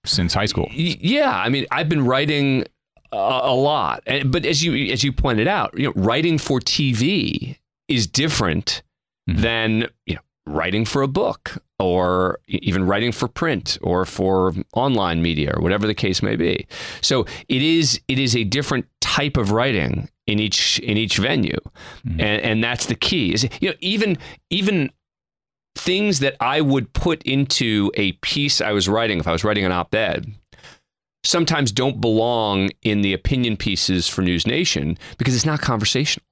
since 0.06 0.32
high 0.34 0.46
school. 0.46 0.68
Yeah, 0.72 1.30
I 1.36 1.48
mean, 1.48 1.66
I've 1.70 1.88
been 1.88 2.04
writing 2.04 2.64
a, 3.12 3.16
a 3.44 3.54
lot, 3.54 4.02
and, 4.06 4.30
but 4.32 4.44
as 4.46 4.62
you 4.64 4.92
as 4.92 5.02
you 5.04 5.12
pointed 5.12 5.48
out, 5.48 5.76
you 5.78 5.86
know, 5.86 5.92
writing 5.96 6.38
for 6.38 6.60
TV 6.60 7.56
is 7.88 8.06
different 8.06 8.82
Mhm. 9.28 9.40
than 9.42 9.86
you 10.06 10.14
know 10.14 10.20
writing 10.46 10.84
for 10.86 11.02
a 11.02 11.08
book 11.08 11.62
or 11.78 12.38
even 12.48 12.86
writing 12.86 13.12
for 13.12 13.28
print 13.28 13.76
or 13.82 14.04
for 14.06 14.54
online 14.74 15.20
media 15.22 15.52
or 15.54 15.62
whatever 15.62 15.86
the 15.86 15.94
case 15.94 16.22
may 16.22 16.36
be. 16.36 16.66
So 17.02 17.26
it 17.48 17.62
is 17.62 18.00
it 18.08 18.18
is 18.18 18.34
a 18.34 18.44
different 18.44 18.86
type 19.00 19.36
of 19.36 19.50
writing 19.52 20.08
in 20.26 20.38
each 20.40 20.78
in 20.80 20.96
each 20.96 21.18
venue, 21.18 21.58
and 22.04 22.20
and 22.22 22.64
that's 22.64 22.86
the 22.86 22.94
key. 22.94 23.34
Is 23.34 23.46
you 23.60 23.68
know 23.70 23.74
even 23.80 24.16
even 24.48 24.90
things 25.76 26.18
that 26.20 26.36
I 26.40 26.60
would 26.60 26.92
put 26.92 27.22
into 27.22 27.90
a 27.94 28.12
piece 28.22 28.60
I 28.60 28.72
was 28.72 28.88
writing 28.88 29.20
if 29.20 29.28
I 29.28 29.32
was 29.32 29.44
writing 29.44 29.64
an 29.64 29.72
op-ed 29.72 30.32
sometimes 31.24 31.72
don't 31.72 32.00
belong 32.00 32.70
in 32.82 33.02
the 33.02 33.12
opinion 33.12 33.56
pieces 33.56 34.08
for 34.08 34.22
News 34.22 34.46
Nation 34.46 34.96
because 35.18 35.34
it's 35.34 35.46
not 35.46 35.60
conversational. 35.60 36.24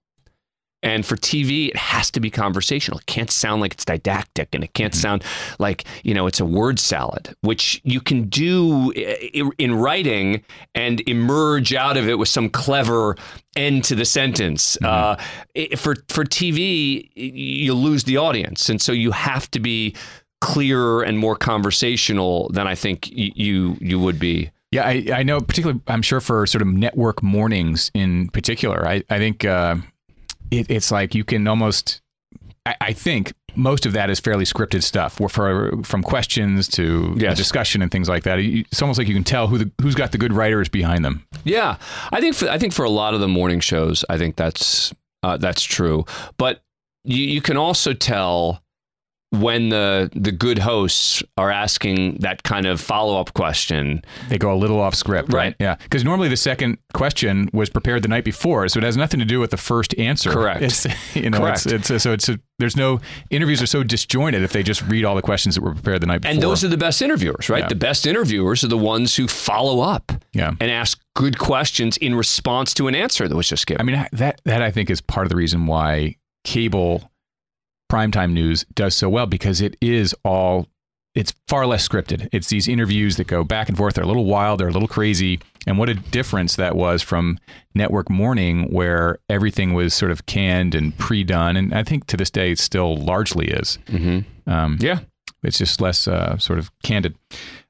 And 0.81 1.05
for 1.05 1.16
TV, 1.16 1.70
it 1.70 1.77
has 1.77 2.09
to 2.12 2.20
be 2.20 2.31
conversational. 2.31 3.01
It 3.01 3.07
can't 3.07 3.33
sound 3.33 3.61
like 3.61 3.72
it's 3.72 3.85
didactic 3.85 4.55
and 4.55 4.62
it 4.62 4.74
can't 4.74 4.94
sound 4.94 5.24
like, 5.59 5.83
you 6.05 6.14
know, 6.14 6.29
it's 6.29 6.38
a 6.38 6.44
word 6.44 6.79
salad, 6.79 7.35
which 7.40 7.81
you 7.83 8.01
can 8.01 8.29
do 8.29 8.92
in 8.92 9.74
writing 9.74 10.44
and 10.77 11.01
emerge 11.09 11.74
out 11.74 11.96
of 11.96 12.09
it 12.09 12.16
with 12.16 12.29
some 12.29 12.48
clever 12.48 13.16
end 13.57 13.83
to 13.87 13.96
the 13.96 14.05
sentence. 14.05 14.79
Uh, 14.85 15.16
i- 15.57 15.68
for, 15.77 15.96
for 16.11 16.24
TV, 16.24 17.11
you 17.16 17.74
lose 17.74 18.05
the 18.05 18.16
audience. 18.16 18.68
And 18.68 18.81
so 18.81 18.92
you 18.92 19.11
have 19.11 19.51
to 19.51 19.59
be 19.59 19.96
clearer 20.40 21.03
and 21.03 21.18
more 21.18 21.35
conversational 21.35 22.51
than 22.51 22.68
I 22.68 22.77
think 22.77 23.09
y- 23.11 23.33
you, 23.35 23.77
you 23.81 23.98
would 23.98 24.20
be. 24.20 24.53
Yeah, 24.70 24.87
I, 24.87 25.07
I 25.12 25.22
know. 25.22 25.40
Particularly, 25.40 25.81
I'm 25.88 26.02
sure 26.02 26.20
for 26.20 26.46
sort 26.46 26.62
of 26.62 26.68
network 26.68 27.22
mornings 27.22 27.90
in 27.94 28.28
particular. 28.28 28.87
I 28.87 29.02
I 29.09 29.18
think 29.18 29.44
uh, 29.44 29.76
it, 30.50 30.70
it's 30.70 30.90
like 30.90 31.14
you 31.14 31.24
can 31.24 31.46
almost. 31.48 32.00
I, 32.66 32.76
I 32.81 32.92
think 32.92 33.33
most 33.57 33.87
of 33.87 33.94
that 33.94 34.11
is 34.11 34.20
fairly 34.20 34.44
scripted 34.44 34.83
stuff, 34.83 35.14
for 35.31 35.83
from 35.83 36.02
questions 36.02 36.68
to 36.68 37.14
Yes. 37.18 37.37
discussion 37.38 37.81
and 37.81 37.90
things 37.90 38.09
like 38.11 38.24
that. 38.24 38.38
It's 38.40 38.83
almost 38.83 38.98
like 38.98 39.09
you 39.09 39.14
can 39.14 39.24
tell 39.24 39.46
who 39.46 39.57
the, 39.59 39.70
who's 39.81 39.94
got 39.94 40.12
the 40.12 40.18
good 40.18 40.33
writers 40.35 40.68
behind 40.68 41.02
them. 41.04 41.24
Yeah, 41.44 41.76
I 42.12 42.20
think 42.20 42.35
for 42.35 42.48
I 42.50 42.59
think 42.59 42.74
for 42.74 42.85
a 42.85 42.90
lot 42.90 43.14
of 43.14 43.20
the 43.20 43.28
morning 43.28 43.61
shows, 43.61 44.04
I 44.11 44.18
think 44.18 44.37
that's 44.37 44.92
uh, 45.22 45.38
that's 45.38 45.62
true. 45.62 46.04
But 46.37 46.61
you 47.04 47.24
you 47.24 47.40
can 47.40 47.57
also 47.57 47.94
tell 47.94 48.62
when 49.30 49.68
the 49.68 50.10
the 50.14 50.32
good 50.32 50.58
hosts 50.58 51.22
are 51.36 51.50
asking 51.50 52.16
that 52.20 52.42
kind 52.44 52.64
of 52.66 52.80
follow 52.80 53.20
up 53.20 53.34
question, 53.34 54.02
they 54.30 54.38
go 54.38 54.52
a 54.52 54.56
little 54.56 54.80
off 54.80 54.94
script, 54.94 55.32
right? 55.32 55.38
Right. 55.48 55.56
Yeah, 55.60 55.74
because 55.76 56.02
normally 56.04 56.28
the 56.28 56.36
second 56.36 56.78
question 56.94 57.50
was 57.52 57.68
prepared 57.68 58.02
the 58.02 58.08
night 58.08 58.24
before, 58.24 58.68
so 58.68 58.78
it 58.78 58.84
has 58.84 58.96
nothing 58.96 59.20
to 59.20 59.26
do 59.26 59.38
with 59.38 59.50
the 59.50 59.56
first 59.58 59.94
answer. 59.98 60.30
Correct. 60.30 60.62
It's, 60.62 60.86
you 61.14 61.28
know, 61.30 61.38
Correct. 61.38 61.66
It's, 61.66 61.90
it's 61.90 62.02
so 62.02 62.12
it's 62.12 62.28
a, 62.30 62.40
there's 62.58 62.74
no 62.76 63.00
interviews 63.30 63.60
are 63.60 63.66
so 63.66 63.82
disjointed 63.82 64.42
if 64.42 64.52
they 64.52 64.62
just 64.62 64.82
read 64.82 65.04
all 65.04 65.14
the 65.14 65.22
questions 65.22 65.54
that 65.56 65.60
were 65.62 65.74
prepared 65.74 66.00
the 66.00 66.06
night 66.06 66.22
before. 66.22 66.32
and 66.32 66.42
those 66.42 66.64
are 66.64 66.68
the 66.68 66.78
best 66.78 67.02
interviewers, 67.02 67.48
right? 67.50 67.64
Yeah. 67.64 67.68
The 67.68 67.74
best 67.76 68.06
interviewers 68.06 68.64
are 68.64 68.68
the 68.68 68.78
ones 68.78 69.14
who 69.16 69.28
follow 69.28 69.80
up 69.80 70.10
Yeah. 70.32 70.52
and 70.58 70.70
ask 70.70 70.98
good 71.14 71.38
questions 71.38 71.96
in 71.98 72.14
response 72.14 72.72
to 72.74 72.88
an 72.88 72.94
answer 72.94 73.28
that 73.28 73.36
was 73.36 73.48
just 73.48 73.66
given. 73.66 73.80
I 73.80 73.84
mean 73.84 74.06
that 74.12 74.40
that 74.44 74.62
I 74.62 74.70
think 74.70 74.88
is 74.90 75.00
part 75.02 75.26
of 75.26 75.30
the 75.30 75.36
reason 75.36 75.66
why 75.66 76.16
cable 76.44 77.10
primetime 77.90 78.33
news 78.33 78.64
does 78.74 78.94
so 78.94 79.09
well 79.09 79.27
because 79.27 79.61
it 79.61 79.77
is 79.81 80.14
all 80.24 80.68
it's 81.14 81.33
far 81.48 81.66
less 81.66 81.88
scripted. 81.88 82.29
It's 82.33 82.48
these 82.48 82.68
interviews 82.68 83.16
that 83.16 83.27
go 83.27 83.42
back 83.42 83.68
and 83.68 83.77
forth. 83.77 83.94
They're 83.94 84.05
a 84.05 84.07
little 84.07 84.27
wild, 84.27 84.61
they're 84.61 84.68
a 84.68 84.72
little 84.72 84.87
crazy. 84.87 85.40
And 85.66 85.77
what 85.77 85.88
a 85.88 85.94
difference 85.94 86.55
that 86.57 86.77
was 86.77 87.03
from 87.03 87.38
network 87.74 88.09
morning 88.09 88.70
where 88.72 89.18
everything 89.29 89.74
was 89.74 89.94
sort 89.94 90.12
of 90.12 90.27
canned 90.27 90.74
and 90.74 90.96
pre-done 90.96 91.57
and 91.57 91.74
I 91.74 91.83
think 91.83 92.07
to 92.09 92.16
this 92.16 92.31
day 92.31 92.53
it 92.53 92.59
still 92.59 92.96
largely 92.96 93.48
is. 93.48 93.79
mm-hmm. 93.87 94.51
Um, 94.51 94.79
Yeah. 94.81 95.01
it's 95.42 95.59
just 95.59 95.81
less 95.81 96.07
uh, 96.07 96.38
sort 96.38 96.59
of 96.59 96.70
candid. 96.83 97.16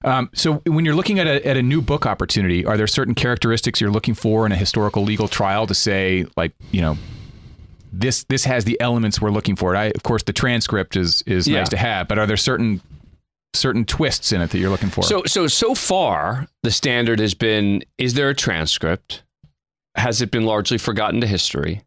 Um, 0.04 0.30
so 0.34 0.54
when 0.66 0.84
you're 0.84 0.94
looking 0.94 1.18
at 1.18 1.26
a, 1.26 1.44
at 1.46 1.56
a 1.56 1.62
new 1.62 1.80
book 1.80 2.06
opportunity, 2.06 2.64
are 2.66 2.76
there 2.76 2.86
certain 2.86 3.14
characteristics 3.14 3.80
you're 3.80 3.90
looking 3.90 4.14
for 4.14 4.46
in 4.46 4.52
a 4.52 4.56
historical 4.56 5.02
legal 5.04 5.26
trial 5.26 5.66
to 5.66 5.74
say, 5.74 6.24
like, 6.36 6.52
you 6.70 6.80
know, 6.80 6.96
this 7.92 8.24
this 8.24 8.44
has 8.44 8.64
the 8.64 8.80
elements 8.80 9.20
we're 9.20 9.30
looking 9.30 9.56
for? 9.56 9.74
I, 9.76 9.86
of 9.86 10.02
course, 10.02 10.22
the 10.22 10.32
transcript 10.32 10.96
is 10.96 11.22
is 11.22 11.46
Yeah. 11.48 11.58
nice 11.60 11.68
to 11.70 11.76
have, 11.76 12.08
but 12.08 12.18
are 12.18 12.26
there 12.26 12.36
certain 12.36 12.80
certain 13.54 13.84
twists 13.84 14.30
in 14.32 14.40
it 14.40 14.50
that 14.50 14.58
you're 14.58 14.70
looking 14.70 14.90
for? 14.90 15.02
So 15.02 15.22
so 15.26 15.46
so 15.46 15.74
far, 15.74 16.46
the 16.62 16.70
standard 16.70 17.18
has 17.20 17.34
been: 17.34 17.82
is 17.98 18.14
there 18.14 18.28
a 18.28 18.34
transcript? 18.34 19.22
Has 19.96 20.22
it 20.22 20.30
been 20.30 20.44
largely 20.44 20.78
forgotten 20.78 21.20
to 21.22 21.26
history? 21.26 21.82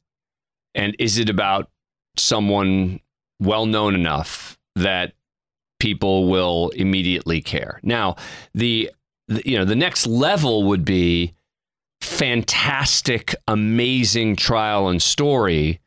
And 0.75 0.95
is 0.99 1.17
it 1.17 1.29
about 1.29 1.69
someone 2.17 2.99
well 3.39 3.65
known 3.65 3.95
enough 3.95 4.57
that 4.75 5.13
people 5.79 6.27
will 6.29 6.69
immediately 6.69 7.41
care? 7.41 7.79
Now, 7.83 8.15
the, 8.53 8.89
the 9.27 9.41
you 9.45 9.57
know 9.57 9.65
the 9.65 9.75
next 9.75 10.07
level 10.07 10.63
would 10.63 10.83
be 10.83 11.33
fantastic, 12.01 13.35
amazing 13.47 14.35
trial 14.35 14.87
and 14.89 15.01
story, 15.01 15.79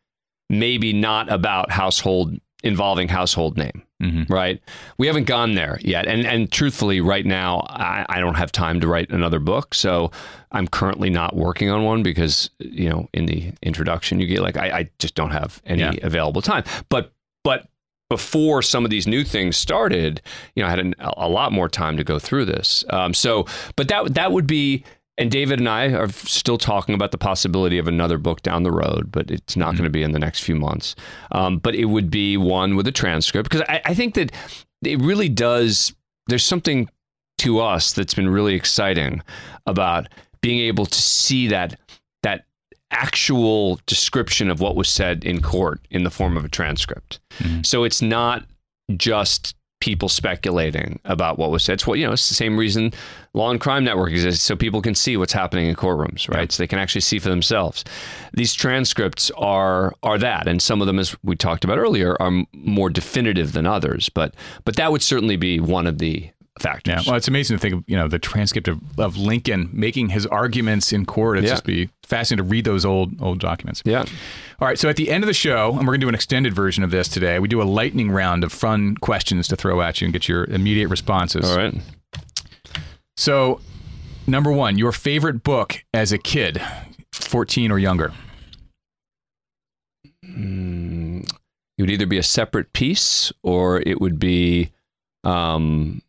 maybe 0.51 0.93
not 0.93 1.31
about 1.33 1.71
household 1.71 2.39
involving 2.63 3.09
household 3.09 3.59
name 3.59 3.83
Mhm. 4.03 4.29
right? 4.31 4.61
We 4.99 5.07
haven't 5.07 5.25
gone 5.25 5.55
there 5.55 5.79
yet. 5.83 6.07
And 6.07 6.27
and 6.27 6.51
truthfully, 6.51 7.01
right 7.01 7.25
now, 7.25 7.61
I, 7.69 8.05
I 8.09 8.21
don't 8.21 8.35
have 8.35 8.51
time 8.53 8.81
to 8.81 8.89
write 8.89 9.11
another 9.11 9.39
book. 9.39 9.75
So 9.75 10.11
I'm 10.53 10.67
currently 10.69 11.11
not 11.11 11.37
working 11.37 11.71
on 11.71 11.85
one 11.85 12.03
because, 12.03 12.51
you 12.59 12.89
know, 12.89 13.09
in 13.15 13.27
the 13.27 13.53
introduction, 13.63 14.21
you 14.21 14.27
get 14.27 14.41
like, 14.41 14.57
I, 14.57 14.79
I 14.81 14.91
just 14.99 15.15
don't 15.15 15.31
have 15.31 15.61
any 15.65 15.81
Yeah. 15.83 15.93
available 16.03 16.43
time. 16.43 16.65
But, 16.89 17.13
but, 17.45 17.67
before 18.11 18.61
some 18.63 18.85
of 18.85 18.91
these 18.91 19.07
new 19.07 19.25
things 19.25 19.57
started, 19.57 20.21
you 20.55 20.63
know, 20.63 20.67
I 20.67 20.71
had 20.71 20.79
an, 20.79 20.95
a 20.99 21.29
lot 21.29 21.53
more 21.53 21.69
time 21.71 21.97
to 21.97 22.05
go 22.05 22.19
through 22.19 22.45
this. 22.45 22.85
Um, 22.91 23.15
so, 23.15 23.47
but 23.77 23.89
that 23.89 24.15
that 24.15 24.31
would 24.31 24.47
be, 24.47 24.85
and 25.17 25.31
David 25.31 25.61
and 25.61 25.69
I 25.69 25.93
are 25.93 26.09
still 26.09 26.59
talking 26.59 26.95
about 26.95 27.13
the 27.13 27.19
possibility 27.19 27.79
of 27.79 27.87
another 27.87 28.19
book 28.19 28.43
down 28.43 28.65
the 28.65 28.73
road, 28.73 29.13
but 29.13 29.31
it's 29.31 29.57
not 29.57 29.73
going 29.73 29.85
to 29.85 29.91
be 29.91 30.03
in 30.03 30.13
the 30.13 30.19
next 30.19 30.41
few 30.41 30.57
months. 30.57 30.97
Um, 31.33 31.59
but 31.59 31.75
it 31.75 31.85
would 31.87 32.11
be 32.11 32.37
one 32.37 32.75
with 32.75 32.87
a 32.87 32.93
transcript 32.93 33.49
because 33.49 33.65
I, 33.69 33.81
I 33.85 33.95
think 33.95 34.15
that 34.15 34.33
it 34.83 35.01
really 35.01 35.29
does. 35.29 35.95
There's 36.27 36.45
something 36.45 36.89
to 37.39 37.61
us 37.61 37.93
that's 37.93 38.15
been 38.15 38.29
really 38.29 38.55
exciting 38.55 39.23
about 39.67 40.09
being 40.41 40.61
able 40.61 40.87
to 40.87 41.03
see 41.03 41.49
that 41.49 41.79
that 42.23 42.45
actual 42.91 43.81
description 43.87 44.51
of 44.51 44.61
what 44.61 44.77
was 44.77 44.89
said 44.89 45.25
in 45.25 45.43
court 45.43 45.81
in 45.91 46.05
the 46.05 46.11
form 46.11 46.37
of 46.37 46.45
a 46.45 46.49
transcript. 46.49 47.21
So 47.63 47.85
it's 47.85 48.03
not 48.03 48.45
just 48.97 49.55
people 49.85 50.09
speculating 50.09 50.99
about 51.05 51.39
what 51.39 51.51
was 51.51 51.63
said. 51.63 51.75
It's 51.75 51.87
what 51.87 51.99
you 51.99 52.07
know. 52.07 52.15
It's 52.15 52.31
the 52.31 52.35
same 52.35 52.57
reason 52.57 52.91
Law 53.35 53.51
and 53.51 53.61
Crime 53.61 53.85
Network 53.85 54.13
exists, 54.13 54.43
so 54.43 54.57
people 54.57 54.81
can 54.81 54.95
see 54.95 55.19
what's 55.19 55.35
happening 55.35 55.67
in 55.67 55.75
courtrooms, 55.75 56.27
right? 56.35 56.51
So 56.51 56.63
they 56.63 56.67
can 56.67 56.79
actually 56.79 57.03
see 57.03 57.19
for 57.19 57.29
themselves. 57.29 57.85
These 58.33 58.55
transcripts 58.55 59.31
are 59.37 59.93
are 60.03 60.17
that, 60.17 60.49
and 60.49 60.63
some 60.63 60.81
of 60.81 60.87
them, 60.87 60.99
as 60.99 61.15
we 61.23 61.37
talked 61.37 61.65
about 61.65 61.77
earlier, 61.77 62.17
are 62.19 62.33
more 62.55 62.89
definitive 62.89 63.53
than 63.53 63.67
others. 63.67 64.09
But 64.09 64.35
but 64.65 64.77
that 64.77 64.91
would 64.91 65.03
certainly 65.03 65.37
be 65.37 65.61
one 65.61 65.87
of 65.87 65.99
the 65.99 66.31
factors. 66.61 67.05
Yeah, 67.05 67.11
well, 67.11 67.17
it's 67.17 67.27
amazing 67.29 67.57
to 67.57 67.61
think 67.61 67.75
of 67.75 67.85
you 67.87 67.97
know 67.97 68.07
the 68.09 68.19
transcript 68.19 68.69
of, 68.69 68.79
of 68.99 69.17
Lincoln 69.17 69.69
making 69.73 70.11
his 70.11 70.27
arguments 70.27 70.93
in 70.93 71.05
court. 71.05 71.39
It's 71.39 71.47
Yeah. 71.47 71.51
just 71.53 71.65
be 71.65 71.91
fascinating 72.05 72.45
to 72.47 72.51
read 72.51 72.65
those 72.65 72.85
old 72.85 73.21
old 73.21 73.41
documents. 73.41 73.83
Yeah. 73.85 74.05
All 74.61 74.69
right, 74.69 74.79
so 74.79 74.89
at 74.89 74.97
the 74.97 75.11
end 75.11 75.25
of 75.25 75.27
the 75.27 75.35
show, 75.35 75.71
and 75.71 75.79
we're 75.81 75.93
going 75.93 76.01
to 76.01 76.05
do 76.05 76.09
an 76.09 76.15
extended 76.15 76.55
version 76.55 76.85
of 76.85 76.91
this 76.93 77.09
today. 77.09 77.39
We 77.41 77.49
do 77.49 77.61
a 77.61 77.65
lightning 77.65 78.11
round 78.11 78.45
of 78.45 78.53
fun 78.53 78.95
questions 78.97 79.49
to 79.49 79.57
throw 79.57 79.83
at 79.83 80.01
you 80.01 80.07
and 80.07 80.13
get 80.13 80.29
your 80.29 80.45
immediate 80.45 80.89
responses. 80.89 81.51
All 81.51 81.57
right. 81.57 81.75
So, 83.17 83.61
number 84.27 84.53
one, 84.53 84.79
your 84.79 84.93
favorite 84.93 85.43
book 85.43 85.85
as 85.93 86.13
a 86.13 86.19
kid, 86.19 86.63
fourteen 87.13 87.71
or 87.73 87.79
younger. 87.79 88.13
Mm, 90.25 91.25
it 91.79 91.83
would 91.83 91.91
either 91.91 92.07
be 92.07 92.19
a 92.19 92.23
Separate 92.23 92.73
Peace 92.73 93.33
or 93.43 93.81
it 93.81 94.01
would 94.01 94.19
be 94.19 94.71
um 95.25 96.01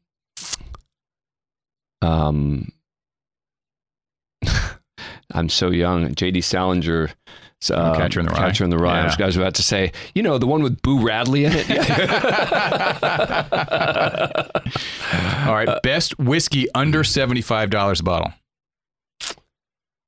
um 2.01 2.71
I'm 5.33 5.49
so 5.49 5.69
young. 5.71 6.13
J.D. 6.15 6.41
Salinger. 6.41 7.09
Uh, 7.71 7.95
Catcher 7.95 8.19
in 8.19 8.27
the 8.27 8.31
Rye. 8.31 8.37
Catcher 8.37 8.63
in 8.63 8.69
the 8.69 8.77
Rye. 8.77 8.99
I 9.01 9.05
was, 9.05 9.17
Yeah. 9.17 9.25
I 9.25 9.27
was 9.27 9.37
about 9.37 9.55
to 9.55 9.63
say, 9.63 9.91
you 10.13 10.21
know, 10.21 10.37
the 10.37 10.45
one 10.45 10.61
with 10.61 10.79
Boo 10.83 11.03
Radley 11.03 11.45
in 11.45 11.51
it. 11.55 11.67
All 15.47 15.53
right, 15.53 15.81
best 15.81 16.19
whiskey 16.19 16.67
under 16.75 17.03
seventy 17.03 17.41
five 17.41 17.69
dollars 17.71 18.01
a 18.01 18.03
bottle. 18.03 18.31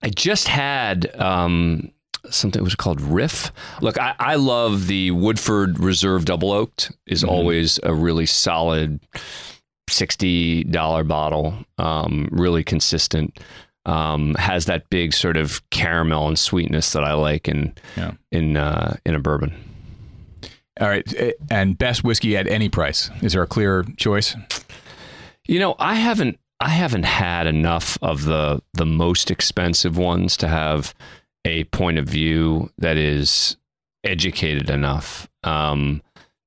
I 0.03 0.09
just 0.09 0.47
had 0.47 1.13
um, 1.19 1.91
something. 2.29 2.59
It 2.59 2.63
was 2.63 2.75
called 2.75 3.01
Riff? 3.01 3.51
Look, 3.81 3.99
I, 3.99 4.13
I 4.19 4.35
love 4.35 4.85
the 4.87 5.09
Woodford 5.11 5.79
Reserve 5.79 6.25
Double 6.25 6.51
Oaked. 6.51 6.91
Is 7.07 7.23
always 7.23 7.79
a 7.83 7.93
really 7.93 8.25
solid 8.27 8.99
sixty 9.89 10.63
dollar 10.63 11.03
bottle. 11.03 11.53
Um, 11.77 12.27
really 12.31 12.63
consistent. 12.63 13.39
Um, 13.85 14.35
has 14.35 14.65
that 14.65 14.89
big 14.89 15.13
sort 15.13 15.37
of 15.37 15.61
caramel 15.69 16.27
and 16.27 16.37
sweetness 16.37 16.91
that 16.91 17.05
I 17.05 17.13
like 17.13 17.47
in 17.47 17.73
Yeah. 17.95 18.11
in 18.31 18.57
uh, 18.57 18.97
in 19.05 19.15
a 19.15 19.19
bourbon. 19.19 19.53
All 20.79 20.87
right, 20.89 21.11
eh, 21.15 21.31
and 21.49 21.77
best 21.77 22.03
whiskey 22.03 22.35
at 22.37 22.47
any 22.47 22.69
price. 22.69 23.09
Is 23.21 23.33
there 23.33 23.41
a 23.41 23.47
clear 23.47 23.83
choice? 23.95 24.35
You 25.47 25.59
know, 25.59 25.75
I 25.79 25.95
haven't 25.95 26.37
I 26.59 26.69
haven't 26.69 27.03
had 27.03 27.47
enough 27.47 27.97
of 28.01 28.25
the 28.25 28.61
the 28.73 28.85
most 28.85 29.31
expensive 29.31 29.97
ones 29.97 30.35
to 30.37 30.47
have 30.49 30.93
a 31.45 31.63
point 31.65 31.97
of 31.97 32.05
view 32.07 32.69
that 32.77 32.97
is 32.97 33.55
educated 34.03 34.69
enough. 34.69 35.29
Um, 35.43 36.01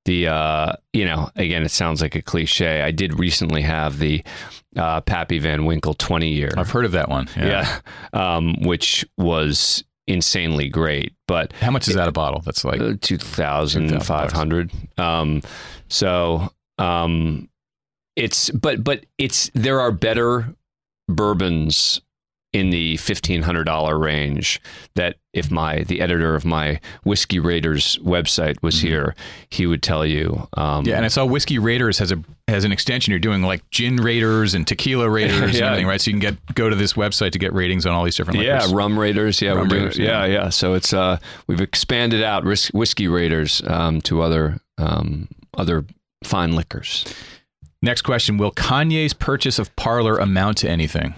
the 0.05 0.29
uh, 0.29 0.73
you 0.93 1.05
know, 1.05 1.31
again, 1.37 1.63
it 1.63 1.71
sounds 1.71 2.01
like 2.01 2.15
a 2.15 2.23
cliche. 2.23 2.83
I 2.83 2.91
did 2.91 3.19
recently 3.19 3.63
have 3.63 3.99
the 3.99 4.23
uh, 4.77 5.01
Pappy 5.03 5.39
Van 5.39 5.65
Winkle 5.67 5.95
twenty 5.95 6.29
year, 6.31 6.51
I've 6.57 6.71
heard 6.71 6.85
of 6.85 6.93
that 6.93 7.09
one. 7.09 7.29
yeah, 7.37 7.81
um, 8.13 8.55
which 8.63 9.05
was 9.19 9.85
insanely 10.07 10.69
great, 10.69 11.13
but 11.29 11.53
How 11.61 11.71
much 11.71 11.87
is 11.87 11.95
that 11.95 12.09
a 12.09 12.13
bottle? 12.13 12.41
That's 12.45 12.65
like 12.65 12.81
uh, 12.81 12.95
2500 13.01 14.71
um 14.99 15.43
so 15.89 16.49
um 16.79 17.49
it's 18.17 18.51
but 18.51 18.83
but 18.83 19.07
it's 19.19 19.51
there 19.55 19.81
are 19.81 19.93
better 19.93 20.55
bourbons 21.09 22.01
in 22.53 22.71
the 22.71 22.97
$1500 22.97 24.01
range 24.01 24.61
that 24.97 25.17
if 25.33 25.51
my 25.53 25.85
the 25.85 26.01
editor 26.01 26.35
of 26.35 26.45
my 26.45 26.81
whiskey 27.05 27.39
raiders 27.39 27.97
website 28.03 28.61
was 28.61 28.81
here 28.81 29.15
he 29.51 29.67
would 29.69 29.81
tell 29.85 30.05
you 30.05 30.49
um 30.55 30.81
Mm-hmm. 30.81 30.89
yeah. 30.89 30.97
And 30.97 31.05
I 31.05 31.09
saw 31.09 31.25
Whiskey 31.25 31.59
Raiders 31.59 31.99
has 31.99 32.11
a 32.11 32.23
has 32.49 32.65
an 32.65 32.73
extension. 32.73 33.13
You're 33.13 33.21
doing 33.21 33.43
like 33.43 33.69
gin 33.71 33.97
raiders 33.97 34.55
and 34.55 34.67
tequila 34.67 35.09
raiders 35.19 35.37
and 35.41 35.63
everything, 35.63 35.87
right? 35.87 36.01
So 36.01 36.11
you 36.11 36.15
can 36.19 36.21
get 36.21 36.55
go 36.55 36.69
to 36.69 36.75
this 36.75 36.95
website 36.95 37.31
to 37.33 37.39
get 37.39 37.53
ratings 37.53 37.87
on 37.87 37.93
all 37.93 38.03
these 38.05 38.17
different 38.17 38.41
yeah, 38.41 38.55
liquors. 38.57 38.73
rum 38.75 38.99
raiders. 38.99 39.41
Yeah, 39.41 39.53
Rum 39.53 39.69
doing, 39.69 39.83
Raiders, 39.83 39.99
yeah, 39.99 40.25
yeah. 40.25 40.33
yeah. 40.33 40.49
So 40.49 40.75
it's 40.75 40.93
uh, 40.93 41.19
we've 41.47 41.61
expanded 41.61 42.23
out 42.25 42.45
whis- 42.45 42.69
whiskey 42.73 43.07
raiders 43.09 43.63
um, 43.67 44.01
to 44.03 44.23
other 44.23 44.59
um, 44.79 45.29
other 45.57 45.85
fine 46.25 46.53
liquors. 46.53 47.05
Next 47.83 48.03
question: 48.03 48.37
Will 48.39 48.53
Kanye's 48.53 49.13
purchase 49.15 49.59
of 49.59 49.75
Parler 49.77 50.19
amount 50.19 50.59
to 50.59 50.69
anything? 50.69 51.15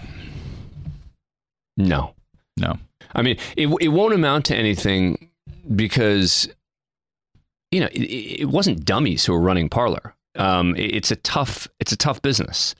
No, 1.77 2.15
No. 2.57 2.79
I 3.15 3.23
mean, 3.23 3.37
it 3.57 3.69
it 3.81 3.89
won't 3.89 4.15
amount 4.15 4.45
to 4.47 4.57
anything 4.57 5.31
because 5.75 6.49
you 7.71 7.81
know, 7.81 7.89
it, 7.93 8.41
it 8.43 8.49
wasn't 8.51 8.85
dummies 8.85 9.25
who 9.25 9.33
were 9.33 9.41
running 9.41 9.69
Parler. 9.69 10.15
Um, 10.37 10.77
it- 10.77 10.95
it's 10.95 11.11
a 11.11 11.17
tough, 11.17 11.69
it's 11.81 11.93
a 11.93 11.97
tough 11.97 12.21
business. 12.23 12.75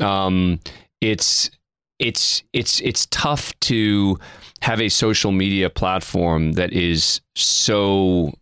Um, 0.00 0.60
it's 1.00 1.50
it's 1.98 2.44
it's 2.52 2.80
it's 2.80 3.06
tough 3.06 3.58
to 3.60 4.18
have 4.60 4.80
a 4.80 4.88
social 4.88 5.32
media 5.32 5.68
platform 5.70 6.52
that 6.52 6.72
is 6.72 7.20
so 7.34 8.32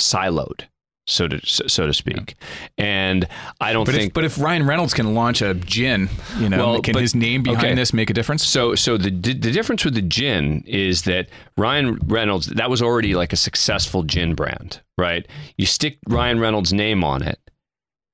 siloed, 0.00 0.62
so 1.06 1.26
to 1.28 1.44
so 1.46 1.86
to 1.86 1.92
speak. 1.92 2.34
And 2.78 3.26
I 3.60 3.72
don't 3.72 3.84
But 3.84 3.94
think 3.94 4.08
if, 4.10 4.14
but 4.14 4.24
if 4.24 4.38
Ryan 4.40 4.66
Reynolds 4.66 4.94
can 4.94 5.14
launch 5.14 5.42
a 5.42 5.54
gin, 5.54 6.08
you 6.38 6.48
know, 6.48 6.56
Well, 6.72 6.82
can 6.82 6.92
but- 6.94 7.02
his 7.02 7.14
name 7.14 7.42
behind 7.42 7.64
okay. 7.64 7.74
this 7.74 7.92
make 7.92 8.08
a 8.10 8.14
difference? 8.14 8.44
So, 8.46 8.74
so 8.74 8.96
the 8.96 9.10
the 9.10 9.34
difference 9.52 9.84
with 9.84 9.94
the 9.94 10.02
gin 10.02 10.62
is 10.66 11.02
that 11.02 11.28
Ryan 11.56 11.96
Reynolds 12.06 12.46
that 12.46 12.70
was 12.70 12.80
already 12.82 13.14
like 13.14 13.32
a 13.32 13.36
successful 13.36 14.02
gin 14.04 14.34
brand, 14.34 14.80
right? 14.96 15.26
You 15.56 15.66
stick 15.66 15.98
Ryan 16.08 16.38
Reynolds' 16.40 16.72
name 16.72 17.02
on 17.04 17.22
it, 17.22 17.38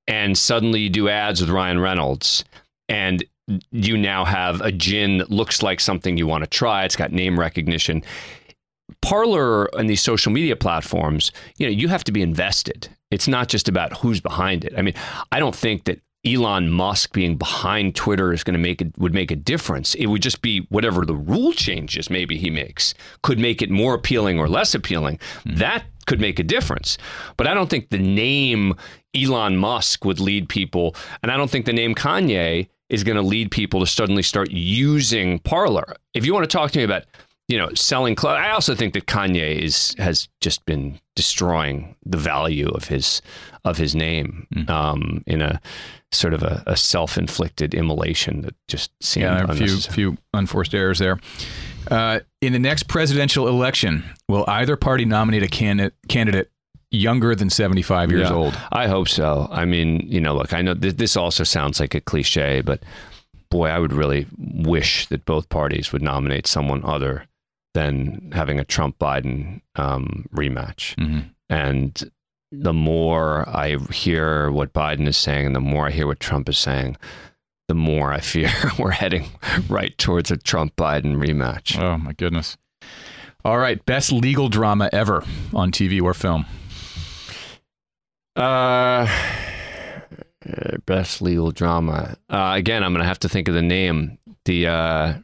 and 0.07 0.37
suddenly 0.39 0.81
you 0.81 0.89
do 0.91 1.09
ads 1.09 1.41
with 1.41 1.51
Ryan 1.51 1.81
Reynolds, 1.81 2.45
and 2.89 3.23
you 3.71 3.97
now 3.97 4.25
have 4.25 4.61
a 4.61 4.71
gin 4.73 5.19
that 5.19 5.31
looks 5.31 5.63
like 5.63 5.81
something 5.81 6.17
you 6.19 6.27
want 6.27 6.45
to 6.45 6.51
try. 6.51 6.85
It's 6.85 6.97
got 6.97 7.13
name 7.13 7.39
recognition. 7.41 8.03
Parler 9.03 9.65
and 9.77 9.89
these 9.89 10.03
social 10.03 10.33
media 10.33 10.57
platforms, 10.57 11.33
you 11.57 11.67
know, 11.67 11.73
you 11.73 11.89
have 11.89 12.05
to 12.05 12.13
be 12.13 12.23
invested. 12.23 12.89
It's 13.11 13.29
not 13.29 13.49
just 13.49 13.69
about 13.69 13.97
who's 13.99 14.21
behind 14.21 14.65
it. 14.65 14.75
I 14.77 14.83
mean, 14.83 14.95
I 15.33 15.39
don't 15.39 15.55
think 15.55 15.85
that 15.85 16.01
Elon 16.27 16.69
Musk 16.69 17.13
being 17.13 17.37
behind 17.37 17.95
Twitter 17.95 18.33
is 18.33 18.43
going 18.43 18.55
to 18.55 18.59
make 18.59 18.83
it 18.83 18.93
would 18.99 19.15
make 19.15 19.31
a 19.31 19.37
difference. 19.37 19.95
It 19.95 20.07
would 20.07 20.23
just 20.23 20.43
be 20.43 20.67
whatever 20.69 21.07
the 21.07 21.15
rule 21.15 21.53
changes 21.53 22.11
maybe 22.11 22.37
he 22.37 22.51
makes 22.51 22.93
could 23.23 23.39
make 23.39 23.63
it 23.63 23.71
more 23.71 23.95
appealing 23.95 24.39
or 24.39 24.49
less 24.49 24.75
appealing. 24.75 25.21
Hmm. 25.45 25.55
That 25.57 25.85
could 26.07 26.21
make 26.21 26.39
a 26.39 26.43
difference. 26.43 26.99
But 27.37 27.47
I 27.47 27.55
don't 27.55 27.71
think 27.71 27.91
the 27.91 27.99
name 27.99 28.75
Elon 29.15 29.57
Musk 29.57 30.05
would 30.05 30.19
lead 30.19 30.49
people, 30.49 30.97
and 31.23 31.31
I 31.31 31.37
don't 31.37 31.51
think 31.51 31.67
the 31.67 31.73
name 31.73 31.95
Kanye 31.95 32.69
is 32.89 33.05
going 33.05 33.17
to 33.17 33.23
lead 33.23 33.51
people 33.51 33.81
to 33.81 33.87
suddenly 33.87 34.23
start 34.23 34.51
using 34.51 35.39
Parler. 35.41 35.95
If 36.15 36.25
you 36.25 36.33
want 36.33 36.45
to 36.45 36.57
talk 36.57 36.71
to 36.73 36.79
me 36.79 36.85
about 36.85 37.05
you 37.49 37.57
know, 37.57 37.73
selling 37.75 38.15
clothes. 38.15 38.37
I 38.39 38.51
also 38.51 38.75
think 38.75 38.93
that 38.95 39.07
Kanye 39.07 39.59
is 39.59 39.95
has 39.99 40.29
just 40.41 40.65
been 40.67 41.01
destroying 41.17 41.97
the 42.05 42.19
value 42.19 42.69
of 42.69 42.85
his 42.85 43.23
of 43.65 43.79
his 43.79 43.95
name 43.95 44.47
um, 44.69 45.23
in 45.27 45.41
a 45.43 45.61
sort 46.13 46.35
of 46.35 46.43
a, 46.43 46.63
a 46.67 46.77
self 46.77 47.19
inflicted 47.19 47.75
immolation 47.75 48.43
that 48.43 48.55
just 48.69 48.91
seemed 49.03 49.25
Yeah, 49.25 49.47
a 49.49 49.55
few 49.55 49.77
few 49.79 50.17
unforced 50.35 50.75
errors 50.75 50.99
there. 50.99 51.19
Uh, 51.91 52.21
in 52.43 52.53
the 52.53 52.59
next 52.59 52.85
presidential 52.85 53.49
election, 53.49 54.05
will 54.29 54.45
either 54.47 54.77
party 54.77 55.05
nominate 55.07 55.43
a 55.43 55.49
candidate 55.49 55.95
candidate 56.09 56.51
younger 56.91 57.35
than 57.35 57.49
seventy 57.49 57.83
five 57.83 58.11
years 58.11 58.29
Yeah, 58.29 58.37
old? 58.37 58.59
I 58.73 58.89
hope 58.89 59.09
so. 59.09 59.49
I 59.51 59.65
mean, 59.65 60.01
you 60.07 60.21
know, 60.21 60.35
look, 60.35 60.53
I 60.53 60.61
know 60.61 60.75
th- 60.75 60.97
this 60.97 61.17
also 61.17 61.45
sounds 61.45 61.81
like 61.81 61.95
a 61.95 62.01
cliche, 62.01 62.61
but 62.61 62.83
boy, 63.51 63.69
I 63.69 63.79
would 63.79 63.95
really 63.95 64.27
wish 64.37 65.07
that 65.07 65.25
both 65.25 65.49
parties 65.49 65.93
would 65.93 66.03
nominate 66.03 66.47
someone 66.47 66.85
other 66.85 67.25
than 67.79 68.31
having 68.35 68.59
a 68.59 68.65
Trump 68.65 68.99
Biden 68.99 69.61
um, 69.77 70.27
rematch. 70.35 70.97
Mhm. 70.97 71.31
And 71.49 72.11
the 72.51 72.73
more 72.73 73.49
I 73.49 73.77
hear 73.93 74.51
what 74.51 74.73
Biden 74.73 75.07
is 75.07 75.17
saying, 75.17 75.47
and 75.47 75.55
the 75.55 75.61
more 75.61 75.87
I 75.87 75.91
hear 75.93 76.07
what 76.09 76.19
Trump 76.19 76.49
is 76.49 76.59
saying, 76.59 76.97
the 77.69 77.75
more 77.77 78.13
I 78.13 78.19
fear 78.21 78.51
we're 78.79 78.91
heading 78.91 79.27
right 79.69 79.97
towards 79.97 80.31
a 80.33 80.37
Trump 80.37 80.75
Biden 80.77 81.17
rematch. 81.25 81.79
Oh 81.81 81.99
my 81.99 82.15
goodness! 82.15 82.57
All 83.45 83.59
right, 83.59 83.85
best 83.87 84.11
legal 84.11 84.49
drama 84.49 84.91
ever 84.93 85.23
on 85.55 85.71
TV 85.71 86.03
or 86.03 86.15
film. 86.15 86.47
Uh, 88.35 89.07
best 90.87 91.23
legal 91.23 91.51
drama. 91.53 92.17
Uh, 92.29 92.55
again, 92.57 92.83
I'm 92.83 92.93
going 92.93 93.03
to 93.03 93.09
have 93.09 93.21
to 93.21 93.29
think 93.29 93.47
of 93.49 93.55
the 93.55 93.63
name. 93.63 94.19
The 94.45 94.67
uh, 94.67 95.15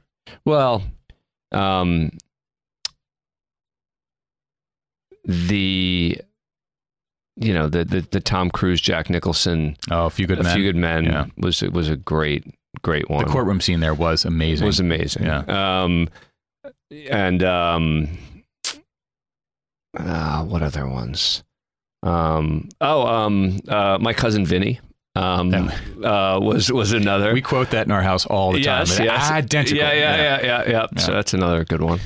well, 0.45 0.83
um, 1.53 2.11
the 5.25 6.19
you 7.37 7.53
know 7.55 7.69
the 7.69 7.85
the, 7.85 8.01
the 8.03 8.21
Tom 8.21 8.51
Cruise, 8.51 8.81
Jack 8.81 9.11
Nicholson, 9.11 9.77
Oh, 9.91 10.07
a 10.07 10.11
few 10.11 10.27
good 10.27 10.39
A 10.41 10.43
men. 10.43 10.55
Few 10.55 10.65
Good 10.65 10.77
Men 10.77 11.05
Yeah. 11.05 11.27
was 11.37 11.63
was 11.63 11.89
a 11.89 11.97
great 11.97 12.45
great 12.83 13.09
one. 13.11 13.25
The 13.25 13.31
courtroom 13.31 13.61
scene 13.61 13.81
there 13.81 13.95
was 13.95 14.25
amazing. 14.25 14.67
was 14.67 14.81
amazing. 14.81 15.25
Yeah. 15.25 15.85
Um, 15.85 16.09
and 17.11 17.43
um, 17.43 18.19
uh, 19.99 20.45
what 20.45 20.63
other 20.63 20.87
ones? 20.89 21.43
Um, 22.03 22.69
oh, 22.81 23.07
um, 23.07 23.61
uh, 23.69 23.99
my 24.01 24.13
cousin 24.13 24.45
Vinny. 24.45 24.81
Um, 25.17 25.71
uh, 26.03 26.41
was 26.43 26.73
was 26.73 26.93
another. 26.93 27.33
we 27.33 27.41
quote 27.41 27.71
that 27.71 27.87
in 27.87 27.93
our 27.93 28.03
house 28.03 28.27
all 28.27 28.51
the 28.53 28.61
time. 28.63 28.81
yes, 28.87 28.99
yes. 28.99 29.31
Identical. 29.31 29.79
Yeah, 29.79 29.93
yeah, 29.93 30.17
yeah, 30.17 30.43
yeah, 30.43 30.87
yeah. 30.93 31.01
So 31.01 31.13
that's 31.13 31.33
another 31.35 31.65
good 31.65 31.81
one. 31.83 32.01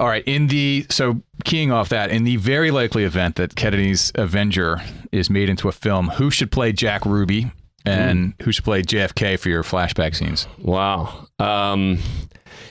All 0.00 0.08
right. 0.08 0.24
In 0.26 0.46
the 0.48 0.86
so 0.90 1.22
keying 1.44 1.70
off 1.70 1.90
that, 1.90 2.10
in 2.10 2.24
the 2.24 2.36
very 2.36 2.70
likely 2.70 3.04
event 3.04 3.36
that 3.36 3.54
Kennedy's 3.54 4.10
Avenger 4.14 4.80
is 5.12 5.28
made 5.30 5.48
into 5.50 5.68
a 5.68 5.72
film, 5.72 6.08
who 6.08 6.30
should 6.30 6.50
play 6.50 6.72
Jack 6.72 7.04
Ruby 7.04 7.52
and 7.84 8.32
who 8.42 8.50
should 8.50 8.64
play 8.64 8.82
JFK 8.82 9.38
for 9.38 9.48
your 9.50 9.62
flashback 9.62 10.14
scenes? 10.16 10.48
Wow. 10.58 11.26
Um, 11.38 11.98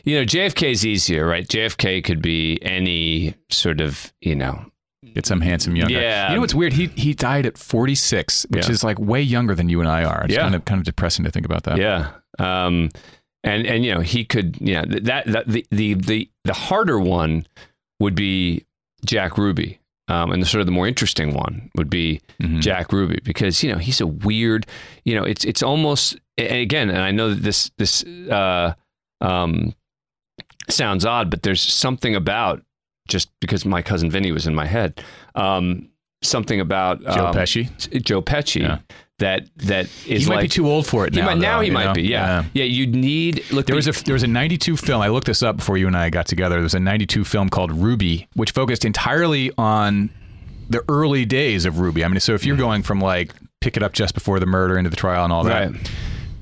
you 0.04 0.18
know, 0.18 0.24
JFK 0.26 0.72
is 0.72 0.86
easier, 0.86 1.26
right? 1.28 1.48
JFK 1.48 2.04
could 2.04 2.22
be 2.22 2.58
any 2.64 3.36
sort 3.52 3.80
of, 3.80 4.12
you 4.22 4.36
know, 4.36 4.66
Get 5.16 5.26
some 5.26 5.42
handsome 5.42 5.76
young 5.76 5.90
Yeah. 5.90 6.30
You 6.30 6.36
know 6.36 6.42
what's 6.42 6.54
weird? 6.54 6.74
He 6.74 6.88
he 6.88 7.14
died 7.14 7.46
at 7.46 7.58
46, 7.58 8.46
which 8.50 8.66
Yeah. 8.66 8.72
is 8.72 8.84
like 8.84 9.00
way 9.00 9.22
younger 9.22 9.56
than 9.56 9.68
you 9.70 9.80
and 9.80 9.90
I 9.90 10.04
are. 10.04 10.24
It's 10.26 10.34
Yeah. 10.34 10.42
kind 10.42 10.54
of 10.56 10.66
kind 10.66 10.78
of 10.80 10.86
depressing 10.86 11.26
to 11.26 11.32
think 11.32 11.46
about 11.46 11.64
that. 11.64 11.78
Yeah. 11.78 12.10
Um, 12.38 12.90
and 13.44 13.66
and 13.66 13.86
you 13.86 13.94
know 13.94 14.02
he 14.02 14.26
could 14.26 14.58
yeah 14.60 14.84
th- 14.84 15.04
that 15.04 15.26
that 15.28 15.48
the 15.48 15.66
the 15.72 15.94
the, 15.96 16.30
the 16.44 16.54
harder 16.54 17.00
one 17.00 17.46
would 18.00 18.16
be 18.16 18.66
Jack 19.06 19.38
Ruby. 19.38 19.80
Um, 20.08 20.32
and 20.32 20.42
the 20.42 20.48
sort 20.48 20.62
of 20.62 20.66
the 20.66 20.72
more 20.72 20.88
interesting 20.88 21.36
one 21.36 21.70
would 21.76 21.88
be 21.88 22.20
Mhm. 22.42 22.62
Jack 22.62 22.92
Ruby 22.92 23.20
because 23.24 23.62
you 23.64 23.72
know 23.72 23.78
he's 23.78 24.02
a 24.02 24.08
weird 24.08 24.66
you 25.06 25.14
know 25.14 25.24
it's 25.24 25.46
it's 25.46 25.62
almost 25.62 26.18
and 26.36 26.52
again 26.52 26.90
and 26.90 26.98
I 26.98 27.12
know 27.12 27.30
that 27.30 27.44
this 27.44 27.70
this 27.78 28.04
uh, 28.04 28.74
um, 29.22 29.76
sounds 30.68 31.06
odd 31.06 31.30
but 31.30 31.44
there's 31.44 31.62
something 31.62 32.16
about 32.16 32.64
just 33.08 33.30
because 33.40 33.66
my 33.66 33.84
cousin 33.84 34.10
Vinny 34.10 34.32
was 34.32 34.48
in 34.48 34.56
my 34.56 34.66
head 34.66 35.04
um, 35.36 35.90
something 36.24 36.60
about 36.60 37.02
Joe 37.04 37.28
um, 37.28 37.34
Pesci. 37.36 37.70
Joe 38.02 38.22
Pesci 38.24 38.62
Yeah. 38.62 38.80
That 39.20 39.48
that 39.58 39.86
is 40.08 40.24
He 40.24 40.30
might 40.30 40.36
like 40.36 40.42
be 40.46 40.48
too 40.50 40.68
old 40.68 40.86
for 40.88 41.06
it 41.08 41.14
he 41.14 41.20
now. 41.22 41.28
might, 41.28 41.38
now 41.38 41.62
he 41.62 41.70
might 41.70 41.86
know? 41.86 41.94
be. 41.94 42.04
Yeah. 42.04 42.44
yeah. 42.54 42.64
You 42.66 42.88
need 42.88 43.44
look. 43.52 43.66
There 43.68 43.76
was 43.76 43.88
a 43.88 43.92
there 44.04 44.14
was 44.14 44.24
a 44.24 44.28
92 44.28 44.76
film. 44.78 45.02
I 45.02 45.08
looked 45.10 45.28
this 45.28 45.44
up 45.44 45.58
before 45.58 45.78
you 45.78 45.88
and 45.88 45.96
I 45.96 46.10
got 46.10 46.26
together. 46.26 46.56
There 46.56 46.64
was 46.64 46.74
a 46.74 46.80
92 46.80 47.24
film 47.26 47.50
called 47.50 47.72
Ruby, 47.72 48.28
which 48.34 48.52
focused 48.52 48.84
entirely 48.86 49.52
on 49.58 50.10
the 50.70 50.84
early 50.90 51.26
days 51.26 51.66
of 51.66 51.80
Ruby. 51.80 52.04
I 52.04 52.08
mean, 52.08 52.20
so 52.20 52.34
if 52.34 52.46
you're 52.46 52.58
going 52.58 52.84
from 52.84 53.00
like 53.00 53.34
pick 53.62 53.76
it 53.78 53.84
up 53.84 53.94
just 53.94 54.14
before 54.14 54.40
the 54.40 54.46
murder 54.46 54.78
into 54.78 54.90
the 54.90 54.96
trial 54.96 55.24
and 55.24 55.34
all 55.34 55.44
that, 55.46 55.72
right. 55.72 55.90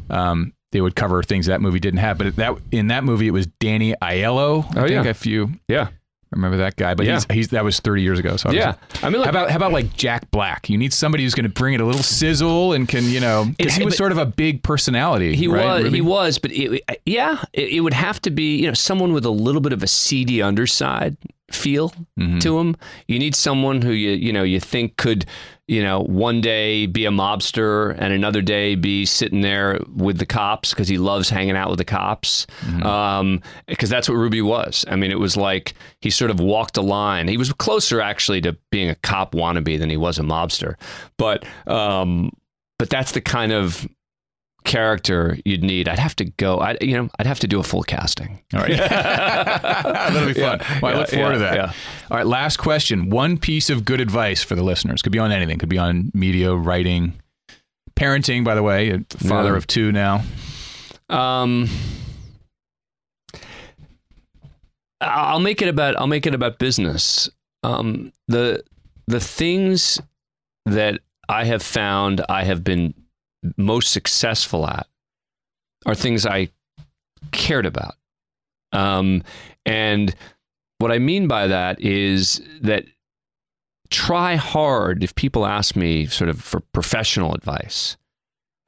um, 0.10 0.54
they 0.72 0.82
would 0.82 0.96
cover 0.96 1.24
things 1.24 1.46
that 1.48 1.62
movie 1.62 1.80
didn't 1.80 2.00
have. 2.00 2.18
But 2.18 2.36
that 2.36 2.56
in 2.72 2.88
that 2.88 3.04
movie, 3.04 3.28
it 3.28 3.32
was 3.32 3.48
Danny 3.60 3.96
Aiello. 4.02 4.66
I 4.76 4.82
Oh, 4.82 4.88
think 4.88 5.06
yeah. 5.06 5.10
a 5.10 5.14
few. 5.14 5.52
Yeah. 5.68 5.88
Remember 6.32 6.58
that 6.58 6.76
guy, 6.76 6.94
but 6.94 7.06
Yeah. 7.06 7.14
he's, 7.16 7.26
he's 7.32 7.48
that 7.50 7.64
was 7.64 7.80
30 7.80 8.02
years 8.02 8.20
ago. 8.20 8.36
So 8.38 8.52
Yeah. 8.52 8.76
I 9.02 9.10
mean, 9.10 9.18
look, 9.20 9.26
how 9.26 9.30
about 9.32 9.50
how 9.50 9.56
about 9.58 9.72
like 9.72 9.96
Jack 9.96 10.30
Black? 10.32 10.70
You 10.70 10.78
need 10.78 10.94
somebody 10.94 11.24
who's 11.24 11.34
going 11.36 11.44
to 11.46 11.50
bring 11.50 11.74
it 11.74 11.82
a 11.82 11.86
little 11.86 12.04
sizzle 12.04 12.74
and 12.74 12.88
can 12.88 13.06
you 13.06 13.20
know 13.20 13.46
because 13.58 13.76
he 13.76 13.86
was 13.86 13.96
sort 13.98 14.12
of 14.12 14.18
a 14.18 14.26
big 14.26 14.64
personality. 14.64 15.36
he 15.36 15.48
right, 15.48 15.66
was. 15.66 15.84
Ruby? 15.86 15.98
He 15.98 16.02
was. 16.02 16.38
But 16.40 16.52
it, 16.52 16.82
yeah, 17.06 17.44
it, 17.54 17.70
it 17.70 17.80
would 17.82 17.94
have 17.94 18.22
to 18.24 18.30
be 18.32 18.58
you 18.58 18.68
know 18.68 18.74
someone 18.74 19.14
with 19.14 19.26
a 19.26 19.30
little 19.32 19.62
bit 19.62 19.74
of 19.74 19.84
a 19.84 19.88
seedy 19.88 20.42
underside 20.42 21.16
feel 21.52 21.94
Mm-hmm. 22.20 22.40
to 22.40 22.60
him. 22.60 22.76
You 23.08 23.20
need 23.20 23.36
someone 23.36 23.82
who 23.82 23.92
you 23.92 24.12
you 24.12 24.34
know 24.34 24.44
you 24.44 24.60
think 24.60 24.98
could 24.98 25.26
you 25.68 25.84
know 25.84 26.02
one 26.02 26.40
day 26.42 26.86
be 26.86 27.06
a 27.06 27.10
mobster 27.10 27.96
and 27.98 28.14
another 28.14 28.42
day 28.42 28.76
be 28.76 29.06
sitting 29.06 29.42
there 29.42 29.80
with 29.96 30.18
the 30.18 30.26
cops 30.26 30.72
because 30.72 30.88
he 30.88 30.98
loves 30.98 31.30
hanging 31.30 31.56
out 31.58 31.70
with 31.70 31.78
the 31.78 31.86
cops. 31.86 32.48
Um, 32.84 33.42
because 33.68 33.90
that's 33.90 34.08
what 34.08 34.16
Ruby 34.16 34.42
was. 34.42 34.86
I 34.88 34.96
mean, 34.96 35.12
it 35.12 35.20
was 35.20 35.36
like 35.36 35.74
he 36.02 36.10
sort 36.10 36.32
of 36.32 36.40
walked 36.40 36.78
a 36.78 36.82
line. 36.82 37.28
He 37.28 37.38
was 37.38 37.52
closer 37.54 38.02
actually 38.02 38.42
to 38.42 38.58
being 38.72 38.90
a 38.90 38.96
cop 38.96 39.34
wannabe 39.34 39.78
than 39.78 39.90
he 39.90 39.98
was 39.98 40.18
a 40.20 40.24
mobster. 40.24 40.76
But 41.18 41.46
um, 41.68 42.32
but 42.80 42.90
that's 42.90 43.12
the 43.12 43.22
kind 43.22 43.52
of 43.52 43.88
character 44.64 45.38
you'd 45.46 45.64
need. 45.64 45.88
I'd 45.88 46.00
have 46.00 46.16
to 46.18 46.26
go. 46.26 46.58
I 46.60 46.78
you 46.82 46.94
know 46.94 47.10
I'd 47.20 47.26
have 47.28 47.40
to 47.40 47.48
do 47.48 47.60
a 47.60 47.64
full 47.64 47.84
casting. 47.84 48.42
All 48.54 48.60
right. 48.62 48.78
That'll 48.78 50.28
be 50.28 50.34
fun. 50.34 50.60
Yeah, 50.60 50.80
well, 50.82 50.96
I 50.96 51.00
look 51.00 51.10
forward 51.10 51.34
to 51.34 51.40
that. 51.40 51.56
yeah. 51.56 51.74
All 52.12 52.18
right, 52.18 52.26
last 52.28 52.58
question. 52.58 53.10
One 53.10 53.38
piece 53.38 53.70
of 53.70 53.86
good 53.86 54.02
advice 54.02 54.44
for 54.44 54.56
the 54.56 54.64
listeners. 54.64 55.02
Could 55.02 55.12
be 55.14 55.20
on 55.20 55.32
anything. 55.32 55.58
Could 55.58 55.70
be 55.70 55.78
on 55.78 56.12
media, 56.14 56.54
writing, 56.54 57.14
parenting, 57.96 58.44
by 58.44 58.56
the 58.56 58.64
way, 58.64 58.90
a 58.92 59.00
father 59.28 59.52
Yeah. 59.52 59.58
of 59.58 59.68
two 59.68 59.92
now. 59.92 60.24
Um, 61.10 61.70
I'll 65.00 65.40
make 65.40 65.62
it 65.62 65.68
about 65.70 65.98
I'll 66.00 66.08
make 66.08 66.26
it 66.26 66.34
about 66.34 66.60
business. 66.60 67.30
Um, 67.64 68.12
the 68.28 68.64
the 69.08 69.20
things 69.20 70.02
that 70.66 71.00
I 71.30 71.46
have 71.46 71.62
found 71.62 72.22
I 72.30 72.44
have 72.44 72.64
been 72.64 72.94
most 73.58 73.92
successful 73.92 74.68
at 74.68 74.88
are 75.86 75.96
things 75.96 76.26
I 76.26 76.50
cared 77.32 77.66
about. 77.66 77.96
Um, 78.72 79.24
and 79.66 80.16
what 80.80 80.92
I 80.92 81.00
mean 81.00 81.28
by 81.28 81.48
that 81.48 81.80
is 81.82 82.42
that 82.62 82.86
try 83.90 84.36
hard. 84.36 85.04
If 85.04 85.16
people 85.16 85.46
ask 85.46 85.76
me 85.76 86.06
sort 86.08 86.30
of 86.30 86.42
for 86.42 86.60
professional 86.60 87.34
advice, 87.34 87.98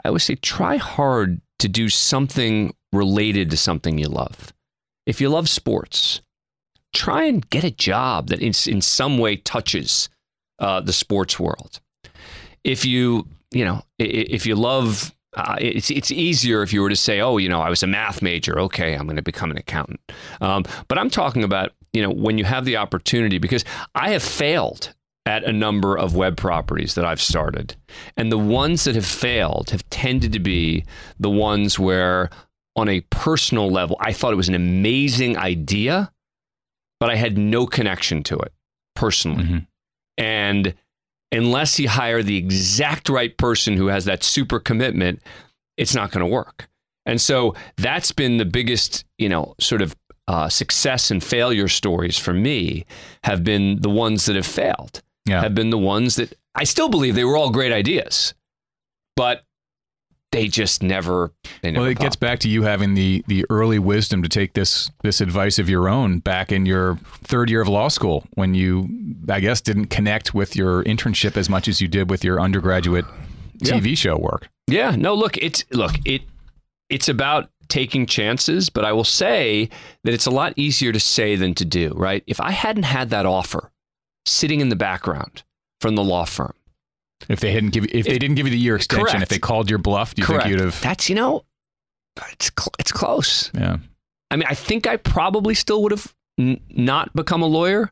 I 0.04 0.08
always 0.10 0.24
say 0.24 0.36
try 0.36 0.78
hard 0.78 1.42
to 1.60 1.68
do 1.68 1.90
something 1.90 2.74
related 2.94 3.52
to 3.52 3.58
something 3.58 3.98
you 3.98 4.08
love. 4.08 4.54
If 5.06 5.20
you 5.20 5.30
love 5.30 5.50
sports, 5.50 6.22
try 6.94 7.26
and 7.26 7.48
get 7.50 7.64
a 7.64 7.72
job 7.72 8.28
that 8.28 8.42
in, 8.42 8.54
in 8.68 8.82
some 8.82 9.18
way 9.18 9.36
touches 9.36 10.10
uh, 10.60 10.82
the 10.82 10.94
sports 10.94 11.40
world. 11.40 11.80
If 12.64 12.86
you, 12.86 13.28
you 13.52 13.66
know, 13.66 13.82
if 13.98 14.46
you 14.46 14.56
love, 14.56 15.14
uh, 15.36 15.56
it's 15.60 15.90
it's 15.92 16.12
easier 16.12 16.62
if 16.64 16.74
you 16.74 16.82
were 16.82 16.90
to 16.90 16.96
say, 16.96 17.22
oh, 17.22 17.38
you 17.38 17.50
know, 17.50 17.62
I 17.62 17.70
was 17.70 17.84
a 17.84 17.88
math 17.88 18.22
major. 18.22 18.60
Okay, 18.60 18.96
I'm 18.96 19.06
going 19.06 19.16
to 19.16 19.22
become 19.22 19.52
an 19.52 19.58
accountant. 19.58 20.00
Um, 20.42 20.66
but 20.88 20.98
I'm 20.98 21.10
talking 21.10 21.44
about, 21.44 21.72
you 21.94 22.02
know, 22.02 22.12
when 22.12 22.38
you 22.38 22.46
have 22.46 22.66
the 22.66 22.78
opportunity, 22.78 23.38
because 23.38 23.66
I 23.96 24.12
have 24.12 24.24
failed 24.24 24.94
at 25.26 25.44
a 25.44 25.54
number 25.54 25.98
of 25.98 26.16
web 26.16 26.38
properties 26.38 26.96
that 26.96 27.06
I've 27.06 27.22
started. 27.22 27.76
And 28.18 28.32
the 28.32 28.38
ones 28.38 28.86
that 28.86 28.96
have 28.96 29.06
failed 29.06 29.70
have 29.70 29.88
tended 29.90 30.32
to 30.34 30.40
be 30.40 30.86
the 31.20 31.30
ones 31.30 31.78
where, 31.78 32.32
on 32.76 32.90
a 32.90 33.02
personal 33.12 33.70
level, 33.70 33.98
I 34.00 34.14
thought 34.14 34.34
it 34.34 34.38
was 34.38 34.50
an 34.50 34.56
amazing 34.56 35.38
idea, 35.38 36.12
but 37.00 37.12
I 37.12 37.16
had 37.16 37.38
no 37.38 37.68
connection 37.68 38.24
to 38.24 38.38
it 38.38 38.54
personally. 38.96 39.44
Mm-hmm. 39.44 39.58
And 40.18 40.74
unless 41.32 41.80
you 41.80 41.90
hire 41.90 42.24
the 42.24 42.38
exact 42.38 43.10
right 43.10 43.38
person 43.38 43.78
who 43.78 43.88
has 43.88 44.06
that 44.06 44.24
super 44.24 44.60
commitment, 44.60 45.22
it's 45.78 45.96
not 45.96 46.12
going 46.12 46.26
to 46.26 46.32
work. 46.32 46.68
And 47.06 47.20
so 47.20 47.56
that's 47.78 48.12
been 48.12 48.38
the 48.38 48.46
biggest, 48.46 49.06
you 49.18 49.30
know, 49.30 49.56
sort 49.60 49.82
of 49.82 49.96
uh, 50.28 50.50
success 50.50 51.10
and 51.10 51.24
failure 51.24 51.68
stories 51.68 52.18
for 52.18 52.34
me 52.34 52.86
have 53.24 53.44
been 53.44 53.82
the 53.82 53.90
ones 53.90 54.26
that 54.26 54.36
have 54.36 54.46
failed 54.46 55.02
yeah. 55.30 55.42
have 55.42 55.56
been 55.56 55.70
the 55.70 55.78
ones 55.78 56.16
that 56.16 56.34
I 56.56 56.64
still 56.64 56.90
believe 56.90 57.16
they 57.16 57.24
were 57.24 57.38
all 57.38 57.52
great 57.52 57.72
ideas, 57.72 58.34
but 59.16 59.44
they 60.32 60.48
just 60.48 60.84
never. 60.84 61.32
They 61.62 61.72
never 61.72 61.82
well, 61.82 61.92
it 61.92 61.96
popped. 61.96 62.04
gets 62.04 62.16
back 62.16 62.40
to 62.40 62.50
you 62.50 62.64
having 62.64 62.94
the 62.94 63.24
the 63.28 63.46
early 63.50 63.80
wisdom 63.80 64.22
to 64.24 64.30
take 64.30 64.54
this 64.54 64.92
this 65.04 65.22
advice 65.22 65.60
of 65.60 65.70
your 65.70 65.90
own 65.90 66.20
back 66.20 66.52
in 66.52 66.66
your 66.66 66.98
third 67.24 67.50
year 67.50 67.62
of 67.62 67.68
law 67.68 67.88
school 67.88 68.26
when 68.36 68.54
you, 68.54 68.90
I 69.28 69.40
guess, 69.40 69.62
didn't 69.62 69.88
connect 69.88 70.34
with 70.34 70.56
your 70.56 70.84
internship 70.84 71.36
as 71.38 71.50
much 71.50 71.68
as 71.68 71.82
you 71.82 71.88
did 71.88 72.10
with 72.10 72.24
your 72.24 72.40
undergraduate 72.40 73.06
TV 73.64 73.90
yeah. 73.90 73.96
show 73.96 74.18
work. 74.18 74.50
Yeah, 74.68 74.96
no, 74.96 75.16
look, 75.16 75.38
it's 75.38 75.66
look 75.72 75.94
it 76.06 76.22
it's 76.90 77.10
about 77.10 77.50
taking 77.68 78.06
chances, 78.06 78.70
but 78.70 78.86
I 78.86 78.94
will 78.94 79.04
say 79.04 79.70
that 80.04 80.14
it's 80.14 80.26
a 80.26 80.32
lot 80.32 80.54
easier 80.56 80.92
to 80.92 81.00
say 81.00 81.36
than 81.36 81.56
to 81.56 81.66
do. 81.66 81.90
Right? 81.96 82.24
If 82.28 82.40
I 82.40 82.52
hadn't 82.52 82.84
had 82.84 83.10
that 83.10 83.26
offer 83.26 83.72
sitting 84.26 84.60
in 84.62 84.70
the 84.70 84.76
background 84.76 85.44
from 85.82 85.96
the 85.96 86.04
law 86.04 86.26
firm. 86.26 86.54
If 87.28 87.42
they 87.42 87.52
hadn't 87.52 87.72
give 87.72 87.86
if, 87.86 87.94
if 87.94 88.06
they 88.06 88.18
didn't 88.18 88.36
give 88.36 88.48
you 88.48 88.52
the 88.52 88.58
year 88.58 88.76
extension, 88.76 89.08
correct. 89.08 89.24
if 89.24 89.30
they 89.30 89.40
called 89.40 89.70
your 89.70 89.80
bluff, 89.80 90.16
do 90.16 90.22
you 90.22 90.26
correct. 90.26 90.44
think 90.44 90.52
you'd 90.58 90.64
have? 90.64 90.82
That's 90.82 91.10
you 91.10 91.16
know, 91.16 91.44
it's 92.32 92.52
cl- 92.58 92.74
it's 92.80 92.92
close. 92.92 93.52
Yeah. 93.54 93.78
I 94.32 94.36
mean, 94.36 94.48
I 94.48 94.56
think 94.56 94.88
I 94.88 94.98
probably 94.98 95.54
still 95.54 95.82
would 95.84 95.92
have 95.92 96.14
n- 96.38 96.62
not 96.70 97.14
become 97.14 97.42
a 97.42 97.48
lawyer, 97.48 97.92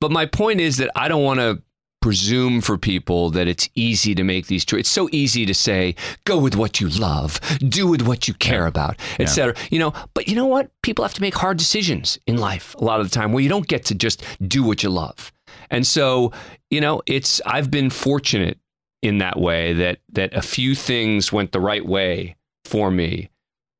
but 0.00 0.10
my 0.10 0.26
point 0.26 0.60
is 0.60 0.76
that 0.76 0.90
I 0.94 1.08
don't 1.08 1.24
want 1.24 1.40
to 1.40 1.62
presume 2.02 2.60
for 2.60 2.76
people 2.76 3.30
that 3.30 3.48
it's 3.48 3.70
easy 3.74 4.14
to 4.14 4.24
make 4.24 4.48
these 4.48 4.64
choices. 4.64 4.80
It's 4.80 4.90
so 4.90 5.08
easy 5.12 5.46
to 5.46 5.54
say, 5.54 5.94
go 6.24 6.36
with 6.36 6.56
what 6.56 6.80
you 6.80 6.88
love, 6.88 7.40
do 7.60 7.86
with 7.86 8.02
what 8.02 8.28
you 8.28 8.34
care 8.34 8.62
yeah. 8.62 8.68
about, 8.68 8.96
etc. 9.18 9.54
Yeah. 9.56 9.62
You 9.70 9.78
know, 9.78 9.92
but 10.12 10.28
you 10.28 10.34
know 10.34 10.46
what? 10.46 10.70
People 10.82 11.04
have 11.04 11.14
to 11.14 11.20
make 11.22 11.34
hard 11.34 11.56
decisions 11.56 12.18
in 12.26 12.36
life 12.36 12.74
a 12.74 12.84
lot 12.84 13.00
of 13.00 13.08
the 13.08 13.14
time 13.14 13.32
where 13.32 13.42
you 13.42 13.48
don't 13.48 13.68
get 13.68 13.86
to 13.86 13.94
just 13.94 14.22
do 14.46 14.62
what 14.62 14.82
you 14.82 14.90
love. 14.90 15.32
And 15.70 15.86
so, 15.86 16.32
you 16.70 16.80
know, 16.80 17.02
it's 17.06 17.40
I've 17.46 17.70
been 17.70 17.90
fortunate 17.90 18.58
in 19.02 19.18
that 19.18 19.38
way 19.38 19.72
that 19.74 19.98
that 20.10 20.34
a 20.34 20.42
few 20.42 20.74
things 20.74 21.32
went 21.32 21.52
the 21.52 21.60
right 21.60 21.84
way 21.84 22.36
for 22.64 22.90
me 22.90 23.30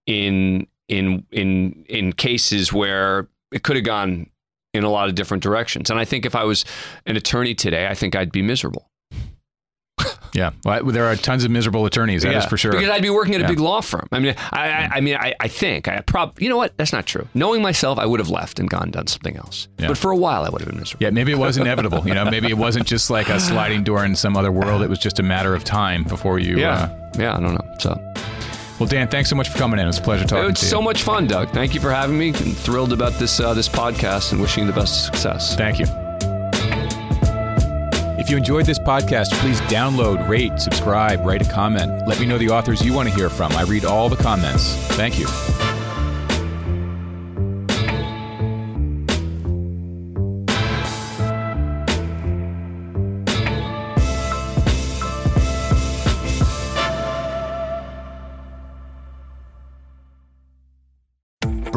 in 0.07 0.67
in 0.89 1.25
in 1.31 1.85
in 1.89 2.13
cases 2.13 2.73
where 2.73 3.29
it 3.53 3.63
could 3.63 3.77
have 3.77 3.85
gone 3.85 4.29
in 4.75 4.85
a 4.85 4.91
lot 4.91 5.09
of 5.09 5.15
different 5.15 5.43
directions. 5.43 5.91
And 5.91 5.99
I 5.99 6.05
think 6.05 6.25
if 6.25 6.35
I 6.35 6.45
was 6.45 6.65
an 7.07 7.17
attorney 7.17 7.55
today, 7.55 7.87
I 7.87 7.95
think 7.95 8.17
I'd 8.17 8.33
be 8.33 8.43
miserable. 8.43 8.89
Yeah, 10.35 10.53
well, 10.65 10.85
there 10.85 11.07
are 11.07 11.17
tons 11.17 11.45
of 11.45 11.51
miserable 11.51 11.85
attorneys. 11.85 12.23
That 12.23 12.33
yeah, 12.33 12.39
is 12.39 12.47
for 12.47 12.57
sure. 12.57 12.73
Because 12.73 12.89
I'd 12.89 13.03
be 13.03 13.11
working 13.11 13.35
at 13.35 13.41
yeah. 13.41 13.47
a 13.47 13.49
big 13.49 13.61
law 13.61 13.81
firm. 13.81 14.09
I 14.13 14.19
mean, 14.19 14.35
I, 14.51 14.69
I, 14.69 14.91
I 14.95 15.01
mean, 15.01 15.17
I, 15.17 15.35
I, 15.39 15.49
think 15.49 15.89
I 15.89 16.01
prob. 16.01 16.41
You 16.41 16.49
know 16.49 16.57
what? 16.57 16.77
That's 16.77 16.93
not 16.93 17.07
true. 17.07 17.29
Knowing 17.35 17.61
myself, 17.61 17.99
I 17.99 18.07
would 18.07 18.21
have 18.21 18.31
left 18.31 18.59
and 18.59 18.69
gone 18.69 18.85
and 18.85 18.93
done 18.93 19.07
something 19.07 19.37
else. 19.37 19.69
Yeah. 19.79 19.89
But 19.89 19.99
for 19.99 20.11
a 20.11 20.17
while, 20.17 20.45
I 20.45 20.49
would 20.49 20.61
have 20.61 20.71
been 20.71 20.79
miserable. 20.79 21.05
Yeah, 21.05 21.11
maybe 21.11 21.33
it 21.33 21.39
was 21.39 21.59
inevitable. 21.59 22.07
you 22.07 22.15
know, 22.15 22.25
maybe 22.25 22.49
it 22.49 22.59
wasn't 22.59 22.87
just 22.87 23.11
like 23.11 23.29
a 23.29 23.39
sliding 23.39 23.85
door 23.85 24.05
in 24.05 24.17
some 24.17 24.37
other 24.37 24.53
world. 24.53 24.83
It 24.83 24.89
was 24.89 24.99
just 24.99 25.19
a 25.19 25.23
matter 25.23 25.55
of 25.55 25.65
time 25.65 26.05
before 26.05 26.39
you. 26.39 26.59
Yeah, 26.59 26.85
uh, 26.85 27.11
yeah. 27.19 27.37
I 27.37 27.41
don't 27.41 27.55
know. 27.55 27.75
So. 27.79 27.99
Well, 28.79 28.89
Dan, 28.89 29.09
thanks 29.09 29.31
so 29.31 29.37
much 29.37 29.49
for 29.49 29.59
coming 29.59 29.79
in. 29.79 29.85
It 29.85 29.89
was 29.89 29.99
a 29.99 30.03
pleasure 30.03 30.25
talking 30.25 30.51
it's 30.51 30.61
to 30.61 30.65
you. 30.65 30.69
It's 30.69 30.71
so 30.71 30.83
much 30.83 31.03
fun, 31.03 31.27
Doug. 31.27 31.51
Thank 31.51 31.75
you 31.75 31.81
for 31.81 31.93
having 31.93 32.19
me. 32.19 32.29
I'm 32.29 32.53
thrilled 32.53 32.93
about 32.93 33.13
this 33.13 33.39
uh, 33.39 33.55
this 33.55 33.69
podcast 33.69 34.33
and 34.33 34.41
wishing 34.41 34.65
you 34.65 34.73
the 34.73 34.81
best 34.81 34.99
of 34.99 35.15
success. 35.15 35.55
Thank 35.57 35.79
you. 35.79 36.02
You 38.33 38.39
enjoyed 38.39 38.65
this 38.65 38.79
podcast, 38.79 39.31
please 39.43 39.61
download, 39.63 40.27
rate, 40.27 40.59
subscribe, 40.59 41.21
write 41.21 41.47
a 41.47 41.53
comment. 41.53 42.07
Let 42.07 42.19
me 42.19 42.25
know 42.25 42.39
the 42.39 42.49
authors 42.49 42.83
you 42.83 42.95
want 42.95 43.11
to 43.11 43.15
hear 43.15 43.29
from. 43.29 43.53
I 43.53 43.65
read 43.65 43.85
all 43.85 44.09
the 44.09 44.17
comments. 44.17 44.75
Thank 44.97 45.19
you. 45.19 45.27